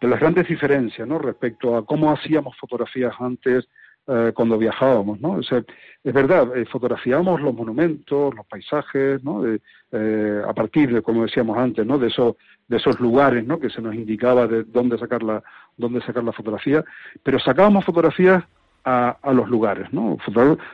de 0.00 0.06
las 0.08 0.20
grandes 0.20 0.46
diferencias 0.46 1.08
¿no? 1.08 1.18
respecto 1.18 1.76
a 1.76 1.84
cómo 1.84 2.12
hacíamos 2.12 2.56
fotografías 2.56 3.12
antes 3.18 3.66
eh, 4.06 4.30
cuando 4.32 4.56
viajábamos, 4.56 5.20
¿no? 5.20 5.40
es 5.40 6.14
verdad, 6.14 6.48
fotografiábamos 6.70 7.40
los 7.42 7.52
monumentos, 7.52 8.32
los 8.34 8.46
paisajes, 8.46 9.22
¿no? 9.24 9.42
a 9.42 10.54
partir 10.54 10.94
de, 10.94 11.02
como 11.02 11.24
decíamos 11.24 11.58
antes, 11.58 11.84
¿no? 11.84 11.98
De 11.98 12.06
esos, 12.06 12.36
de 12.68 12.76
esos 12.76 13.00
lugares, 13.00 13.44
¿no? 13.44 13.58
Que 13.58 13.68
se 13.68 13.82
nos 13.82 13.94
indicaba 13.94 14.46
de 14.46 14.62
dónde 14.62 14.96
sacar 14.96 15.22
la, 15.22 15.42
dónde 15.76 16.00
sacar 16.00 16.24
la 16.24 16.32
fotografía, 16.32 16.84
pero 17.22 17.38
sacábamos 17.38 17.84
fotografías 17.84 18.44
a, 18.84 19.16
los 19.32 19.48
lugares, 19.48 19.92
¿no? 19.92 20.16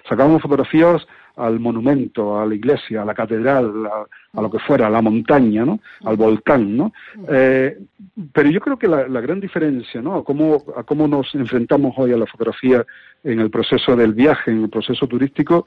sacábamos 0.09 0.42
fotografías 0.42 1.07
al 1.36 1.59
monumento, 1.59 2.38
a 2.38 2.46
la 2.46 2.55
iglesia, 2.55 3.02
a 3.02 3.05
la 3.05 3.14
catedral, 3.14 3.86
a, 4.32 4.40
lo 4.40 4.50
que 4.50 4.61
fuera, 4.61 4.86
a 4.86 4.90
la 4.90 5.02
montaña, 5.02 5.64
¿no? 5.64 5.80
Al 6.05 6.16
volcán, 6.16 6.76
¿no? 6.76 6.92
Eh, 7.28 7.76
pero 8.32 8.50
yo 8.50 8.61
creo 8.61 8.78
que 8.78 8.86
la, 8.86 9.20
gran 9.20 9.40
diferencia, 9.40 10.00
¿no? 10.00 10.14
A 10.14 10.24
cómo, 10.24 10.62
a 10.76 10.84
cómo 10.84 11.09
nos 11.09 11.34
enfrentamos 11.34 11.94
hoy 11.96 12.12
a 12.12 12.16
la 12.16 12.26
fotografía 12.26 12.84
en 13.24 13.40
el 13.40 13.50
proceso 13.50 13.96
del 13.96 14.14
viaje, 14.14 14.52
en 14.52 14.62
el 14.62 14.70
proceso 14.70 15.09
turístico, 15.09 15.66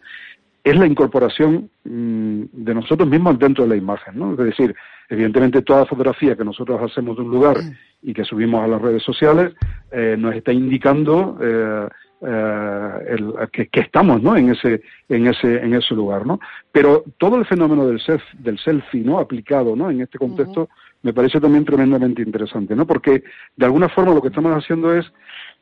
es 0.64 0.78
la 0.78 0.86
incorporación 0.86 1.70
mm, 1.84 2.44
de 2.52 2.74
nosotros 2.74 3.08
mismos 3.08 3.38
dentro 3.40 3.66
de 3.66 3.72
la 3.72 3.76
imagen, 3.76 4.18
¿no? 4.18 4.32
Es 4.32 4.38
decir, 4.38 4.76
evidentemente 5.10 5.62
toda 5.62 5.86
fotografía 5.86 6.36
que 6.36 6.46
nosotros 6.46 6.80
hacemos 6.82 7.16
de 7.18 7.24
un 7.24 7.32
lugar 7.32 7.58
y 8.02 8.14
que 8.14 8.24
subimos 8.24 8.64
a 8.64 8.68
las 8.68 8.82
redes 8.82 9.04
sociales 9.04 9.54
eh, 9.92 10.16
nos 10.18 10.36
está 10.36 10.52
indicando 10.52 11.38
eh, 11.42 11.88
el, 12.22 13.34
que, 13.52 13.70
estamos 13.80 14.22
¿no? 14.22 14.36
en, 14.36 14.50
ese, 14.52 14.82
en, 15.10 15.28
ese, 15.28 15.58
en 15.58 15.74
ese 15.74 15.94
lugar. 15.94 16.26
¿no? 16.26 16.40
Pero 16.72 17.04
todo 17.18 17.38
el 17.38 17.46
fenómeno 17.46 17.86
del, 17.88 18.00
self, 18.00 18.24
del 18.34 18.58
selfie 18.60 19.04
¿no? 19.04 19.20
aplicado 19.20 19.76
¿no? 19.76 19.90
en 19.90 20.02
este 20.02 20.18
contexto 20.18 20.70
me 21.04 21.14
parece 21.14 21.40
también 21.40 21.64
tremendamente 21.64 22.22
interesante, 22.22 22.76
¿no? 22.76 22.86
porque 22.86 23.24
de 23.56 23.66
alguna 23.66 23.88
forma 23.90 24.14
lo 24.14 24.22
que 24.22 24.30
estamos 24.30 24.52
haciendo 24.54 24.94
es 24.94 25.06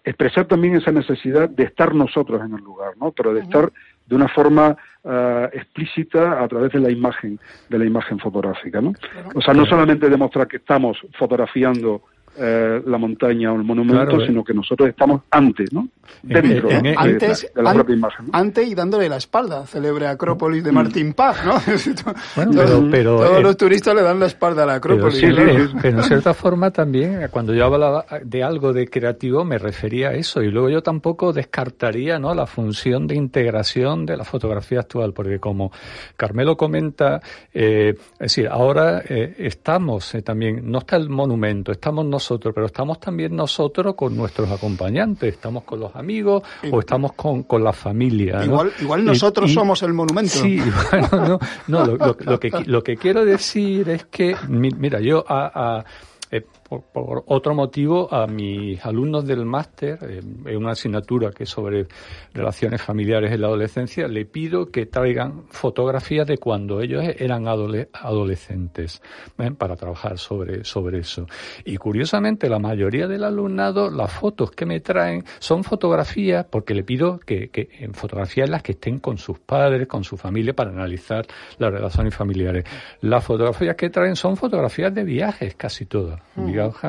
expresar 0.04 0.46
también 0.46 0.76
esa 0.76 0.92
necesidad 0.92 1.50
de 1.50 1.64
estar 1.64 1.94
nosotros 1.94 2.42
en 2.42 2.54
el 2.54 2.64
lugar, 2.64 2.94
¿no? 3.00 3.12
pero 3.12 3.34
de 3.34 3.42
estar 3.42 3.72
de 4.06 4.16
una 4.16 4.28
forma 4.28 4.78
uh, 5.04 5.46
explícita 5.52 6.44
a 6.44 6.48
través 6.48 6.72
de 6.72 6.80
la 6.80 6.92
imagen, 6.92 7.40
de 7.70 7.80
la 7.80 7.86
imagen 7.86 8.20
fotográfica, 8.20 8.82
¿no? 8.82 8.94
O 9.34 9.42
sea, 9.42 9.54
no 9.54 9.66
solamente 9.66 10.10
demostrar 10.10 10.48
que 10.48 10.58
estamos 10.58 10.98
fotografiando 11.18 12.04
eh, 12.38 12.82
la 12.86 12.98
montaña 12.98 13.54
o 13.54 13.56
el 13.56 13.64
monumento, 13.64 14.22
eh. 14.22 14.28
sino 14.28 14.44
que 14.44 14.54
nosotros 14.54 14.90
estamos 14.90 15.22
antes, 15.32 15.72
¿no? 15.72 15.88
Dentro 16.22 16.68
de, 16.68 16.94
antes, 16.98 17.50
la, 17.56 17.74
propia 17.74 17.96
imagen. 17.96 18.28
Antes 18.34 18.68
y 18.68 18.76
dándole 18.76 19.08
la 19.08 19.16
espalda, 19.18 19.66
celebre 19.66 20.08
Acrópolis 20.08 20.62
de. 20.62 20.72
Martín 20.74 21.14
Paz, 21.14 21.38
¿no? 21.46 21.54
bueno, 22.54 22.88
pero, 22.92 23.18
todos, 23.18 23.42
los 23.42 23.56
turistas 23.56 23.96
le 23.96 24.02
dan 24.02 24.20
la 24.20 24.26
espalda 24.26 24.64
a 24.64 24.66
la 24.66 24.76
Acrópolis. 24.76 25.22
Pero, 25.22 25.70
pero, 25.82 25.98
en 25.98 26.04
cierta 26.04 26.34
forma 26.34 26.72
también, 26.72 27.28
cuando 27.32 27.54
yo 27.54 27.66
hablaba 27.66 28.06
de 28.22 28.44
algo 28.44 28.74
de 28.74 28.88
creativo, 28.88 29.46
me 29.46 29.58
refería 29.58 30.10
a 30.10 30.14
eso. 30.14 30.42
Y 30.42 30.52
luego 30.52 30.70
yo 30.70 30.84
tampoco 30.84 31.32
descartaría 31.32 32.20
¿no? 32.20 32.34
la 32.36 32.48
función 32.48 33.08
de 33.08 33.16
integración 33.16 34.06
de 34.06 34.18
la 34.18 34.26
fotografía 34.26 34.82
actual, 34.82 35.14
porque 35.14 35.40
como 35.40 35.72
Carmelo 36.18 36.58
comenta, 36.58 37.22
eh, 37.54 37.96
es 38.14 38.20
decir, 38.20 38.50
ahora 38.50 39.00
estamos 39.00 40.16
también, 40.24 40.70
no 40.70 40.80
está 40.80 40.98
el 40.98 41.10
monumento, 41.10 41.72
estamos 41.72 42.06
nosotros 42.06 42.25
pero 42.54 42.66
estamos 42.66 43.00
también 43.00 43.36
nosotros 43.36 43.96
con 43.96 44.16
nuestros 44.16 44.50
acompañantes, 44.52 45.34
estamos 45.34 45.64
con 45.64 45.80
los 45.80 45.96
amigos 45.96 46.44
o 46.72 46.80
estamos 46.80 47.14
con, 47.14 47.44
con 47.44 47.64
la 47.64 47.74
familia. 47.74 48.44
Igual, 48.44 48.72
igual 48.80 49.06
nosotros 49.06 49.52
somos 49.52 49.82
el 49.84 49.94
monumento. 49.94 50.32
Sí, 50.32 50.60
bueno, 50.92 51.40
no, 51.68 51.86
lo, 51.86 52.18
lo, 52.20 52.40
que, 52.40 52.52
lo 52.66 52.84
que 52.84 52.98
quiero 52.98 53.26
decir 53.26 53.90
es 53.90 54.06
que, 54.06 54.36
mira, 54.48 55.00
yo 55.00 55.24
a, 55.28 55.78
a 55.78 55.86
eh, 56.32 56.44
por, 56.68 57.24
otro 57.28 57.54
motivo, 57.54 58.12
a 58.12 58.26
mis 58.26 58.84
alumnos 58.84 59.26
del 59.26 59.46
máster, 59.46 60.00
en 60.02 60.58
una 60.58 60.72
asignatura 60.72 61.30
que 61.30 61.44
es 61.44 61.50
sobre 61.50 61.88
relaciones 62.34 62.82
familiares 62.82 63.32
en 63.32 63.42
la 63.42 63.48
adolescencia, 63.48 64.08
le 64.08 64.26
pido 64.26 64.72
que 64.72 64.88
traigan 64.88 65.44
fotografías 65.50 66.26
de 66.26 66.40
cuando 66.40 66.82
ellos 66.82 67.04
eran 67.20 67.48
adolescentes 67.48 69.02
¿eh? 69.38 69.52
para 69.52 69.76
trabajar 69.76 70.18
sobre, 70.18 70.64
sobre 70.64 71.00
eso. 71.00 71.28
Y 71.66 71.78
curiosamente, 71.78 72.50
la 72.50 72.60
mayoría 72.60 73.08
del 73.08 73.24
alumnado, 73.24 73.92
las 73.92 74.12
fotos 74.12 74.52
que 74.52 74.66
me 74.66 74.80
traen 74.80 75.24
son 75.40 75.64
fotografías, 75.64 76.46
porque 76.50 76.74
le 76.74 76.84
pido 76.84 77.20
que, 77.20 77.50
que 77.50 77.70
en 77.80 77.94
fotografías 77.94 78.50
las 78.50 78.64
que 78.64 78.72
estén 78.72 79.00
con 79.00 79.18
sus 79.18 79.40
padres, 79.40 79.88
con 79.88 80.04
su 80.04 80.18
familia, 80.18 80.56
para 80.56 80.72
analizar 80.72 81.28
las 81.60 81.72
relaciones 81.72 82.16
familiares. 82.16 82.66
Las 83.02 83.24
fotografías 83.24 83.76
que 83.76 83.92
traen 83.92 84.16
son 84.16 84.36
fotografías 84.36 84.94
de 84.94 85.04
viajes, 85.04 85.56
casi 85.56 85.86
todas 85.86 86.20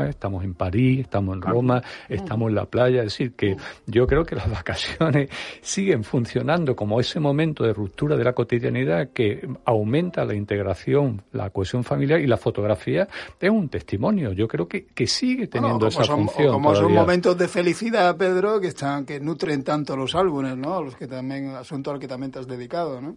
estamos 0.08 0.44
en 0.44 0.54
París, 0.54 1.00
estamos 1.00 1.36
en 1.36 1.42
Roma, 1.42 1.82
estamos 2.08 2.48
en 2.48 2.54
la 2.54 2.66
playa. 2.66 2.98
Es 3.00 3.12
decir, 3.12 3.32
que 3.34 3.56
yo 3.86 4.06
creo 4.06 4.24
que 4.24 4.34
las 4.34 4.50
vacaciones 4.50 5.30
siguen 5.60 6.04
funcionando 6.04 6.74
como 6.76 7.00
ese 7.00 7.20
momento 7.20 7.64
de 7.64 7.72
ruptura 7.72 8.16
de 8.16 8.24
la 8.24 8.32
cotidianidad 8.32 9.10
que 9.12 9.48
aumenta 9.64 10.24
la 10.24 10.34
integración, 10.34 11.22
la 11.32 11.50
cohesión 11.50 11.84
familiar 11.84 12.20
y 12.20 12.26
la 12.26 12.36
fotografía 12.36 13.08
es 13.40 13.50
un 13.50 13.68
testimonio. 13.68 14.32
Yo 14.32 14.48
creo 14.48 14.68
que, 14.68 14.86
que 14.86 15.06
sigue 15.06 15.46
teniendo 15.46 15.86
esa 15.86 16.04
función. 16.04 16.52
Como 16.52 16.74
son 16.74 16.92
momentos 16.92 17.36
de 17.38 17.48
felicidad, 17.48 18.16
Pedro, 18.16 18.60
que 18.60 18.68
están 18.68 19.04
que 19.04 19.20
nutren 19.20 19.62
tanto 19.62 19.96
los 19.96 20.14
álbumes, 20.14 20.56
¿no? 20.56 20.82
Los 20.82 20.96
que 20.96 21.06
también, 21.06 21.50
asunto 21.50 21.90
al 21.90 21.98
que 21.98 22.08
también 22.08 22.32
te 22.32 22.38
has 22.38 22.46
dedicado, 22.46 23.00
¿no? 23.00 23.16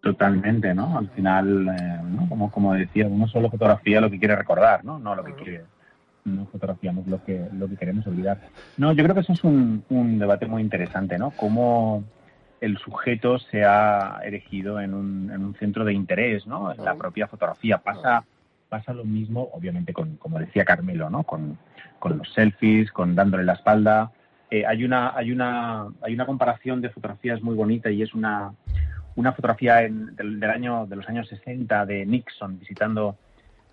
Totalmente, 0.00 0.74
¿no? 0.74 0.96
Al 0.96 1.08
final, 1.10 1.68
eh, 1.68 2.00
¿no? 2.04 2.28
como, 2.28 2.50
como 2.50 2.74
decía, 2.74 3.06
uno 3.08 3.26
solo 3.26 3.50
fotografía 3.50 4.00
lo 4.00 4.10
que 4.10 4.18
quiere 4.18 4.36
recordar, 4.36 4.84
¿no? 4.84 4.98
No 4.98 5.14
lo 5.14 5.24
que 5.24 5.34
quiere, 5.34 5.64
no 6.24 6.46
fotografiamos 6.46 7.06
lo 7.08 7.24
que, 7.24 7.48
lo 7.52 7.68
que 7.68 7.76
queremos 7.76 8.06
olvidar. 8.06 8.38
No, 8.76 8.92
yo 8.92 9.02
creo 9.02 9.14
que 9.14 9.22
eso 9.22 9.32
es 9.32 9.42
un, 9.42 9.84
un 9.88 10.18
debate 10.18 10.46
muy 10.46 10.62
interesante, 10.62 11.18
¿no? 11.18 11.32
Cómo 11.32 12.04
el 12.60 12.78
sujeto 12.78 13.38
se 13.38 13.64
ha 13.64 14.20
erigido 14.24 14.80
en 14.80 14.94
un, 14.94 15.30
en 15.32 15.44
un 15.44 15.54
centro 15.54 15.84
de 15.84 15.92
interés, 15.94 16.46
¿no? 16.46 16.72
En 16.72 16.84
la 16.84 16.94
propia 16.94 17.26
fotografía. 17.26 17.78
Pasa, 17.78 18.24
pasa 18.68 18.92
lo 18.92 19.04
mismo, 19.04 19.48
obviamente, 19.52 19.92
con, 19.92 20.16
como 20.16 20.38
decía 20.38 20.64
Carmelo, 20.64 21.10
¿no? 21.10 21.24
Con, 21.24 21.58
con 21.98 22.18
los 22.18 22.32
selfies, 22.32 22.90
con 22.92 23.14
dándole 23.14 23.44
la 23.44 23.54
espalda. 23.54 24.10
Eh, 24.50 24.64
hay, 24.64 24.84
una, 24.84 25.14
hay, 25.16 25.30
una, 25.30 25.86
hay 26.02 26.14
una 26.14 26.26
comparación 26.26 26.80
de 26.80 26.90
fotografías 26.90 27.42
muy 27.42 27.54
bonita 27.54 27.90
y 27.90 28.02
es 28.02 28.14
una 28.14 28.52
una 29.18 29.32
fotografía 29.32 29.76
del, 29.76 30.44
año 30.44 30.86
de 30.86 30.94
los 30.94 31.08
años 31.08 31.26
60 31.26 31.86
de 31.86 32.06
Nixon 32.06 32.60
visitando 32.60 33.16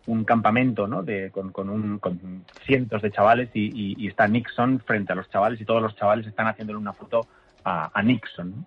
un 0.07 0.23
campamento 0.23 0.87
¿no? 0.87 1.03
de, 1.03 1.29
con, 1.29 1.51
con, 1.51 2.43
cientos 2.65 3.03
de 3.03 3.11
chavales 3.11 3.49
y, 3.53 4.07
está 4.07 4.27
Nixon 4.27 4.79
frente 4.79 5.13
a 5.13 5.15
los 5.15 5.29
chavales 5.29 5.61
y 5.61 5.65
todos 5.65 5.83
los 5.83 5.95
chavales 5.95 6.25
están 6.25 6.47
haciéndole 6.47 6.79
una 6.79 6.93
foto 6.93 7.27
a, 7.63 8.01
Nixon, 8.03 8.65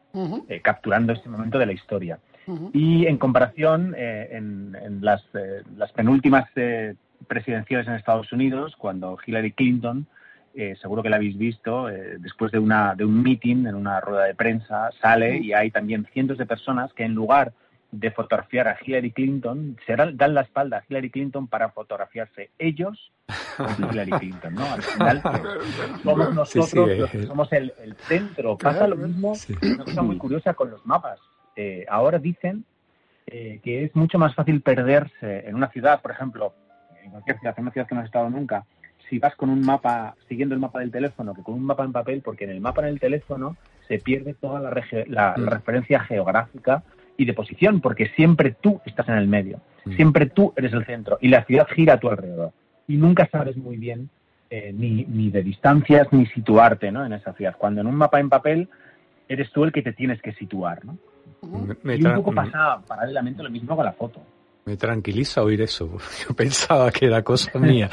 eh, 0.48 0.60
capturando 0.60 1.12
este 1.12 1.28
momento 1.28 1.58
de 1.58 1.66
la 1.66 1.72
historia. 1.72 2.18
Y 2.72 3.06
en 3.06 3.18
comparación, 3.18 3.94
eh, 3.96 4.28
en, 4.32 4.98
las, 5.02 5.22
eh, 5.34 5.62
las, 5.76 5.92
penúltimas 5.92 6.48
presidenciales 7.26 7.86
en 7.86 7.94
Estados 7.94 8.32
Unidos, 8.32 8.74
cuando 8.76 9.18
Hillary 9.24 9.52
Clinton 9.52 10.06
eh, 10.54 10.76
seguro 10.80 11.02
que 11.02 11.08
la 11.08 11.16
habéis 11.16 11.36
visto, 11.36 11.88
eh, 11.88 12.16
después 12.18 12.50
de, 12.50 12.58
una, 12.58 12.94
de 12.94 13.04
un 13.04 13.22
meeting, 13.22 13.66
en 13.66 13.74
una 13.74 14.00
rueda 14.00 14.24
de 14.24 14.34
prensa, 14.34 14.90
sale 15.00 15.38
y 15.38 15.52
hay 15.52 15.70
también 15.70 16.06
cientos 16.12 16.38
de 16.38 16.46
personas 16.46 16.92
que 16.94 17.04
en 17.04 17.14
lugar 17.14 17.52
de 17.90 18.10
fotografiar 18.10 18.68
a 18.68 18.76
Hillary 18.80 19.12
Clinton, 19.12 19.78
se 19.86 19.96
dan 19.96 20.34
la 20.34 20.42
espalda 20.42 20.78
a 20.78 20.84
Hillary 20.88 21.10
Clinton 21.10 21.46
para 21.46 21.70
fotografiarse 21.70 22.50
ellos 22.58 23.12
con 23.56 23.90
Hillary 23.90 24.10
Clinton, 24.10 24.54
¿no? 24.54 24.64
Al 24.64 24.82
final 24.82 25.22
somos 26.02 26.34
nosotros 26.34 27.10
somos 27.26 27.52
el, 27.52 27.72
centro. 28.00 28.58
Pasa 28.58 28.86
lo 28.86 28.96
mismo, 28.96 29.32
una 29.62 29.84
cosa 29.84 30.02
muy 30.02 30.18
curiosa 30.18 30.54
con 30.54 30.70
los 30.70 30.84
mapas. 30.84 31.18
Eh, 31.56 31.86
ahora 31.88 32.18
dicen 32.18 32.64
que 33.26 33.84
es 33.84 33.94
mucho 33.94 34.18
más 34.18 34.34
fácil 34.34 34.62
perderse 34.62 35.46
en 35.46 35.54
una 35.54 35.68
ciudad, 35.68 36.00
por 36.00 36.10
ejemplo, 36.10 36.54
en 37.02 37.10
cualquier 37.10 37.38
ciudad, 37.38 37.54
en 37.56 37.62
una 37.62 37.72
ciudad 37.72 37.86
que 37.86 37.94
no 37.94 38.00
has 38.00 38.06
estado 38.06 38.30
nunca, 38.30 38.64
si 39.08 39.18
vas 39.18 39.34
con 39.36 39.50
un 39.50 39.60
mapa, 39.60 40.14
siguiendo 40.28 40.54
el 40.54 40.60
mapa 40.60 40.80
del 40.80 40.90
teléfono, 40.90 41.34
que 41.34 41.42
con 41.42 41.54
un 41.54 41.64
mapa 41.64 41.84
en 41.84 41.92
papel, 41.92 42.22
porque 42.22 42.44
en 42.44 42.50
el 42.50 42.60
mapa 42.60 42.82
en 42.82 42.88
el 42.88 43.00
teléfono 43.00 43.56
se 43.86 43.98
pierde 43.98 44.34
toda 44.34 44.60
la, 44.60 44.70
la, 45.06 45.34
mm. 45.36 45.46
referencia 45.46 46.00
geográfica 46.00 46.82
y 47.16 47.24
de 47.24 47.32
posición, 47.32 47.80
porque 47.80 48.08
siempre 48.16 48.54
tú 48.60 48.80
estás 48.84 49.08
en 49.08 49.16
el 49.16 49.28
medio, 49.28 49.60
mm. 49.84 49.92
siempre 49.92 50.26
tú 50.26 50.52
eres 50.56 50.72
el 50.72 50.84
centro 50.84 51.18
y 51.20 51.28
la 51.28 51.44
ciudad 51.44 51.66
gira 51.68 51.94
a 51.94 52.00
tu 52.00 52.08
alrededor. 52.08 52.52
Y 52.86 52.96
nunca 52.96 53.28
sabes 53.30 53.56
muy 53.56 53.76
bien 53.76 54.08
eh, 54.50 54.72
ni, 54.74 55.04
ni 55.04 55.30
de 55.30 55.42
distancias 55.42 56.08
ni 56.10 56.26
situarte 56.26 56.90
¿no? 56.90 57.04
en 57.04 57.12
esa 57.12 57.32
ciudad. 57.34 57.56
Cuando 57.58 57.82
en 57.82 57.86
un 57.86 57.94
mapa 57.94 58.20
en 58.20 58.30
papel 58.30 58.68
eres 59.28 59.50
tú 59.52 59.64
el 59.64 59.72
que 59.72 59.82
te 59.82 59.92
tienes 59.92 60.22
que 60.22 60.32
situar. 60.32 60.84
¿no? 60.84 60.96
y 61.42 62.04
un 62.04 62.14
poco 62.14 62.32
pasa 62.32 62.80
paralelamente 62.86 63.42
lo 63.42 63.50
mismo 63.50 63.76
con 63.76 63.84
la 63.84 63.92
foto. 63.92 64.20
Me 64.68 64.76
tranquiliza 64.76 65.42
oír 65.42 65.62
eso. 65.62 65.88
Yo 66.28 66.36
pensaba 66.36 66.90
que 66.90 67.06
era 67.06 67.22
cosa 67.22 67.58
mía. 67.58 67.88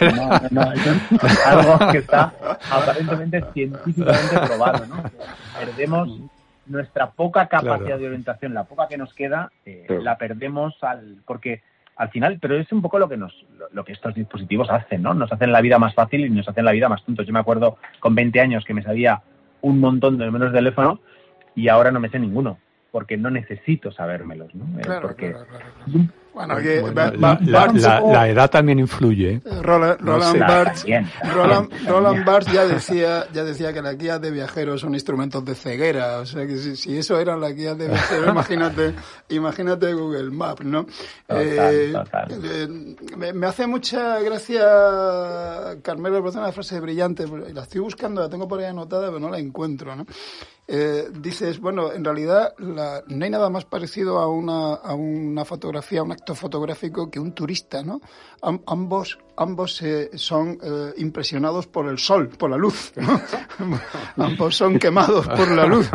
No, 0.00 0.30
no, 0.50 0.72
es 0.72 1.44
algo 1.44 1.90
que 1.90 1.98
está 1.98 2.32
aparentemente 2.70 3.44
científicamente 3.52 4.38
probado, 4.46 4.86
¿no? 4.86 5.02
Perdemos, 5.58 6.20
nuestra 6.66 7.10
poca 7.10 7.48
capacidad 7.48 7.98
de 7.98 8.06
orientación, 8.06 8.54
la 8.54 8.62
poca 8.62 8.86
que 8.86 8.96
nos 8.96 9.12
queda, 9.12 9.50
eh, 9.66 9.88
la 10.02 10.16
perdemos 10.16 10.76
al 10.82 11.16
porque 11.26 11.64
al 11.96 12.10
final, 12.10 12.38
pero 12.40 12.56
es 12.56 12.70
un 12.70 12.80
poco 12.80 13.00
lo 13.00 13.08
que 13.08 13.16
nos 13.16 13.34
lo 13.72 13.84
que 13.84 13.92
estos 13.92 14.14
dispositivos 14.14 14.70
hacen, 14.70 15.02
¿no? 15.02 15.12
Nos 15.12 15.32
hacen 15.32 15.50
la 15.50 15.60
vida 15.60 15.80
más 15.80 15.94
fácil 15.94 16.24
y 16.24 16.30
nos 16.30 16.48
hacen 16.48 16.64
la 16.64 16.70
vida 16.70 16.88
más 16.88 17.04
tontos. 17.04 17.26
Yo 17.26 17.32
me 17.32 17.40
acuerdo 17.40 17.76
con 17.98 18.14
20 18.14 18.40
años 18.40 18.64
que 18.64 18.72
me 18.72 18.84
sabía 18.84 19.20
un 19.62 19.80
montón 19.80 20.16
de 20.16 20.26
números 20.26 20.52
de 20.52 20.58
teléfono 20.58 21.00
y 21.56 21.66
ahora 21.66 21.90
no 21.90 21.98
me 21.98 22.08
sé 22.08 22.20
ninguno 22.20 22.58
porque 22.90 23.16
no 23.16 23.30
necesito 23.30 23.92
sabérmelos, 23.92 24.54
¿no? 24.54 24.78
Eh, 24.78 24.82
claro, 24.82 25.02
porque 25.02 25.32
claro, 25.32 25.46
bueno, 26.32 26.56
que 26.58 26.82
la, 27.46 28.28
edad 28.28 28.50
también 28.50 28.78
influye. 28.78 29.40
Roland, 29.62 30.00
Barthes, 30.00 30.84
Roland, 31.34 32.24
Barthes 32.24 32.52
ya 32.52 32.66
decía, 32.66 33.26
ya 33.32 33.44
decía 33.44 33.72
que 33.72 33.82
las 33.82 33.98
guías 33.98 34.20
de 34.20 34.30
viajeros 34.30 34.80
son 34.80 34.94
instrumentos 34.94 35.44
de 35.44 35.54
ceguera. 35.54 36.18
O 36.18 36.26
sea 36.26 36.46
que 36.46 36.56
si, 36.56 36.96
eso 36.96 37.18
eran 37.18 37.40
las 37.40 37.54
guías 37.54 37.76
de 37.76 37.88
viajeros, 37.88 38.28
imagínate, 38.30 38.94
imagínate 39.28 39.92
Google 39.92 40.30
Maps, 40.30 40.64
¿no? 40.64 40.86
eh, 41.28 41.92
eh 42.30 42.68
me, 43.16 43.46
hace 43.46 43.66
mucha 43.66 44.20
gracia, 44.20 44.60
Carmelo, 45.82 46.22
me 46.22 46.30
una 46.30 46.52
frase 46.52 46.80
brillante, 46.80 47.26
la 47.52 47.62
estoy 47.62 47.80
buscando, 47.80 48.20
la 48.20 48.28
tengo 48.28 48.46
por 48.46 48.60
ahí 48.60 48.66
anotada, 48.66 49.08
pero 49.08 49.18
no 49.18 49.30
la 49.30 49.38
encuentro, 49.38 49.96
¿no? 49.96 50.06
Eh, 50.72 51.08
dices, 51.12 51.58
bueno, 51.58 51.92
en 51.92 52.04
realidad 52.04 52.54
la, 52.58 53.02
no 53.08 53.24
hay 53.24 53.30
nada 53.30 53.50
más 53.50 53.64
parecido 53.64 54.20
a 54.20 54.28
una, 54.28 54.74
a 54.74 54.94
una 54.94 55.44
fotografía, 55.44 55.98
a 55.98 56.04
una 56.04 56.14
fotográfico 56.32 57.10
que 57.10 57.18
un 57.18 57.32
turista, 57.32 57.82
¿no? 57.82 58.00
ambos 58.40 59.18
ambos 59.40 59.80
eh, 59.80 60.10
son 60.14 60.58
eh, 60.62 60.92
impresionados 60.98 61.66
por 61.66 61.88
el 61.88 61.98
sol, 61.98 62.28
por 62.28 62.50
la 62.50 62.58
luz. 62.58 62.92
ambos 64.16 64.54
son 64.54 64.78
quemados 64.78 65.26
por 65.26 65.50
la 65.50 65.66
luz. 65.66 65.90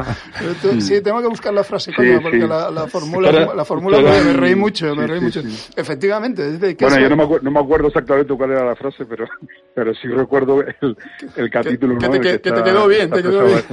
sí, 0.80 1.02
tengo 1.02 1.22
que 1.22 1.28
buscar 1.28 1.54
la 1.54 1.64
frase, 1.64 1.94
coño, 1.94 2.22
porque 2.22 2.40
la, 2.40 2.72
la, 2.72 2.88
fórmula, 2.88 3.54
la 3.54 3.64
fórmula 3.64 4.00
me, 4.00 4.34
reí 4.34 4.56
mucho, 4.56 4.96
me 4.96 5.06
reí 5.06 5.22
mucho. 5.22 5.42
Efectivamente. 5.76 6.58
bueno, 6.58 7.00
yo 7.00 7.10
no 7.10 7.16
me, 7.16 7.40
no 7.42 7.52
me, 7.52 7.60
acuerdo 7.60 7.88
exactamente 7.88 8.34
cuál 8.34 8.52
era 8.52 8.66
la 8.66 8.76
frase, 8.76 9.06
pero, 9.06 9.28
pero 9.76 9.94
sí 9.94 10.08
recuerdo 10.08 10.62
el, 10.62 10.98
el 11.36 11.50
capítulo 11.52 12.00
que, 12.00 12.20
que, 12.20 12.40
te, 12.40 12.64
quedó 12.64 12.88
bien, 12.88 13.12
te 13.12 13.22
quedó 13.22 13.46
bien. 13.46 13.64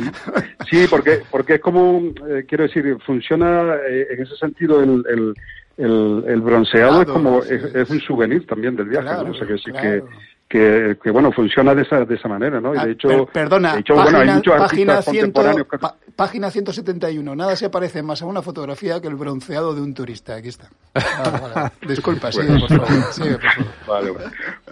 Sí, 0.71 0.87
porque, 0.89 1.23
porque 1.31 1.55
es 1.55 1.61
como, 1.61 2.13
eh, 2.29 2.45
quiero 2.47 2.65
decir, 2.65 2.99
funciona 3.07 3.77
en 3.89 4.23
ese 4.23 4.37
sentido 4.37 4.83
el, 4.83 5.03
el 5.09 5.35
el, 5.77 6.25
el 6.27 6.41
bronceado 6.41 7.03
es 7.03 7.09
como 7.09 7.43
es, 7.43 7.91
un 7.91 8.01
souvenir 8.01 8.47
también 8.47 8.77
del 8.77 8.89
viaje, 8.89 9.09
¿no? 9.25 9.31
O 9.31 9.35
sea 9.35 9.47
que 9.47 9.59
sí 9.59 9.73
que, 9.73 10.03
que, 10.49 10.99
que, 11.03 11.11
bueno 11.11 11.33
funciona 11.33 11.75
de 11.75 11.83
esa 11.83 12.05
de 12.05 12.15
esa 12.15 12.29
manera, 12.29 12.61
¿no? 12.61 12.75
Y 12.75 12.79
de 12.79 12.83
ah, 12.83 12.89
hecho, 12.89 13.27
perdona, 13.33 13.75
de 13.75 13.81
hecho, 13.81 13.95
página, 13.95 14.19
bueno, 14.19 14.31
hay 14.31 14.37
muchos 14.37 14.55
página, 14.59 14.93
artistas 14.93 15.05
contemporáneos 15.05 15.67
que... 15.69 15.79
página 16.15 16.51
171. 16.51 17.37
Nada 17.37 17.57
se 17.57 17.71
parece 17.71 18.03
más 18.03 18.23
a 18.23 18.27
una 18.27 18.43
fotografía 18.43 19.01
que 19.01 19.09
el 19.09 19.17
bronceado 19.17 19.75
de 19.75 19.81
un 19.81 19.95
turista. 19.95 20.37
Aquí 20.37 20.49
está. 20.49 20.69
Ah, 20.95 21.71
Disculpa, 21.89 22.31
sigue, 22.31 22.59
por 22.61 22.69
favor. 22.69 23.13
Sigue, 23.13 23.39
por 23.39 23.51
favor. 23.51 23.73
Vale, 23.89 24.13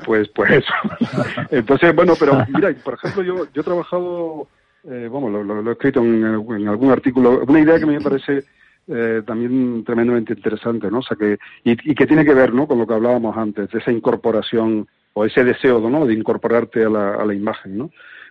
pues 0.05 0.29
pues 0.35 0.51
eso. 0.51 0.73
Entonces, 1.51 1.95
bueno, 1.95 2.15
pero 2.19 2.45
mira, 2.49 2.75
por 2.85 2.95
ejemplo, 2.95 3.23
yo 3.23 3.47
yo 3.55 3.63
he 3.63 3.65
trabajado, 3.65 4.49
eh, 4.85 5.09
bueno, 5.11 5.31
lo, 5.31 5.63
lo, 5.63 5.71
he 5.71 5.73
escrito 5.73 6.01
en, 6.01 6.25
en 6.25 6.69
algún 6.69 6.91
artículo, 6.91 7.43
una 7.47 7.61
idea 7.61 7.79
que 7.79 7.87
me 7.87 8.01
parece 8.01 8.45
eh, 8.89 9.23
también 9.27 9.85
tremendamente 9.85 10.33
interesante, 10.33 10.91
¿no? 10.91 10.99
O 10.99 11.03
sea 11.03 11.17
que, 11.17 11.39
y, 11.65 11.95
que 11.95 12.07
tiene 12.07 12.25
que 12.25 12.35
ver, 12.35 12.53
¿no? 12.53 12.67
Con 12.67 12.79
lo 12.79 12.87
que 12.87 12.95
hablábamos 12.95 13.37
antes, 13.37 13.71
de 13.71 13.79
esa 13.79 13.93
incorporación 13.93 14.89
o 15.13 15.25
ese 15.25 15.45
deseo, 15.45 15.81
¿no? 15.89 16.07
De 16.07 16.15
incorporarte 16.15 16.85
a 16.85 16.89
la, 16.89 17.15
a 17.15 17.25
la 17.25 17.35
imagen, 17.35 17.79
¿no? 17.79 17.91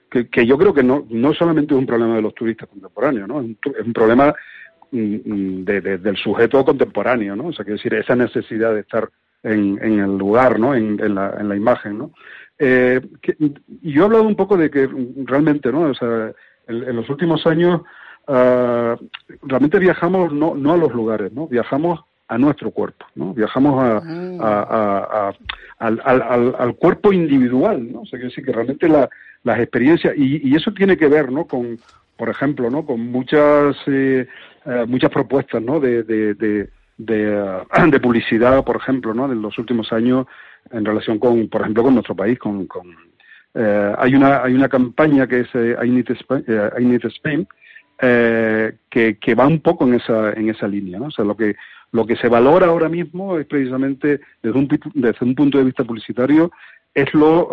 Que, 0.10 0.46
yo 0.46 0.58
creo 0.58 0.74
que 0.74 0.84
no, 0.84 1.06
no 1.10 1.34
solamente 1.34 1.74
es 1.74 1.80
un 1.80 1.86
problema 1.86 2.16
de 2.16 2.24
los 2.24 2.34
turistas 2.34 2.68
contemporáneos, 2.68 3.28
¿no? 3.28 3.40
Es 3.40 3.46
un, 3.46 3.58
es 3.80 3.86
un 3.86 3.94
problema 3.94 4.34
mm, 4.92 5.16
mm, 5.24 5.66
de, 5.66 5.98
del 6.00 6.18
sujeto 6.18 6.66
contemporáneo, 6.66 7.36
¿no? 7.36 7.48
O 7.48 7.54
sea, 7.54 7.64
que 7.64 7.74
decir, 7.74 7.94
esa 7.94 8.16
necesidad 8.16 8.74
de 8.74 8.82
estar 8.82 9.10
en, 9.44 9.78
el 9.82 10.18
lugar, 10.18 10.60
¿no? 10.60 10.74
En, 10.74 10.98
la, 11.14 11.38
en 11.40 11.48
la 11.48 11.56
imagen, 11.56 12.00
¿no? 12.00 12.12
Eh, 12.58 13.00
y 13.82 13.94
yo 13.94 14.02
he 14.02 14.06
hablado 14.06 14.24
un 14.24 14.36
poco 14.36 14.58
de 14.58 14.70
que 14.70 14.90
realmente, 15.26 15.72
¿no? 15.72 15.82
O 15.84 15.94
sea, 15.94 16.34
en 16.68 16.96
los 16.96 17.10
últimos 17.10 17.46
años 17.48 17.82
uh, 18.30 18.96
realmente 19.44 19.80
viajamos 19.80 20.32
no, 20.32 20.56
no 20.56 20.74
a 20.74 20.78
los 20.78 20.94
lugares, 20.94 21.34
¿no? 21.34 21.48
Viajamos 21.48 22.00
a 22.28 22.38
nuestro 22.38 22.70
cuerpo, 22.72 23.06
¿no? 23.16 23.34
Viajamos 23.34 23.84
a, 23.84 24.02
mm. 24.02 24.42
a, 24.42 24.62
a, 24.62 25.34
al, 25.80 26.02
al, 26.06 26.56
al, 26.58 26.76
cuerpo 26.76 27.12
individual, 27.12 27.92
¿no? 27.92 28.02
O 28.02 28.06
sea, 28.06 28.20
que 28.20 28.30
sí 28.30 28.44
que 28.44 28.52
realmente 28.52 28.88
la, 28.88 29.10
las 29.44 29.60
experiencias, 29.60 30.14
y, 30.16 30.48
y, 30.48 30.56
eso 30.56 30.72
tiene 30.72 30.96
que 30.96 31.08
ver, 31.08 31.32
¿no? 31.32 31.46
Con, 31.46 31.80
por 32.18 32.30
ejemplo, 32.30 32.70
¿no? 32.70 32.86
Con 32.86 33.12
muchas, 33.12 33.76
eh, 33.88 34.28
eh, 34.66 34.86
muchas 34.88 35.10
propuestas, 35.10 35.62
¿no? 35.62 35.80
De, 35.80 36.04
de, 36.04 36.36
de, 36.36 36.70
de, 36.98 37.42
uh, 37.42 37.90
de, 37.90 38.00
publicidad, 38.00 38.64
por 38.64 38.76
ejemplo, 38.76 39.14
¿no? 39.14 39.28
De 39.28 39.36
los 39.36 39.58
últimos 39.58 39.92
años 39.92 40.28
en 40.72 40.86
relación 40.86 41.18
con, 41.18 41.48
por 41.48 41.62
ejemplo, 41.62 41.84
con 41.84 41.96
nuestro 41.96 42.16
país, 42.16 42.38
con, 42.38 42.68
con 42.68 42.96
eh, 43.56 43.94
hay 43.98 44.14
una 44.14 44.44
hay 44.44 44.54
una 44.54 44.70
campaña 44.70 45.26
que 45.26 45.40
es 45.40 45.48
eh, 45.56 45.76
I, 45.84 45.90
Need 45.90 46.12
Spain, 46.12 46.44
eh, 46.48 46.70
I 46.80 46.86
Need 46.86 47.06
Spain 47.06 47.48
eh, 48.02 48.76
que, 48.90 49.18
que, 49.18 49.36
va 49.36 49.48
un 49.48 49.60
poco 49.60 49.86
en 49.86 49.96
esa, 49.96 50.32
en 50.34 50.50
esa 50.50 50.68
línea. 50.68 51.00
¿no? 51.00 51.08
O 51.08 51.12
sea, 51.12 51.26
lo 51.26 51.36
que, 51.36 51.56
lo 51.92 52.06
que 52.06 52.16
se 52.16 52.30
valora 52.30 52.68
ahora 52.68 52.90
mismo 52.90 53.38
es 53.38 53.46
precisamente 53.46 54.22
desde 54.42 54.58
un, 54.58 54.68
desde 54.94 55.26
un 55.26 55.36
punto 55.36 55.58
de 55.58 55.66
vista 55.66 55.84
publicitario 55.84 56.52
es 56.94 57.14
lo, 57.14 57.48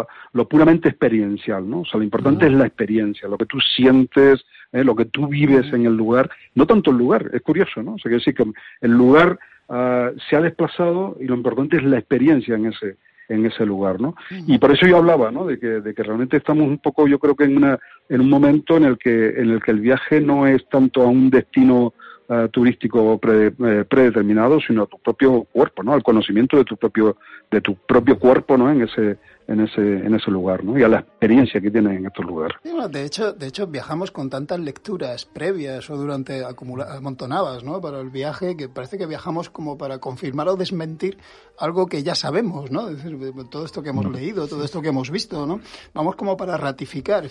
uh, 0.00 0.04
lo 0.32 0.48
puramente 0.48 0.88
experiencial, 0.88 1.68
¿no? 1.68 1.80
O 1.80 1.84
sea, 1.84 1.98
lo 1.98 2.04
importante 2.04 2.46
es 2.46 2.52
la 2.52 2.66
experiencia, 2.66 3.28
lo 3.28 3.38
que 3.38 3.46
tú 3.46 3.58
sientes, 3.60 4.44
eh, 4.70 4.84
lo 4.84 4.94
que 4.94 5.06
tú 5.06 5.28
vives 5.28 5.72
en 5.72 5.86
el 5.86 5.96
lugar, 5.96 6.30
no 6.54 6.66
tanto 6.66 6.90
el 6.90 6.98
lugar, 6.98 7.30
es 7.32 7.40
curioso, 7.42 7.82
¿no? 7.82 7.94
O 7.94 7.98
sea, 7.98 8.10
que 8.10 8.16
decir 8.16 8.34
que 8.34 8.44
el 8.80 8.92
lugar 8.92 9.38
uh, 9.68 10.18
se 10.28 10.36
ha 10.36 10.40
desplazado 10.40 11.16
y 11.20 11.24
lo 11.24 11.34
importante 11.34 11.78
es 11.78 11.84
la 11.84 11.98
experiencia 11.98 12.54
en 12.54 12.66
ese, 12.66 12.96
en 13.28 13.46
ese 13.46 13.64
lugar, 13.64 14.00
¿no? 14.00 14.14
Y 14.46 14.58
por 14.58 14.72
eso 14.72 14.86
yo 14.86 14.98
hablaba, 14.98 15.30
¿no? 15.30 15.46
De 15.46 15.58
que, 15.58 15.66
de 15.66 15.94
que 15.94 16.02
realmente 16.02 16.36
estamos 16.36 16.68
un 16.68 16.78
poco, 16.78 17.08
yo 17.08 17.18
creo 17.18 17.34
que 17.34 17.44
en 17.44 17.56
una, 17.56 17.78
en 18.12 18.20
un 18.20 18.28
momento 18.28 18.76
en 18.76 18.84
el 18.84 18.98
que, 18.98 19.30
en 19.40 19.50
el 19.50 19.62
que 19.62 19.70
el 19.70 19.80
viaje 19.80 20.20
no 20.20 20.46
es 20.46 20.68
tanto 20.68 21.02
a 21.02 21.06
un 21.06 21.30
destino 21.30 21.94
uh, 22.28 22.46
turístico 22.48 23.18
pre, 23.18 23.46
eh, 23.46 23.84
predeterminado, 23.88 24.60
sino 24.60 24.82
a 24.82 24.86
tu 24.86 24.98
propio 24.98 25.44
cuerpo, 25.50 25.82
¿no? 25.82 25.94
Al 25.94 26.02
conocimiento 26.02 26.58
de 26.58 26.64
tu 26.64 26.76
propio, 26.76 27.16
de 27.50 27.62
tu 27.62 27.74
propio 27.74 28.18
cuerpo, 28.18 28.58
¿no? 28.58 28.70
En 28.70 28.82
ese, 28.82 29.16
en 29.48 29.60
ese, 29.60 29.80
en 29.80 30.14
ese 30.14 30.30
lugar, 30.30 30.64
¿no? 30.64 30.78
Y 30.78 30.82
a 30.82 30.88
la 30.88 31.00
experiencia 31.00 31.60
que 31.60 31.70
tienen 31.70 31.96
en 31.96 32.06
estos 32.06 32.24
lugares. 32.24 32.56
de 32.90 33.04
hecho, 33.04 33.32
de 33.32 33.46
hecho 33.46 33.66
viajamos 33.66 34.10
con 34.10 34.30
tantas 34.30 34.60
lecturas 34.60 35.24
previas 35.24 35.88
o 35.90 35.96
durante 35.96 36.44
amontonadas, 36.44 37.64
¿no? 37.64 37.80
Para 37.80 38.00
el 38.00 38.10
viaje 38.10 38.56
que 38.56 38.68
parece 38.68 38.98
que 38.98 39.06
viajamos 39.06 39.50
como 39.50 39.76
para 39.76 39.98
confirmar 39.98 40.48
o 40.48 40.56
desmentir 40.56 41.18
algo 41.58 41.86
que 41.86 42.02
ya 42.02 42.14
sabemos, 42.14 42.70
¿no? 42.70 42.88
Es 42.88 43.02
decir, 43.02 43.18
todo 43.50 43.64
esto 43.64 43.82
que 43.82 43.90
hemos 43.90 44.06
mm. 44.06 44.12
leído, 44.12 44.48
todo 44.48 44.64
esto 44.64 44.80
que 44.82 44.88
hemos 44.88 45.10
visto, 45.10 45.46
¿no? 45.46 45.60
Vamos 45.94 46.16
como 46.16 46.36
para 46.36 46.56
ratificar. 46.56 47.24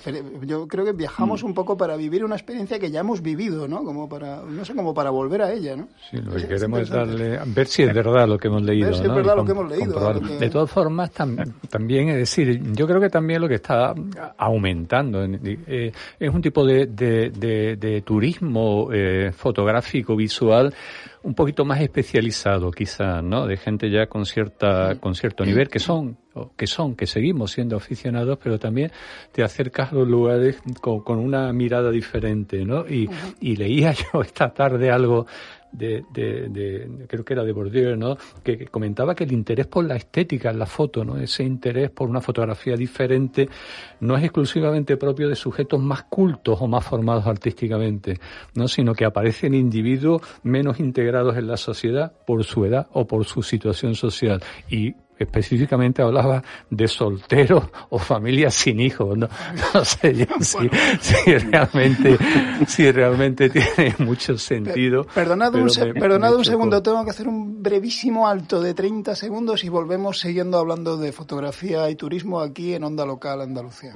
Yo 0.44 0.68
creo 0.68 0.86
que 0.86 0.94
viajamos 0.94 1.44
mm. 1.44 1.48
un 1.48 1.54
poco 1.54 1.78
para 1.78 1.96
vivir 1.96 2.24
una 2.24 2.36
experiencia 2.36 2.80
que 2.80 2.92
ya 2.92 3.02
hemos 3.02 3.22
vivido, 3.22 3.68
¿no? 3.68 3.84
Como 3.84 4.08
para, 4.08 4.42
no 4.42 4.64
sé, 4.64 4.74
como 4.74 4.94
para 4.94 5.10
volver 5.10 5.42
a 5.42 5.52
ella, 5.52 5.76
¿no? 5.76 5.90
Sí, 6.10 6.18
lo 6.18 6.36
que 6.36 6.48
queremos 6.48 6.82
es 6.82 6.90
darle, 6.90 7.40
ver 7.48 7.68
si 7.68 7.84
es 7.84 7.94
verdad 7.94 8.28
lo 8.28 8.38
que 8.38 8.48
hemos 8.48 8.62
leído, 8.62 8.88
ver 8.88 8.96
si 8.96 9.04
es 9.04 9.14
verdad 9.14 9.36
lo 9.36 9.46
que 9.46 9.52
hemos 9.52 9.70
leído. 9.70 10.14
De 10.40 10.50
todas 10.50 10.72
formas, 10.72 11.12
también 11.70 12.01
es 12.10 12.18
decir, 12.18 12.62
yo 12.74 12.88
creo 12.88 13.00
que 13.00 13.10
también 13.10 13.42
lo 13.42 13.48
que 13.48 13.56
está 13.56 13.94
aumentando 14.38 15.24
eh, 15.24 15.92
es 16.20 16.30
un 16.30 16.42
tipo 16.42 16.66
de, 16.66 16.88
de, 16.88 18.04
turismo 18.06 18.90
eh, 18.92 19.32
fotográfico, 19.32 20.16
visual, 20.16 20.74
un 21.24 21.34
poquito 21.36 21.66
más 21.66 21.82
especializado 21.82 22.72
quizás, 22.72 23.24
¿no? 23.24 23.46
De 23.46 23.58
gente 23.58 23.90
ya 23.90 24.08
con 24.08 24.26
cierta, 24.26 24.96
con 25.00 25.16
cierto 25.16 25.46
nivel, 25.46 25.70
que 25.70 25.80
son, 25.80 26.18
que 26.56 26.68
son, 26.68 26.96
que 26.96 27.06
seguimos 27.06 27.52
siendo 27.52 27.78
aficionados, 27.78 28.40
pero 28.42 28.58
también 28.58 28.92
te 29.32 29.44
acercas 29.44 29.92
a 29.92 29.96
los 29.96 30.08
lugares 30.08 30.62
con, 30.80 31.02
con 31.02 31.20
una 31.20 31.52
mirada 31.54 31.92
diferente, 31.92 32.66
¿no? 32.66 32.88
Y, 32.88 33.10
y 33.40 33.56
leía 33.56 33.94
yo 34.14 34.22
esta 34.22 34.54
tarde 34.54 34.90
algo 34.90 35.28
de, 35.72 36.04
de, 36.12 36.50
de, 36.50 37.08
creo 37.08 37.24
que 37.24 37.34
era 37.34 37.44
de 37.44 37.52
Bourdieu, 37.52 37.96
¿no? 37.96 38.18
Que, 38.44 38.66
comentaba 38.68 39.16
que 39.16 39.24
el 39.24 39.32
interés 39.32 39.68
por 39.68 39.86
la 39.86 39.96
estética 39.96 40.50
en 40.50 40.60
la 40.60 40.66
foto, 40.66 41.04
¿no? 41.04 41.18
Ese 41.18 41.44
interés 41.44 41.90
por 41.90 42.10
una 42.10 42.22
fotografía 42.22 42.76
diferente 42.76 43.50
no 44.00 44.18
es 44.18 44.24
exclusivamente 44.24 44.98
propio 44.98 45.30
de 45.30 45.36
sujetos 45.36 45.80
más 45.80 46.04
cultos 46.04 46.58
o 46.62 46.68
más 46.68 46.86
formados 46.86 47.26
artísticamente, 47.28 48.20
¿no? 48.56 48.68
Sino 48.68 48.94
que 48.94 49.06
aparecen 49.06 49.54
individuos 49.54 50.22
menos 50.44 50.80
integrados 50.80 51.38
en 51.38 51.48
la 51.48 51.58
sociedad 51.58 52.14
por 52.26 52.44
su 52.44 52.66
edad 52.66 52.88
o 52.94 53.08
por 53.08 53.26
su 53.26 53.42
situación 53.42 53.96
social 53.96 54.42
y 54.70 54.96
específicamente 55.24 56.02
hablaba 56.02 56.44
de 56.70 56.88
solteros 56.88 57.66
o 57.90 58.00
familias 58.00 58.54
sin 58.54 58.80
hijos. 58.80 59.18
No, 59.18 59.28
sé 59.86 60.14
yo 60.14 60.26
si, 60.42 61.38
realmente, 61.38 62.18
si 62.68 62.92
realmente 62.92 63.50
tiene 63.50 63.96
mucho 64.00 64.38
sentido. 64.38 65.06
Perdonad 65.06 65.56
un, 65.56 65.70
perdonad 65.94 66.36
un 66.36 66.46
segundo, 66.46 66.82
tengo 66.82 67.04
que 67.04 67.12
hacer 67.12 67.28
un 67.28 67.62
brevísimo 67.62 68.28
alto 68.28 68.62
de 68.62 68.74
30 68.74 69.16
segundos 69.16 69.64
y 69.64 69.70
volvemos 69.70 70.20
siguiendo 70.20 70.58
hablando 70.58 70.98
de 70.98 71.12
fotografía 71.12 71.90
y 71.90 71.96
turismo 71.96 72.40
aquí 72.40 72.74
en 72.74 72.84
Onda 72.84 73.06
Local 73.06 73.42
Andalucía. 73.42 73.96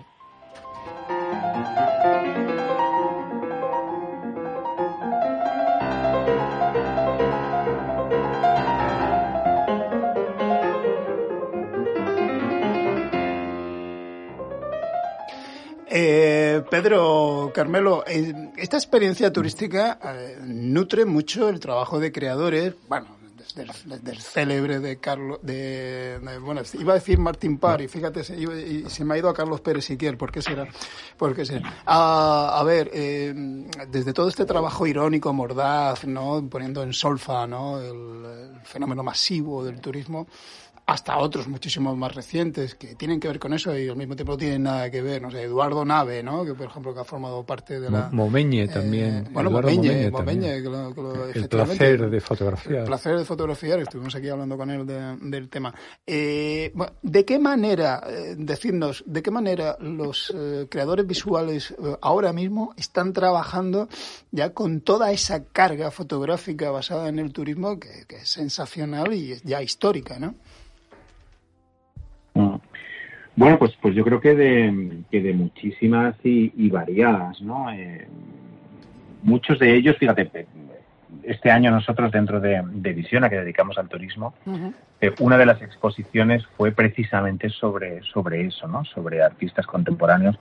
Eh, 15.97 16.61
Pedro, 16.69 17.53
Carmelo, 17.55 18.03
eh, 18.05 18.51
esta 18.57 18.75
experiencia 18.75 19.31
turística 19.31 19.97
eh, 20.03 20.39
nutre 20.43 21.05
mucho 21.05 21.47
el 21.47 21.61
trabajo 21.61 22.01
de 22.01 22.11
creadores, 22.11 22.75
bueno, 22.89 23.07
desde 23.37 24.11
el, 24.11 24.19
célebre 24.19 24.81
de 24.81 24.97
Carlos, 24.97 25.39
de, 25.41 26.19
bueno, 26.41 26.59
iba 26.73 26.91
a 26.91 26.95
decir 26.95 27.17
Martín 27.17 27.59
Parry, 27.59 27.87
fíjate, 27.87 28.25
se, 28.25 28.35
y 28.37 28.83
se 28.89 29.05
me 29.05 29.13
ha 29.13 29.17
ido 29.19 29.29
a 29.29 29.33
Carlos 29.33 29.61
Pérez 29.61 29.85
Siquier, 29.85 30.17
¿por 30.17 30.33
qué 30.33 30.41
será? 30.41 30.67
¿Por 31.15 31.33
qué 31.33 31.45
será? 31.45 31.73
A, 31.85 32.61
ver, 32.65 32.91
desde 32.91 34.11
todo 34.11 34.27
este 34.27 34.43
trabajo 34.43 34.85
irónico, 34.85 35.31
mordaz, 35.31 36.03
¿no? 36.03 36.45
Poniendo 36.49 36.83
en 36.83 36.91
solfa, 36.91 37.47
¿no? 37.47 37.79
el 37.79 38.59
fenómeno 38.65 39.01
masivo 39.01 39.63
del 39.63 39.79
turismo, 39.79 40.27
hasta 40.87 41.17
otros 41.17 41.47
muchísimos 41.47 41.97
más 41.97 42.13
recientes 42.13 42.75
que 42.75 42.93
tienen 42.95 43.19
que 43.19 43.27
ver 43.27 43.39
con 43.39 43.53
eso 43.53 43.75
y 43.75 43.89
al 43.89 43.95
mismo 43.95 44.15
tiempo 44.15 44.33
no 44.33 44.37
tienen 44.37 44.63
nada 44.63 44.91
que 44.91 45.01
ver. 45.01 45.19
No 45.19 45.31
sé, 45.31 45.41
Eduardo 45.41 45.83
Nave, 45.83 46.21
¿no? 46.21 46.45
que 46.45 46.53
por 46.53 46.67
ejemplo 46.67 46.93
que 46.93 46.99
ha 46.99 47.03
formado 47.03 47.43
parte 47.43 47.79
de 47.79 47.89
la... 47.89 48.09
Momeñe 48.11 48.63
eh, 48.63 48.67
también. 48.67 49.27
bueno, 49.31 49.49
Momeñe, 49.49 50.11
Momeñe, 50.11 50.61
que 50.61 50.69
lo, 50.69 51.29
El 51.33 51.49
placer 51.49 52.09
de 52.09 52.21
fotografiar. 52.21 52.75
El 52.81 52.85
placer 52.85 53.17
de 53.17 53.25
fotografiar, 53.25 53.79
estuvimos 53.79 54.13
aquí 54.13 54.29
hablando 54.29 54.57
con 54.57 54.69
él 54.69 54.85
del 54.85 55.49
tema. 55.49 55.73
Eh, 56.05 56.71
¿De 57.01 57.25
qué 57.25 57.39
manera, 57.39 58.03
eh, 58.07 58.35
decirnos, 58.37 59.03
de 59.07 59.23
qué 59.23 59.31
manera 59.31 59.77
los 59.79 60.33
creadores 60.69 61.07
visuales 61.07 61.73
ahora 62.01 62.31
mismo 62.31 62.73
están 62.77 63.11
trabajando 63.11 63.89
ya 64.31 64.51
con 64.53 64.81
toda 64.81 65.11
esa 65.11 65.45
carga 65.45 65.89
fotográfica 65.89 66.69
basada 66.69 67.09
en 67.09 67.17
el 67.17 67.33
turismo 67.33 67.79
que, 67.79 68.05
que 68.07 68.17
es 68.17 68.29
sensacional 68.29 69.13
y 69.13 69.31
es 69.31 69.41
ya 69.41 69.63
histórica, 69.63 70.19
¿no? 70.19 70.35
Bueno, 73.35 73.59
pues, 73.59 73.73
pues 73.81 73.93
yo 73.95 74.03
creo 74.03 74.21
que 74.21 74.33
de, 74.33 75.01
que 75.11 75.21
de 75.21 75.33
muchísimas 75.33 76.15
y, 76.23 76.69
variadas, 76.69 77.41
¿no? 77.41 77.71
Eh, 77.71 78.07
muchos 79.23 79.59
de 79.59 79.75
ellos, 79.75 79.97
fíjate, 79.97 80.47
este 81.23 81.51
año 81.51 81.71
nosotros 81.71 82.11
dentro 82.11 82.39
de, 82.39 82.61
de 82.65 82.93
Visión, 82.93 83.23
a 83.23 83.29
que 83.29 83.37
dedicamos 83.37 83.77
al 83.77 83.89
turismo, 83.89 84.33
eh, 85.01 85.13
una 85.19 85.37
de 85.37 85.45
las 85.45 85.61
exposiciones 85.61 86.45
fue 86.55 86.71
precisamente 86.71 87.49
sobre, 87.49 88.01
sobre 88.03 88.45
eso, 88.45 88.67
¿no? 88.67 88.85
Sobre 88.85 89.21
artistas 89.21 89.65
contemporáneos 89.65 90.37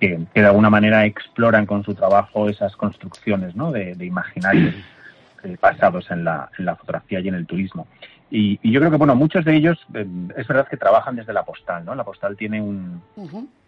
que, 0.00 0.18
de 0.34 0.46
alguna 0.46 0.70
manera 0.70 1.06
exploran 1.06 1.64
con 1.66 1.84
su 1.84 1.94
trabajo 1.94 2.48
esas 2.48 2.74
construcciones, 2.76 3.54
¿no? 3.54 3.70
De, 3.70 3.94
de 3.94 4.04
imaginarios 4.04 4.74
eh, 5.44 5.56
basados 5.60 6.10
en 6.10 6.24
la, 6.24 6.50
en 6.58 6.64
la 6.64 6.76
fotografía 6.76 7.20
y 7.20 7.28
en 7.28 7.34
el 7.34 7.46
turismo. 7.46 7.86
Y, 8.30 8.58
yo 8.70 8.80
creo 8.80 8.90
que, 8.90 8.96
bueno, 8.96 9.14
muchos 9.14 9.44
de 9.44 9.54
ellos 9.54 9.78
eh, 9.94 10.06
es 10.36 10.48
verdad 10.48 10.66
que 10.68 10.76
trabajan 10.76 11.14
desde 11.14 11.32
la 11.32 11.44
postal, 11.44 11.84
¿no? 11.84 11.94
La 11.94 12.04
postal 12.04 12.36
tiene 12.36 12.60
un... 12.60 13.00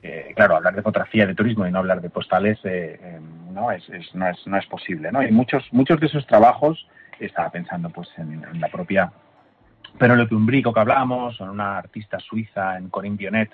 Eh, 0.02 0.32
claro, 0.34 0.56
hablar 0.56 0.74
de 0.74 0.82
fotografía 0.82 1.26
de 1.26 1.34
turismo 1.34 1.66
y 1.66 1.70
no 1.70 1.78
hablar 1.78 2.00
de 2.00 2.10
postales 2.10 2.58
eh, 2.64 3.20
no, 3.52 3.70
es, 3.70 3.88
no, 4.14 4.28
es, 4.28 4.46
no 4.46 4.56
es 4.56 4.66
posible, 4.66 5.12
¿no? 5.12 5.22
Y 5.22 5.30
muchos, 5.30 5.64
muchos 5.72 6.00
de 6.00 6.06
esos 6.06 6.26
trabajos, 6.26 6.86
estaba 7.20 7.50
pensando 7.50 7.90
pues 7.90 8.08
en, 8.16 8.60
la 8.60 8.68
propia 8.68 9.12
pero 9.98 10.14
lo 10.14 10.28
que 10.28 10.34
un 10.34 10.46
brico 10.46 10.72
que 10.72 10.78
hablamos, 10.78 11.40
o 11.40 11.44
en 11.44 11.50
una 11.50 11.78
artista 11.78 12.20
suiza, 12.20 12.76
en 12.76 12.88
Corinne 12.88 13.16
Bionet, 13.16 13.50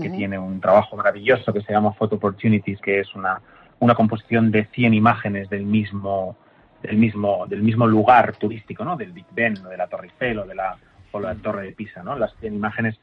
que 0.00 0.08
tiene 0.10 0.38
un 0.38 0.60
trabajo 0.60 0.96
maravilloso 0.96 1.52
que 1.52 1.62
se 1.62 1.72
llama 1.72 1.92
Photo 1.94 2.14
Opportunities, 2.14 2.80
que 2.80 3.00
es 3.00 3.12
una, 3.16 3.40
una 3.80 3.96
composición 3.96 4.52
de 4.52 4.66
100 4.66 4.94
imágenes 4.94 5.50
del 5.50 5.64
mismo 5.64 6.36
del 6.82 6.96
mismo, 6.96 7.46
del 7.46 7.62
mismo 7.62 7.86
lugar 7.86 8.36
turístico, 8.36 8.84
¿no? 8.84 8.96
Del 8.96 9.12
Big 9.12 9.26
Ben, 9.32 9.56
o 9.64 9.68
de 9.68 9.76
la 9.76 9.86
Torre 9.86 10.06
Eiffel 10.06 10.38
o 10.38 10.46
de 10.46 10.54
la, 10.54 10.76
o 11.12 11.20
la 11.20 11.34
Torre 11.34 11.64
de 11.64 11.72
Pisa, 11.72 12.02
¿no? 12.02 12.16
Las 12.16 12.34
100 12.40 12.54
imágenes 12.54 12.98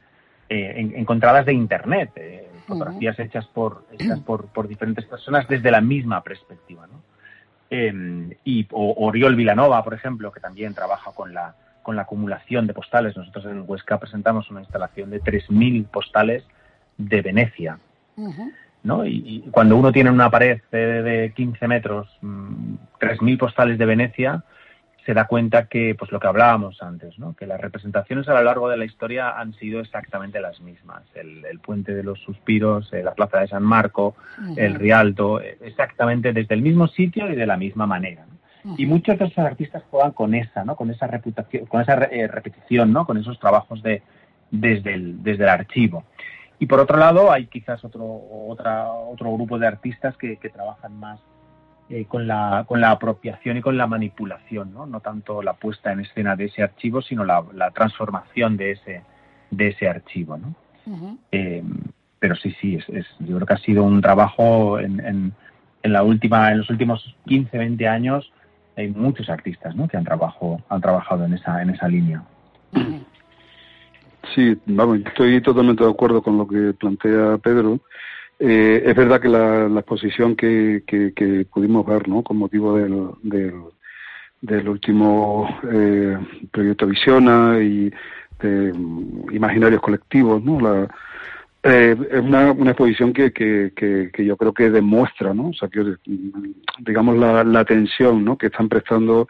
eh, 0.50 0.74
encontradas 0.96 1.46
de 1.46 1.54
Internet, 1.54 2.12
eh, 2.16 2.50
fotografías 2.66 3.20
hechas, 3.20 3.46
por, 3.48 3.86
hechas 3.92 4.20
por, 4.22 4.48
por, 4.48 4.68
diferentes 4.68 5.06
personas 5.06 5.48
desde 5.48 5.72
la 5.72 5.82
misma 5.82 6.24
perspectiva, 6.24 6.88
¿no? 6.88 7.02
Em, 7.70 8.32
y 8.46 8.66
Oriol 8.72 9.36
Vilanova, 9.36 9.84
por 9.84 9.94
ejemplo, 9.94 10.32
que 10.32 10.40
también 10.40 10.74
trabaja 10.74 11.12
con 11.12 11.34
la, 11.34 11.56
con 11.84 11.98
la 11.98 12.04
acumulación 12.04 12.66
de 12.66 12.74
postales. 12.74 13.18
Nosotros 13.18 13.46
en 13.46 13.66
Huesca 13.68 14.00
presentamos 14.00 14.50
una 14.50 14.62
instalación 14.62 15.10
de 15.10 15.22
3.000 15.22 15.86
postales 15.88 16.46
de 16.98 17.22
Venecia. 17.22 17.80
¿No? 18.84 19.06
Y, 19.06 19.44
cuando 19.52 19.76
uno 19.76 19.92
tiene 19.92 20.12
una 20.12 20.30
pared 20.30 20.62
de, 20.72 21.34
15 21.36 21.68
metros, 21.68 22.08
3.000 22.22 23.22
mm, 23.22 23.38
postales 23.38 23.78
de 23.78 23.86
Venecia, 23.86 24.44
se 25.08 25.14
da 25.14 25.26
cuenta 25.26 25.68
que, 25.68 25.96
pues 25.96 26.12
lo 26.12 26.20
que 26.20 26.28
hablábamos 26.28 26.84
antes, 26.84 27.18
¿no? 27.18 27.34
que 27.34 27.48
las 27.48 27.62
representaciones 27.62 28.28
a 28.28 28.34
lo 28.34 28.44
largo 28.44 28.68
de 28.68 28.76
la 28.76 28.84
historia 28.84 29.40
han 29.40 29.54
sido 29.54 29.80
exactamente 29.80 30.42
las 30.42 30.60
mismas. 30.60 31.02
El, 31.16 31.60
puente 31.60 31.96
de 31.96 32.04
los 32.04 32.20
suspiros, 32.20 32.92
eh, 32.92 33.04
la 33.04 33.14
plaza 33.14 33.40
de 33.40 33.48
San 33.48 33.64
Marco, 33.64 34.18
el 34.58 34.76
Rialto, 34.76 35.40
eh, 35.40 35.58
exactamente 35.62 36.34
desde 36.34 36.56
el 36.56 36.62
mismo 36.62 36.88
sitio 36.88 37.32
y 37.32 37.36
de 37.36 37.46
la 37.46 37.56
misma 37.56 37.88
manera. 37.88 38.26
Y 38.78 38.86
muchos 38.86 39.18
de 39.18 39.26
esos 39.26 39.38
artistas 39.38 39.82
juegan 39.90 40.12
con 40.12 40.34
esa, 40.34 40.66
¿no? 40.66 40.76
con 40.76 40.92
esa 40.92 41.08
reputación, 41.08 41.68
con 41.68 41.80
esa 41.80 41.94
eh, 41.94 42.28
repetición, 42.28 42.92
¿no? 42.92 43.06
con 43.06 43.18
esos 43.18 43.40
trabajos 43.40 43.82
de, 43.82 44.02
desde, 44.52 44.94
el, 44.94 45.24
desde 45.24 45.44
el 45.44 45.50
archivo. 45.50 46.04
Y 46.60 46.66
por 46.66 46.80
otro 46.80 46.97
lado, 46.97 47.32
hay 47.32 47.47
quizás 47.47 47.84
otro, 47.84 48.03
otra, 48.47 48.91
otro 48.91 49.32
grupo 49.34 49.60
de 49.60 49.68
artistas 49.68 50.18
que, 50.18 50.38
trabajan 50.38 50.99
más 50.99 51.20
eh, 51.89 52.05
con, 52.05 52.28
la, 52.28 52.66
con 52.68 52.82
la 52.82 52.91
apropiación 52.91 53.58
y 53.58 53.62
con 53.62 53.78
la 53.78 53.88
manipulación, 53.88 54.74
¿no? 54.74 54.86
no 54.86 54.99
tanto 54.99 55.43
la 55.43 55.53
puesta 55.53 55.91
en 55.91 55.99
escena 56.01 56.36
de 56.36 56.45
ese 56.45 56.64
archivo, 56.64 57.01
sino 57.01 57.24
la, 57.24 57.72
transformación 57.74 58.58
de 58.58 58.72
ese, 58.72 59.03
de 59.51 59.68
ese 59.68 59.88
archivo. 59.88 60.38
¿no? 60.38 60.55
Eh, 61.32 61.64
pero 62.20 62.36
sí, 62.36 62.55
sí, 62.60 62.76
es, 62.76 62.89
es, 62.89 63.05
yo 63.20 63.36
creo 63.36 63.45
que 63.45 63.53
ha 63.53 63.58
sido 63.58 63.84
un 63.84 64.01
trabajo 64.01 64.80
en, 64.80 64.99
en, 64.99 65.34
en, 65.84 65.93
la 65.93 66.01
última, 66.03 66.51
en 66.51 66.58
los 66.60 66.70
últimos 66.70 67.16
15, 67.28 67.55
20 67.55 67.88
años, 67.88 68.32
hay 68.76 68.89
muchos 68.89 69.30
artistas 69.30 69.76
¿no? 69.76 69.88
que 69.88 69.97
han, 69.97 70.05
trabajo, 70.05 70.62
han 70.70 70.82
trabajado 70.82 71.26
en 71.26 71.34
esa, 71.34 71.62
en 71.62 71.72
esa 71.72 71.88
línea. 71.88 72.24
Sí, 74.34 74.58
vamos, 74.66 75.00
estoy 75.06 75.42
totalmente 75.42 75.84
de 75.84 75.90
acuerdo 75.90 76.22
con 76.22 76.38
lo 76.38 76.48
que 76.48 76.74
plantea 76.74 77.38
Pedro. 77.38 77.80
Eh, 78.40 78.84
es 78.86 78.96
verdad 78.96 79.20
que 79.20 79.30
la, 79.30 79.66
exposición 79.80 80.36
que, 80.36 80.84
que, 80.86 81.46
pudimos 81.52 81.86
ver, 81.86 82.08
¿no? 82.08 82.24
Con 82.24 82.38
motivo 82.38 82.78
del, 82.78 83.10
del, 84.42 84.70
último 84.70 85.50
eh, 85.72 86.18
proyecto 86.52 86.86
Visiona 86.86 87.60
y 87.60 87.92
de 88.40 88.72
imaginarios 89.32 89.82
colectivos, 89.82 90.44
¿no? 90.44 90.60
La, 90.60 90.88
eh, 91.64 91.98
es 92.12 92.22
una, 92.22 92.52
una 92.52 92.72
exposición 92.72 93.12
que, 93.12 93.32
que, 93.34 93.72
que, 93.76 94.26
yo 94.26 94.38
creo 94.38 94.54
que 94.54 94.70
demuestra, 94.70 95.34
¿no? 95.34 95.50
O 95.50 95.54
sea, 95.54 95.68
que 95.68 95.96
digamos 96.80 97.18
la, 97.18 97.44
la 97.44 97.60
atención, 97.62 98.24
¿no? 98.24 98.38
Que 98.38 98.48
están 98.48 98.70
prestando 98.70 99.28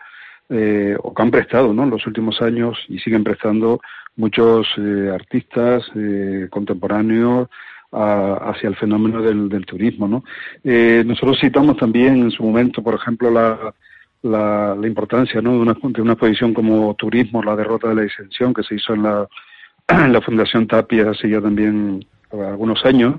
eh, 0.50 0.96
o 1.02 1.14
que 1.14 1.22
han 1.22 1.32
prestado, 1.32 1.74
¿no? 1.74 1.84
En 1.84 1.90
los 1.90 2.06
últimos 2.06 2.42
años 2.42 2.78
y 2.88 3.00
siguen 3.00 3.24
prestando 3.24 3.82
muchos 4.18 4.68
eh, 4.78 5.12
artistas 5.14 5.84
eh, 5.96 6.48
contemporáneos 6.50 7.48
hacia 7.90 8.68
el 8.68 8.76
fenómeno 8.76 9.22
del, 9.22 9.66
turismo. 9.66 10.10
¿no? 10.10 10.24
Eh, 10.64 11.04
nosotros 11.06 11.40
citamos 11.40 11.78
también 11.78 12.18
en 12.18 12.32
su 12.32 12.44
momento, 12.44 12.84
por 12.84 12.96
ejemplo, 12.96 13.32
la, 13.32 13.74
la, 14.24 14.86
importancia 14.86 15.42
¿no? 15.42 15.54
de, 15.54 15.60
una, 15.60 15.74
de 15.82 16.02
una 16.02 16.14
exposición 16.14 16.54
como 16.54 16.94
Turismo, 16.96 17.42
la 17.42 17.56
derrota 17.56 17.88
de 17.88 17.96
la 17.96 18.02
disensión, 18.02 18.54
que 18.54 18.64
se 18.64 18.76
hizo 18.76 18.94
en 18.94 19.04
la, 19.04 19.28
en 19.88 20.12
la 20.12 20.20
Fundación 20.20 20.68
Tapia 20.68 21.12
hace 21.12 21.30
ya 21.30 21.40
también 21.40 22.06
algunos 22.30 22.86
años. 22.86 23.16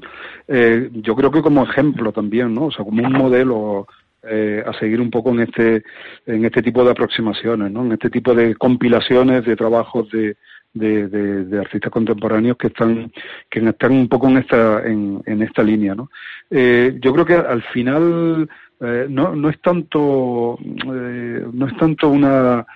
yo 0.46 1.16
creo 1.16 1.30
que 1.30 1.40
como 1.40 1.64
ejemplo 1.64 2.12
también, 2.12 2.54
¿no? 2.54 2.66
o 2.66 2.70
sea, 2.70 2.84
como 2.84 3.02
un 3.02 3.12
modelo 3.14 3.86
a 4.22 4.72
seguir 4.78 5.00
un 5.00 5.10
poco 5.10 5.30
en 5.30 5.40
este 5.40 5.82
en 6.26 6.44
este 6.44 6.60
tipo 6.62 6.84
de 6.84 6.90
aproximaciones, 6.90 7.72
¿no? 7.72 7.86
En 7.86 7.92
este 7.92 8.10
tipo 8.10 8.34
de 8.34 8.54
compilaciones 8.56 9.46
de 9.46 9.56
trabajos 9.56 10.10
de, 10.10 10.36
de, 10.74 11.08
de, 11.08 11.58
artistas 11.58 11.90
contemporáneos 11.90 12.56
que 12.56 12.68
están 12.68 13.10
que 13.50 13.60
están 13.60 13.92
un 13.92 14.08
poco 14.08 14.28
en 14.28 14.38
esta 14.38 14.86
en, 14.86 15.42
esta 15.42 15.62
línea 15.62 15.94
no 15.94 16.10
eh, 16.50 16.98
yo 17.00 17.12
creo 17.12 17.24
que 17.24 17.34
al 17.34 17.62
final 17.62 18.48
eh, 18.80 19.06
no 19.08 19.34
no 19.34 19.48
es 19.48 19.60
tanto 19.60 20.58
eh, 20.62 21.46
no 21.52 21.66
es 21.66 21.76
tanto 21.76 22.10
una 22.10 22.66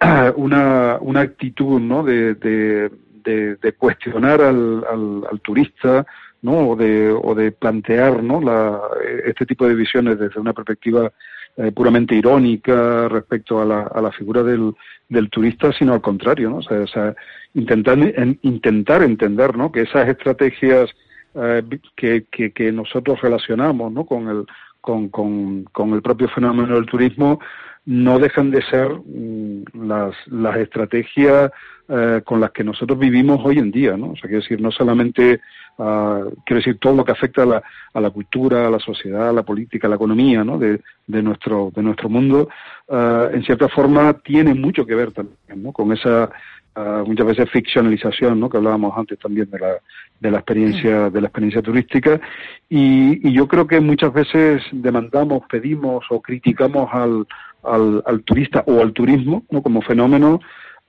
una 0.36 0.98
una 1.00 1.20
actitud 1.20 1.80
no 1.80 2.02
de, 2.02 2.34
de, 2.34 2.90
de, 3.24 3.72
cuestionar 3.72 4.40
al, 4.40 4.84
al, 4.88 5.22
al, 5.30 5.40
turista 5.40 6.06
no 6.42 6.70
o 6.70 6.76
de 6.76 7.10
o 7.10 7.34
de 7.34 7.52
plantear 7.52 8.22
no 8.22 8.40
la, 8.40 8.80
este 9.24 9.46
tipo 9.46 9.66
de 9.66 9.74
visiones 9.74 10.18
desde 10.18 10.40
una 10.40 10.52
perspectiva 10.52 11.10
eh, 11.56 11.72
puramente 11.72 12.14
irónica 12.14 13.08
respecto 13.08 13.60
a 13.60 13.64
la, 13.64 13.82
a 13.82 14.00
la 14.00 14.12
figura 14.12 14.42
del, 14.42 14.74
del 15.08 15.30
turista, 15.30 15.72
sino 15.72 15.94
al 15.94 16.00
contrario, 16.00 16.50
¿no? 16.50 16.56
O 16.58 16.86
sea, 16.86 17.14
intentar, 17.54 17.98
intentar 18.42 19.02
entender, 19.02 19.56
¿no? 19.56 19.72
Que 19.72 19.82
esas 19.82 20.08
estrategias 20.08 20.90
eh, 21.34 21.62
que, 21.94 22.24
que, 22.30 22.52
que, 22.52 22.72
nosotros 22.72 23.20
relacionamos, 23.20 23.92
¿no? 23.92 24.04
Con 24.04 24.28
el, 24.28 24.46
con, 24.80 25.08
con, 25.08 25.64
con 25.64 25.92
el 25.94 26.02
propio 26.02 26.28
fenómeno 26.28 26.74
del 26.74 26.86
turismo, 26.86 27.40
no 27.86 28.18
dejan 28.18 28.50
de 28.50 28.62
ser 28.62 28.90
mm, 28.90 29.86
las, 29.86 30.14
las 30.26 30.56
estrategias 30.56 31.52
eh, 31.88 32.20
con 32.24 32.40
las 32.40 32.50
que 32.50 32.64
nosotros 32.64 32.98
vivimos 32.98 33.40
hoy 33.44 33.58
en 33.58 33.70
día, 33.70 33.96
¿no? 33.96 34.06
O 34.06 34.16
sea, 34.16 34.22
quiero 34.22 34.42
decir, 34.42 34.60
no 34.60 34.72
solamente, 34.72 35.40
uh, 35.78 36.34
quiero 36.44 36.56
decir, 36.56 36.78
todo 36.80 36.96
lo 36.96 37.04
que 37.04 37.12
afecta 37.12 37.44
a 37.44 37.46
la, 37.46 37.62
a 37.94 38.00
la 38.00 38.10
cultura, 38.10 38.66
a 38.66 38.70
la 38.70 38.80
sociedad, 38.80 39.28
a 39.28 39.32
la 39.32 39.44
política, 39.44 39.86
a 39.86 39.90
la 39.90 39.94
economía, 39.94 40.42
¿no? 40.42 40.58
De, 40.58 40.80
de 41.06 41.22
nuestro, 41.22 41.70
de 41.72 41.84
nuestro 41.84 42.08
mundo, 42.08 42.48
uh, 42.88 43.32
en 43.32 43.44
cierta 43.44 43.68
forma 43.68 44.14
tiene 44.14 44.52
mucho 44.52 44.84
que 44.84 44.96
ver 44.96 45.12
también, 45.12 45.62
¿no? 45.62 45.70
Con 45.72 45.92
esa, 45.92 46.28
uh, 46.74 47.06
muchas 47.06 47.26
veces 47.26 47.50
ficcionalización, 47.52 48.40
¿no? 48.40 48.50
Que 48.50 48.56
hablábamos 48.56 48.92
antes 48.98 49.16
también 49.20 49.48
de 49.48 49.60
la, 49.60 49.76
de 50.18 50.30
la 50.32 50.38
experiencia, 50.38 51.08
de 51.08 51.20
la 51.20 51.28
experiencia 51.28 51.62
turística, 51.62 52.20
y, 52.68 53.28
y 53.28 53.32
yo 53.32 53.46
creo 53.46 53.68
que 53.68 53.78
muchas 53.78 54.12
veces 54.12 54.60
demandamos, 54.72 55.42
pedimos 55.48 56.04
o 56.10 56.20
criticamos 56.20 56.88
al, 56.92 57.28
al, 57.66 58.02
al 58.06 58.22
turista 58.22 58.62
o 58.66 58.80
al 58.80 58.92
turismo, 58.92 59.44
¿no? 59.50 59.62
Como 59.62 59.82
fenómeno, 59.82 60.40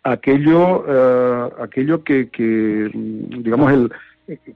aquello, 0.04 0.84
uh, 0.86 1.62
aquello 1.62 2.04
que, 2.04 2.30
que, 2.30 2.90
digamos, 2.94 3.72
el, 3.74 3.92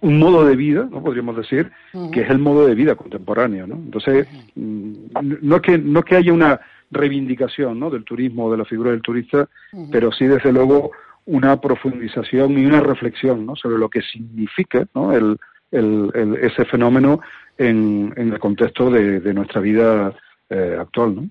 un 0.01 0.19
modo 0.19 0.45
de 0.45 0.55
vida, 0.55 0.87
¿no? 0.89 1.01
podríamos 1.01 1.35
decir, 1.37 1.71
uh 1.93 1.97
-huh. 1.99 2.11
que 2.11 2.21
es 2.21 2.29
el 2.29 2.39
modo 2.39 2.67
de 2.67 2.75
vida 2.75 2.95
contemporáneo. 2.95 3.67
¿no? 3.67 3.75
Entonces, 3.75 4.27
-huh. 4.55 5.39
no, 5.41 5.55
es 5.55 5.61
que, 5.61 5.77
no 5.77 5.99
es 5.99 6.05
que 6.05 6.15
haya 6.17 6.33
una 6.33 6.59
reivindicación 6.91 7.79
¿no? 7.79 7.89
del 7.89 8.03
turismo 8.03 8.45
o 8.45 8.51
de 8.51 8.57
la 8.57 8.65
figura 8.65 8.91
del 8.91 9.01
turista, 9.01 9.47
pero 9.91 10.11
sí, 10.11 10.25
desde 10.27 10.51
luego, 10.51 10.91
una 11.25 11.61
profundización 11.61 12.57
y 12.57 12.65
una 12.65 12.81
reflexión 12.81 13.45
¿no? 13.45 13.55
sobre 13.55 13.77
lo 13.77 13.89
que 13.89 14.01
significa 14.01 14.85
¿no? 14.93 15.13
el, 15.13 15.37
el, 15.71 16.11
el, 16.13 16.35
ese 16.35 16.65
fenómeno 16.65 17.21
en, 17.57 18.13
en 18.17 18.33
el 18.33 18.39
contexto 18.39 18.89
de, 18.89 19.19
de 19.21 19.33
nuestra 19.33 19.61
vida 19.61 20.13
eh, 20.49 20.75
actual. 20.79 21.15
¿no? 21.15 21.29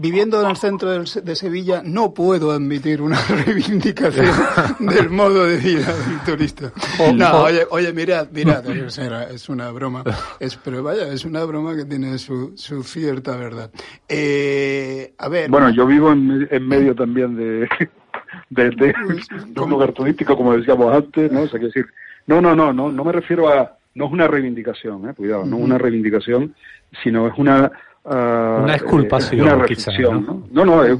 Viviendo 0.00 0.40
en 0.42 0.48
el 0.48 0.56
centro 0.56 0.90
de 0.90 1.36
Sevilla, 1.36 1.82
no 1.84 2.14
puedo 2.14 2.52
admitir 2.52 3.02
una 3.02 3.18
reivindicación 3.44 4.34
del 4.80 5.10
modo 5.10 5.44
de 5.44 5.58
vida 5.58 5.94
del 5.94 6.20
turista. 6.24 6.72
No, 7.14 7.42
oye, 7.42 7.66
oye 7.70 7.92
mirad, 7.92 8.28
mirad, 8.30 8.64
es 9.30 9.48
una 9.50 9.70
broma, 9.70 10.02
es, 10.38 10.56
pero 10.56 10.82
vaya, 10.82 11.12
es 11.12 11.26
una 11.26 11.44
broma 11.44 11.76
que 11.76 11.84
tiene 11.84 12.16
su, 12.16 12.54
su 12.56 12.82
cierta 12.82 13.36
verdad. 13.36 13.70
Eh, 14.08 15.12
a 15.18 15.28
ver. 15.28 15.50
Bueno, 15.50 15.68
yo 15.68 15.84
vivo 15.86 16.12
en, 16.12 16.48
en 16.50 16.66
medio 16.66 16.94
también 16.94 17.36
de, 17.36 17.68
de, 18.48 18.70
de, 18.70 18.94
de, 19.48 19.60
un 19.60 19.68
lugar 19.68 19.92
turístico, 19.92 20.34
como 20.34 20.56
decíamos 20.56 20.94
antes, 20.94 21.30
¿no? 21.30 21.42
O 21.42 21.48
sea, 21.48 21.60
que 21.60 21.66
decir, 21.66 21.86
no, 22.26 22.40
no, 22.40 22.56
no, 22.56 22.72
no, 22.72 22.90
no 22.90 23.04
me 23.04 23.12
refiero 23.12 23.50
a, 23.50 23.76
no 23.94 24.06
es 24.06 24.12
una 24.12 24.26
reivindicación, 24.28 25.10
eh, 25.10 25.14
cuidado, 25.14 25.44
no 25.44 25.58
es 25.58 25.62
una 25.62 25.76
reivindicación, 25.76 26.54
sino 27.02 27.28
es 27.28 27.34
una 27.36 27.70
Uh, 28.10 28.64
una 28.64 28.74
exculpación, 28.74 29.42
una 29.42 29.54
reflexión, 29.54 29.94
quizá, 29.94 30.32
¿no? 30.32 30.48
¿no? 30.50 30.64
No, 30.64 30.84
es, 30.84 30.98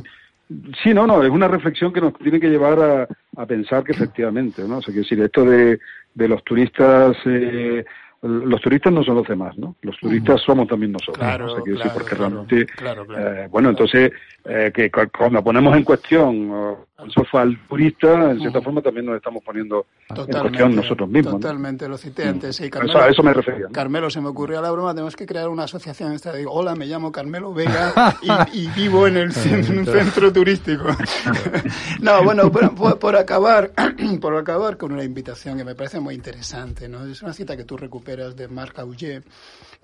sí, 0.80 0.94
no, 0.94 1.08
no, 1.08 1.24
es 1.24 1.30
una 1.30 1.48
reflexión 1.48 1.92
que 1.92 2.00
nos 2.00 2.14
tiene 2.14 2.38
que 2.38 2.48
llevar 2.48 2.78
a, 2.78 3.08
a 3.36 3.46
pensar 3.46 3.82
que 3.82 3.90
efectivamente, 3.90 4.62
¿no? 4.62 4.78
O 4.78 4.82
sea, 4.82 4.94
que 4.94 5.00
decir, 5.00 5.20
esto 5.20 5.44
de, 5.44 5.80
de 6.14 6.28
los 6.28 6.44
turistas, 6.44 7.16
eh, 7.24 7.84
los 8.22 8.60
turistas 8.60 8.92
no 8.92 9.02
son 9.02 9.16
los 9.16 9.26
demás, 9.26 9.58
¿no? 9.58 9.74
Los 9.82 9.98
turistas 9.98 10.40
somos 10.42 10.68
también 10.68 10.92
nosotros. 10.92 11.18
Claro, 11.18 11.46
¿no? 11.46 11.52
o 11.52 11.54
sea, 11.56 11.64
que 11.64 11.70
claro, 11.72 11.84
decir, 11.84 11.92
porque 11.92 12.16
claro, 12.16 12.46
realmente, 12.46 12.66
claro, 12.74 13.06
claro. 13.06 13.34
Eh, 13.34 13.48
bueno, 13.50 13.70
entonces, 13.70 14.12
eh, 14.44 14.70
que 14.72 14.88
cuando 14.90 15.42
ponemos 15.42 15.76
en 15.76 15.82
cuestión 15.82 16.76
eso 17.06 17.24
fue 17.30 17.40
al 17.40 17.58
turista, 17.66 18.30
en 18.30 18.40
cierta 18.40 18.58
uh 18.58 18.60
-huh. 18.60 18.64
forma 18.64 18.82
también 18.82 19.06
nos 19.06 19.16
estamos 19.16 19.42
poniendo 19.42 19.86
totalmente, 20.08 20.36
en 20.36 20.42
cuestión 20.42 20.76
nosotros 20.76 21.08
mismos. 21.08 21.40
Totalmente, 21.40 21.84
¿no? 21.84 21.90
lo 21.92 21.98
cité 21.98 22.28
antes. 22.28 22.56
Sí, 22.56 22.70
Carmelo, 22.70 22.98
eso, 22.98 23.04
a 23.04 23.08
eso 23.08 23.22
me 23.22 23.32
refería. 23.32 23.66
¿no? 23.66 23.72
Carmelo, 23.72 24.10
se 24.10 24.20
me 24.20 24.28
ocurrió 24.28 24.60
la 24.60 24.70
broma, 24.70 24.92
tenemos 24.92 25.16
que 25.16 25.26
crear 25.26 25.48
una 25.48 25.64
asociación 25.64 26.12
esta. 26.12 26.32
Digo, 26.32 26.52
hola, 26.52 26.74
me 26.74 26.86
llamo 26.86 27.12
Carmelo 27.12 27.52
Vega 27.52 28.16
y, 28.52 28.62
y 28.64 28.66
vivo 28.68 29.06
en, 29.06 29.16
el, 29.16 29.32
en 29.32 29.78
un 29.78 29.86
centro 29.86 30.32
turístico. 30.32 30.84
no, 32.00 32.22
bueno, 32.24 32.50
por, 32.50 32.98
por, 32.98 33.16
acabar, 33.16 33.72
por 34.20 34.36
acabar 34.36 34.76
con 34.76 34.92
una 34.92 35.04
invitación 35.04 35.58
que 35.58 35.64
me 35.64 35.74
parece 35.74 36.00
muy 36.00 36.14
interesante, 36.14 36.88
¿no? 36.88 37.04
Es 37.04 37.22
una 37.22 37.32
cita 37.32 37.56
que 37.56 37.64
tú 37.64 37.76
recuperas 37.76 38.36
de 38.36 38.48
Marc 38.48 38.78
Augé, 38.78 39.22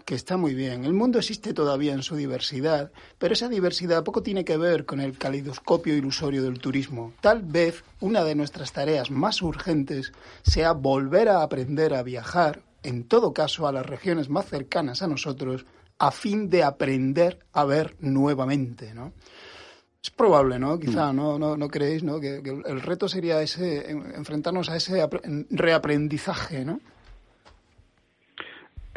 que 0.06 0.14
está 0.14 0.36
muy 0.36 0.54
bien. 0.54 0.84
El 0.84 0.94
mundo 0.94 1.18
existe 1.18 1.52
todavía 1.52 1.92
en 1.92 2.04
su 2.04 2.14
diversidad, 2.14 2.92
pero 3.18 3.34
esa 3.34 3.48
diversidad 3.48 4.04
poco 4.04 4.22
tiene 4.22 4.44
que 4.44 4.56
ver 4.56 4.86
con 4.86 5.00
el 5.00 5.18
calidoscopio 5.18 5.96
ilusorio 5.96 6.44
del 6.44 6.60
turismo. 6.60 7.12
Tal 7.20 7.42
vez 7.42 7.82
una 8.00 8.22
de 8.22 8.36
nuestras 8.36 8.72
tareas 8.72 9.10
más 9.10 9.42
urgentes 9.42 10.12
sea 10.44 10.72
volver 10.72 11.28
a 11.28 11.42
aprender 11.42 11.92
a 11.92 12.04
viajar, 12.04 12.62
en 12.84 13.02
todo 13.02 13.34
caso 13.34 13.66
a 13.66 13.72
las 13.72 13.84
regiones 13.84 14.30
más 14.30 14.46
cercanas 14.46 15.02
a 15.02 15.08
nosotros, 15.08 15.66
a 15.98 16.12
fin 16.12 16.48
de 16.50 16.62
aprender 16.62 17.40
a 17.52 17.64
ver 17.64 17.96
nuevamente, 17.98 18.94
¿no? 18.94 19.12
Es 20.00 20.10
probable, 20.10 20.60
¿no? 20.60 20.78
Quizá, 20.78 21.12
¿no? 21.12 21.36
¿No, 21.36 21.56
no 21.56 21.66
creéis, 21.66 22.04
¿no? 22.04 22.20
Que, 22.20 22.44
que 22.44 22.50
el 22.50 22.80
reto 22.80 23.08
sería 23.08 23.42
ese, 23.42 23.90
enfrentarnos 23.90 24.68
a 24.68 24.76
ese 24.76 25.04
reaprendizaje, 25.50 26.64
¿no? 26.64 26.80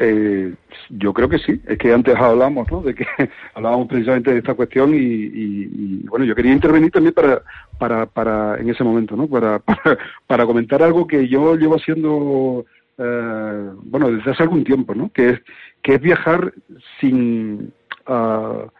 Eh, 0.02 0.54
yo 0.88 1.12
creo 1.12 1.28
que 1.28 1.38
sí. 1.38 1.60
Es 1.66 1.76
que 1.76 1.92
antes 1.92 2.16
hablamos, 2.16 2.70
¿no? 2.72 2.80
De 2.80 2.94
que 2.94 3.06
hablábamos 3.54 3.86
precisamente 3.86 4.32
de 4.32 4.38
esta 4.38 4.54
cuestión 4.54 4.94
y, 4.94 4.98
y, 4.98 6.06
bueno, 6.08 6.24
yo 6.24 6.34
quería 6.34 6.52
intervenir 6.52 6.90
también 6.90 7.14
para, 7.14 7.42
para, 7.78 8.06
para 8.06 8.58
en 8.58 8.70
ese 8.70 8.82
momento, 8.82 9.14
¿no? 9.14 9.28
Para, 9.28 9.58
para, 9.58 9.98
para 10.26 10.46
comentar 10.46 10.82
algo 10.82 11.06
que 11.06 11.28
yo 11.28 11.54
llevo 11.54 11.76
haciendo, 11.76 12.64
eh, 12.96 13.70
bueno, 13.84 14.10
desde 14.10 14.30
hace 14.30 14.42
algún 14.42 14.64
tiempo, 14.64 14.94
¿no? 14.94 15.10
Que 15.12 15.30
es, 15.30 15.40
que 15.82 15.94
es 15.96 16.00
viajar 16.00 16.50
sin, 16.98 17.70
uh, 18.08 18.70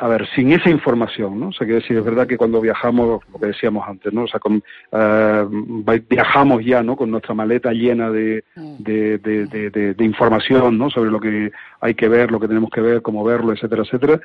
a 0.00 0.08
ver, 0.08 0.26
sin 0.34 0.50
esa 0.50 0.70
información, 0.70 1.38
¿no? 1.38 1.48
O 1.48 1.52
sea, 1.52 1.66
que 1.66 1.74
decir, 1.74 1.98
es 1.98 2.04
verdad 2.04 2.26
que 2.26 2.38
cuando 2.38 2.58
viajamos, 2.58 3.20
lo 3.30 3.38
que 3.38 3.48
decíamos 3.48 3.86
antes, 3.86 4.10
¿no? 4.14 4.22
O 4.22 4.26
sea, 4.26 4.40
con, 4.40 4.56
uh, 4.56 6.00
viajamos 6.08 6.64
ya, 6.64 6.82
¿no? 6.82 6.96
Con 6.96 7.10
nuestra 7.10 7.34
maleta 7.34 7.70
llena 7.72 8.10
de, 8.10 8.42
de, 8.56 9.18
de, 9.18 9.46
de, 9.46 9.94
de, 9.94 10.04
información, 10.04 10.78
¿no? 10.78 10.88
Sobre 10.88 11.10
lo 11.10 11.20
que 11.20 11.52
hay 11.82 11.94
que 11.94 12.08
ver, 12.08 12.32
lo 12.32 12.40
que 12.40 12.48
tenemos 12.48 12.70
que 12.70 12.80
ver, 12.80 13.02
cómo 13.02 13.22
verlo, 13.22 13.52
etcétera, 13.52 13.82
etcétera. 13.82 14.20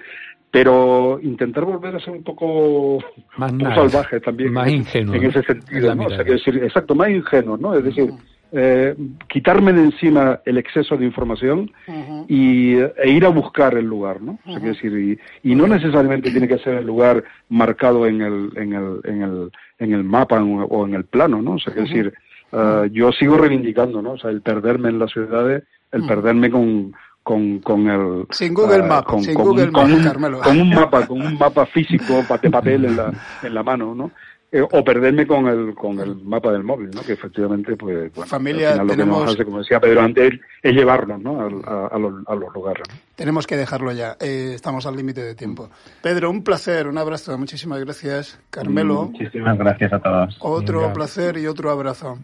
Pero 0.50 1.20
intentar 1.22 1.66
volver 1.66 1.98
a 1.98 2.00
ser 2.00 2.14
un 2.14 2.24
poco, 2.24 3.00
más 3.36 3.52
un 3.52 3.58
poco 3.58 3.90
salvaje 3.90 4.22
también. 4.22 4.54
Más 4.54 4.70
ingenuo. 4.70 5.14
En, 5.16 5.24
en 5.24 5.30
ese 5.30 5.44
sentido, 5.44 5.94
¿no? 5.94 6.06
O 6.06 6.10
sea, 6.10 6.24
que 6.24 6.32
decir, 6.32 6.56
exacto, 6.64 6.96
más 6.96 7.10
ingenuo, 7.10 7.58
¿no? 7.58 7.76
Es 7.76 7.84
decir, 7.84 8.14
eh, 8.58 8.96
quitarme 9.28 9.74
de 9.74 9.84
encima 9.84 10.40
el 10.46 10.58
exceso 10.58 10.96
de 10.96 11.06
información 11.06 11.72
uh 11.88 11.92
-huh. 11.92 12.26
y, 12.30 12.76
e 12.76 13.10
ir 13.10 13.26
a 13.26 13.30
buscar 13.30 13.76
el 13.76 13.86
lugar, 13.86 14.22
¿no? 14.22 14.40
Uh 14.46 14.52
-huh. 14.52 14.56
o 14.56 14.60
sea, 14.60 14.70
decir, 14.70 15.20
y, 15.44 15.52
y, 15.52 15.56
no 15.56 15.68
necesariamente 15.68 16.32
tiene 16.32 16.48
que 16.48 16.60
ser 16.60 16.76
el 16.76 16.86
lugar 16.86 17.24
marcado 17.50 18.06
en 18.08 18.22
el, 18.22 18.52
en 18.56 18.74
el, 18.74 19.02
en 19.04 19.22
el, 19.24 19.52
en 19.80 19.94
el 19.94 20.04
mapa 20.06 20.42
o 20.42 20.88
en 20.88 20.94
el 20.94 21.04
plano, 21.04 21.42
¿no? 21.42 21.52
O 21.56 21.60
sea, 21.60 21.74
uh 21.74 21.76
-huh. 21.76 21.82
decir, 21.82 22.14
uh, 22.54 22.86
yo 22.86 23.12
sigo 23.12 23.38
reivindicando, 23.38 24.02
¿no? 24.02 24.14
O 24.14 24.18
sea, 24.18 24.30
el 24.32 24.42
perderme 24.42 24.88
en 24.90 25.00
las 25.00 25.12
ciudades, 25.12 25.64
el 25.92 26.08
perderme 26.08 26.50
con, 26.50 26.94
con, 27.24 27.60
con 27.60 27.90
el 27.90 28.26
sin 28.30 28.54
Google 28.54 28.84
uh, 28.84 28.86
Maps, 28.86 29.08
con, 29.08 29.22
sin 29.22 29.34
con, 29.34 29.46
Google 29.46 29.72
con, 29.72 29.92
Maps, 29.92 30.16
un, 30.16 30.40
con 30.42 30.62
un 30.62 30.70
mapa, 30.70 31.08
con 31.08 31.22
un 31.22 31.38
mapa 31.38 31.66
físico 31.66 32.24
de 32.42 32.50
papel 32.50 32.86
en 32.86 32.96
la, 32.96 33.12
en 33.44 33.54
la 33.54 33.64
mano, 33.64 33.96
¿no? 33.96 34.12
Eh, 34.52 34.62
o 34.62 34.84
perderme 34.84 35.26
con 35.26 35.48
el 35.48 35.74
con 35.74 36.00
el 36.00 36.16
mapa 36.18 36.52
del 36.52 36.64
móvil, 36.64 36.90
¿no? 36.92 37.02
Que 37.02 37.14
efectivamente, 37.14 37.76
pues, 37.76 38.14
bueno, 38.14 38.30
Familia, 38.30 38.70
al 38.70 38.74
final 38.74 38.88
lo 38.88 38.94
tenemos... 38.94 39.18
que 39.18 39.26
nos 39.26 39.34
hace, 39.34 39.46
como 39.46 39.58
decía 39.60 39.80
Pedro 39.80 40.02
antes, 40.02 40.34
es 40.62 40.74
llevarnos, 40.74 41.20
¿no? 41.22 41.42
A, 41.42 41.44
a, 41.44 41.88
a, 41.88 41.98
los, 41.98 42.28
a 42.28 42.36
los, 42.36 42.54
lugares. 42.54 42.84
¿no? 42.88 42.96
Tenemos 43.16 43.48
que 43.48 43.58
dejarlo 43.58 43.92
ya. 43.92 44.16
Eh, 44.20 44.54
estamos 44.56 44.86
al 44.86 44.96
límite 44.96 45.22
de 45.22 45.36
tiempo. 45.36 45.70
Pedro, 46.02 46.30
un 46.30 46.44
placer, 46.44 46.88
un 46.88 46.98
abrazo, 46.98 47.38
muchísimas 47.38 47.80
gracias. 47.80 48.40
Carmelo. 48.50 49.10
Muchísimas 49.12 49.58
gracias 49.58 49.92
a 49.92 50.00
todos. 50.00 50.38
Otro 50.40 50.94
placer 50.94 51.38
y 51.38 51.48
otro 51.48 51.72
abrazo. 51.72 52.18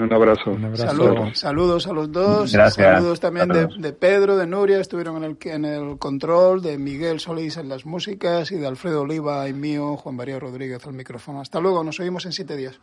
Un 0.00 0.12
abrazo. 0.12 0.50
Un 0.50 0.64
abrazo. 0.64 0.86
Salud, 0.86 1.34
saludos 1.34 1.86
a 1.86 1.92
los 1.92 2.10
dos. 2.10 2.52
Gracias. 2.52 2.96
Saludos 2.96 3.20
también 3.20 3.48
de, 3.48 3.66
de, 3.78 3.92
Pedro, 3.92 4.36
de 4.36 4.46
Nuria, 4.46 4.80
estuvieron 4.80 5.22
en 5.22 5.24
el, 5.24 5.38
en 5.50 5.64
el 5.64 5.98
control, 5.98 6.62
de 6.62 6.78
Miguel 6.78 7.20
Solís 7.20 7.56
en 7.56 7.68
las 7.68 7.84
músicas 7.84 8.50
y 8.52 8.56
de 8.56 8.66
Alfredo 8.66 9.02
Oliva 9.02 9.48
y 9.48 9.52
mío, 9.52 9.96
Juan 9.96 10.16
María 10.16 10.38
Rodríguez 10.38 10.84
al 10.86 10.94
micrófono. 10.94 11.40
Hasta 11.40 11.60
luego, 11.60 11.84
nos 11.84 12.00
oímos 12.00 12.24
en 12.26 12.32
siete 12.32 12.56
días. 12.56 12.78